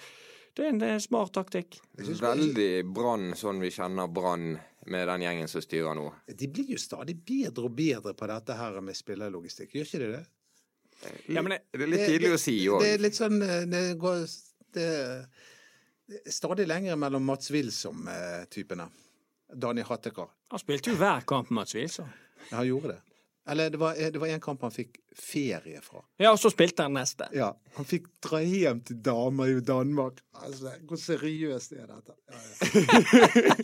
det 0.56 0.68
er 0.68 0.76
en 0.76 1.00
smart 1.00 1.32
taktikk. 1.36 1.80
Veldig 1.96 2.70
Brann 2.92 3.30
sånn 3.36 3.64
vi 3.64 3.72
kjenner 3.72 4.12
Brann 4.12 4.58
med 4.92 5.08
den 5.08 5.24
gjengen 5.26 5.50
som 5.50 5.62
styrer 5.64 5.96
nå. 5.98 6.06
De 6.26 6.48
blir 6.48 6.72
jo 6.76 6.80
stadig 6.80 7.16
bedre 7.26 7.68
og 7.68 7.76
bedre 7.76 8.14
på 8.16 8.28
dette 8.30 8.56
her 8.58 8.80
med 8.84 8.96
spillerlogistikk, 8.98 9.74
gjør 9.76 9.88
ikke 9.88 10.02
de 10.02 10.10
det? 10.14 10.24
Ja, 11.28 11.42
men 11.42 11.52
det, 11.52 11.60
det 11.76 11.82
er 11.84 11.90
litt 11.92 12.02
det, 12.02 12.10
tidlig 12.14 12.32
å 12.32 12.40
si 12.40 12.56
òg. 12.72 12.80
Det 12.82 12.92
er 12.94 13.02
litt 13.04 13.18
sånn 13.18 13.42
eh, 13.44 13.64
Det 13.68 13.82
går 14.00 14.22
det, 14.76 14.86
stadig 16.32 16.68
lenger 16.68 16.96
mellom 17.00 17.26
Mats 17.26 17.50
Wilsom-typene. 17.52 18.88
Dani 19.52 19.84
Hattekar. 19.86 20.30
Han 20.50 20.62
spilte 20.62 20.90
jo 20.90 20.98
hver 20.98 21.26
kamp, 21.28 21.52
Mats 21.54 21.76
Wilsom. 21.76 22.08
Ja, 22.48 22.58
han 22.58 22.66
gjorde 22.66 22.96
det. 22.96 23.15
Eller 23.48 23.70
det 23.70 23.78
var, 23.78 23.94
det 23.94 24.18
var 24.18 24.26
en 24.26 24.40
kamp 24.40 24.62
han 24.66 24.72
fikk 24.74 24.96
ferie 25.14 25.78
fra. 25.80 26.00
Ja, 26.18 26.32
og 26.32 26.38
så 26.42 26.50
spilte 26.50 26.82
han 26.82 26.96
neste. 26.98 27.28
Ja, 27.36 27.52
Han 27.76 27.86
fikk 27.86 28.08
dra 28.24 28.40
hjem 28.42 28.80
til 28.88 28.98
damer 29.06 29.52
i 29.52 29.60
Danmark. 29.62 30.18
Altså, 30.42 30.72
Hvor 30.88 30.98
seriøst 30.98 31.76
er 31.76 31.86
dette? 31.86 32.16
Ja, 32.26 32.40
ja. 32.42 33.54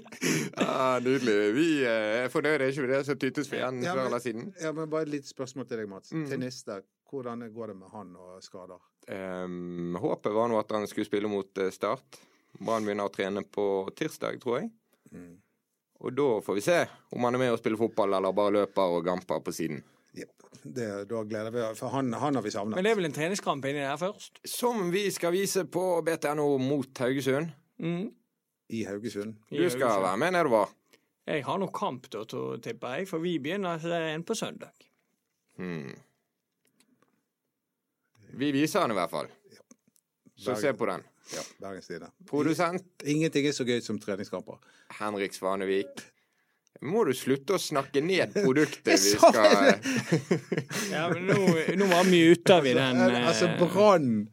ja, 0.62 0.78
nydelig. 1.06 1.36
Vi 1.58 1.66
eh, 1.82 2.22
er 2.22 2.30
fornøyde, 2.30 2.70
ikke 2.70 2.86
med 2.86 2.94
det? 2.94 3.02
Så 3.10 3.18
tytes 3.18 3.50
vi 3.50 3.58
igjen 3.58 3.82
ja, 3.82 3.96
før 3.96 4.06
eller 4.06 4.22
siden. 4.22 4.48
Ja, 4.62 4.70
men 4.76 4.90
Bare 4.92 5.08
et 5.08 5.14
lite 5.16 5.32
spørsmål 5.32 5.66
til 5.66 5.82
deg, 5.82 5.90
Mats. 5.90 6.14
Mm. 6.14 6.28
Tenista, 6.30 6.78
hvordan 7.10 7.42
går 7.52 7.72
det 7.74 7.78
med 7.82 7.90
han 7.92 8.14
og 8.16 8.38
skader? 8.46 8.78
Um, 9.10 9.96
håpet 9.98 10.36
var 10.36 10.52
nå 10.52 10.62
at 10.62 10.70
han 10.78 10.86
skulle 10.86 11.10
spille 11.10 11.30
mot 11.32 11.58
eh, 11.58 11.74
Start. 11.74 12.22
Brann 12.60 12.86
begynner 12.86 13.10
å 13.10 13.12
trene 13.12 13.42
på 13.42 13.66
tirsdag, 13.98 14.38
tror 14.42 14.60
jeg. 14.60 14.70
Mm. 15.10 15.40
Og 16.02 16.14
da 16.18 16.28
får 16.42 16.56
vi 16.58 16.62
se 16.66 16.78
om 17.14 17.24
han 17.26 17.36
er 17.38 17.42
med 17.44 17.52
og 17.54 17.60
spiller 17.60 17.78
fotball 17.78 18.16
eller 18.18 18.34
bare 18.34 18.54
løper 18.56 18.96
og 18.96 19.04
gamper 19.06 19.42
på 19.46 19.54
siden. 19.54 19.82
Yep. 20.18 20.32
Det, 20.62 20.88
da 21.10 21.22
gleder 21.24 21.54
vi 21.54 21.62
oss, 21.64 21.78
for 21.80 21.94
han, 21.94 22.10
han 22.18 22.34
har 22.36 22.42
vi 22.44 22.50
savnet. 22.52 22.76
Men 22.76 22.84
det 22.84 22.90
er 22.92 22.98
vel 22.98 23.08
en 23.08 23.14
treningskamp 23.16 23.64
inni 23.70 23.84
der 23.84 24.00
først? 24.00 24.42
Som 24.48 24.90
vi 24.92 25.06
skal 25.14 25.32
vise 25.34 25.64
på 25.64 25.84
BTNO 26.06 26.48
mot 26.62 27.02
Haugesund. 27.04 27.52
Mm. 27.82 28.10
I 28.72 28.84
Haugesund. 28.88 29.36
I 29.50 29.62
Du 29.62 29.70
skal 29.70 29.86
Haugesund. 29.88 30.06
være 30.08 30.20
med 30.24 30.34
nedover. 30.36 30.74
Jeg 31.26 31.44
har 31.46 31.58
nok 31.62 31.72
kamp, 31.78 32.08
da, 32.10 32.24
tipper 32.26 32.96
jeg, 32.98 33.08
for 33.08 33.22
vi 33.22 33.36
begynner 33.38 33.78
en 34.14 34.24
på 34.26 34.34
søndag. 34.34 34.72
Hmm. 35.56 35.92
Vi 38.34 38.50
viser 38.52 38.82
den 38.82 38.96
i 38.96 38.98
hvert 38.98 39.12
fall. 39.12 39.30
Så 40.36 40.56
se 40.58 40.72
på 40.74 40.86
den. 40.88 41.04
Ja, 41.32 41.42
Bergens 41.62 41.86
Tidende. 41.86 42.10
Produsent 42.28 43.04
Ingenting 43.08 43.46
er 43.48 43.54
så 43.56 43.66
gøy 43.68 43.80
som 43.84 44.00
treningskamper. 44.02 44.58
Henrik 44.98 45.36
Svanevik. 45.36 46.02
Må 46.82 47.04
du 47.06 47.12
slutte 47.14 47.54
å 47.54 47.62
snakke 47.62 48.02
ned 48.02 48.34
produktet 48.42 48.98
vi 48.98 49.12
skal 49.14 49.76
Ja, 50.90 51.06
men 51.12 51.28
nå, 51.28 51.38
nå 51.78 51.88
var 51.92 52.08
vi 52.08 52.24
ute 52.32 52.56
av 52.56 52.66
i 52.66 52.74
den 52.74 53.02
eh, 53.06 53.18
Altså, 53.28 53.52
Brann 53.60 54.24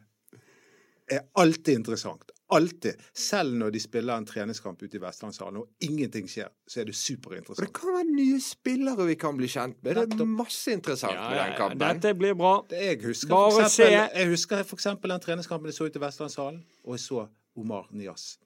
er 1.09 1.27
alltid 1.41 1.81
interessant. 1.81 2.31
Alltid. 2.51 3.01
Selv 3.13 3.53
når 3.53 3.69
de 3.75 3.79
spiller 3.79 4.17
en 4.17 4.25
treningskamp 4.25 4.81
ute 4.81 4.97
i 4.97 5.01
Vestlandshallen 5.01 5.59
og 5.61 5.85
ingenting 5.85 6.25
skjer, 6.29 6.49
så 6.67 6.81
er 6.81 6.89
det 6.89 6.95
Og 6.97 7.55
det 7.61 7.73
kan 7.77 7.93
være 7.93 8.07
nye 8.09 8.39
spillere 8.41 9.05
vi 9.05 9.15
kan 9.21 9.37
bli 9.37 9.47
kjent 9.47 9.77
med. 9.83 9.95
Det 9.95 10.21
er 10.21 10.25
masse 10.25 10.71
interessant 10.73 11.13
ja, 11.13 11.29
med 11.29 11.37
ja, 11.37 11.43
den 11.45 11.57
kampen. 11.57 11.79
Dette 11.83 12.13
blir 12.17 12.33
bra. 12.33 12.65
Det 12.69 12.81
Jeg 12.81 13.01
husker, 13.05 13.29
Bare 13.29 13.51
for 13.51 13.61
eksempel, 13.61 13.93
se. 13.93 14.19
jeg 14.19 14.29
husker 14.29 14.63
eksempel 14.79 15.13
den 15.13 15.19
treningskampen 15.27 15.69
jeg 15.69 15.77
så 15.77 15.85
ute 15.85 16.01
i 16.01 16.01
Vestlandshallen, 16.01 16.63
og 16.85 16.97
jeg 16.97 17.05
så 17.05 17.27
Omar 17.55 17.87
Nias. 17.91 18.39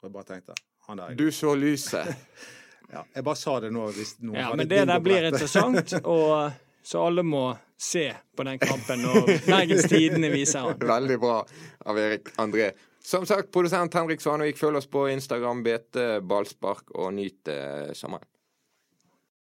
Og 0.00 0.08
jeg 0.08 0.12
bare 0.12 0.24
tenkte 0.24 0.58
han 0.88 0.98
der 0.98 1.04
er 1.04 1.14
Du 1.14 1.30
så 1.30 1.54
lyset. 1.54 2.16
ja, 2.94 3.02
Jeg 3.14 3.24
bare 3.24 3.36
sa 3.36 3.60
det 3.60 3.72
nå. 3.72 3.90
Hvis 3.92 4.16
noen 4.20 4.36
Ja, 4.38 4.48
hadde 4.48 4.56
men 4.56 4.70
det 4.70 4.86
der 4.88 4.98
blir 5.04 5.30
interessant, 5.30 5.92
og 6.16 6.52
så 6.82 7.06
alle 7.06 7.22
må 7.22 7.56
se 7.78 8.08
på 8.36 8.44
den 8.48 8.58
kampen 8.58 9.02
når 9.04 9.26
Bergens 9.46 9.86
Tidende 9.90 10.30
viser 10.32 10.64
han. 10.64 10.78
Veldig 10.80 11.18
bra 11.22 11.42
av 11.86 11.98
Erik 11.98 12.32
André. 12.40 12.72
Som 13.08 13.24
sagt, 13.24 13.48
produsent 13.52 13.94
Henrik 13.96 14.20
Svanevik, 14.20 14.58
følg 14.60 14.76
oss 14.82 14.86
på 14.92 15.06
Instagram, 15.08 15.62
BT 15.64 15.96
Ballspark, 16.28 16.90
og 16.92 17.14
nyt 17.16 17.48
eh, 17.48 17.94
sommeren. 17.96 18.26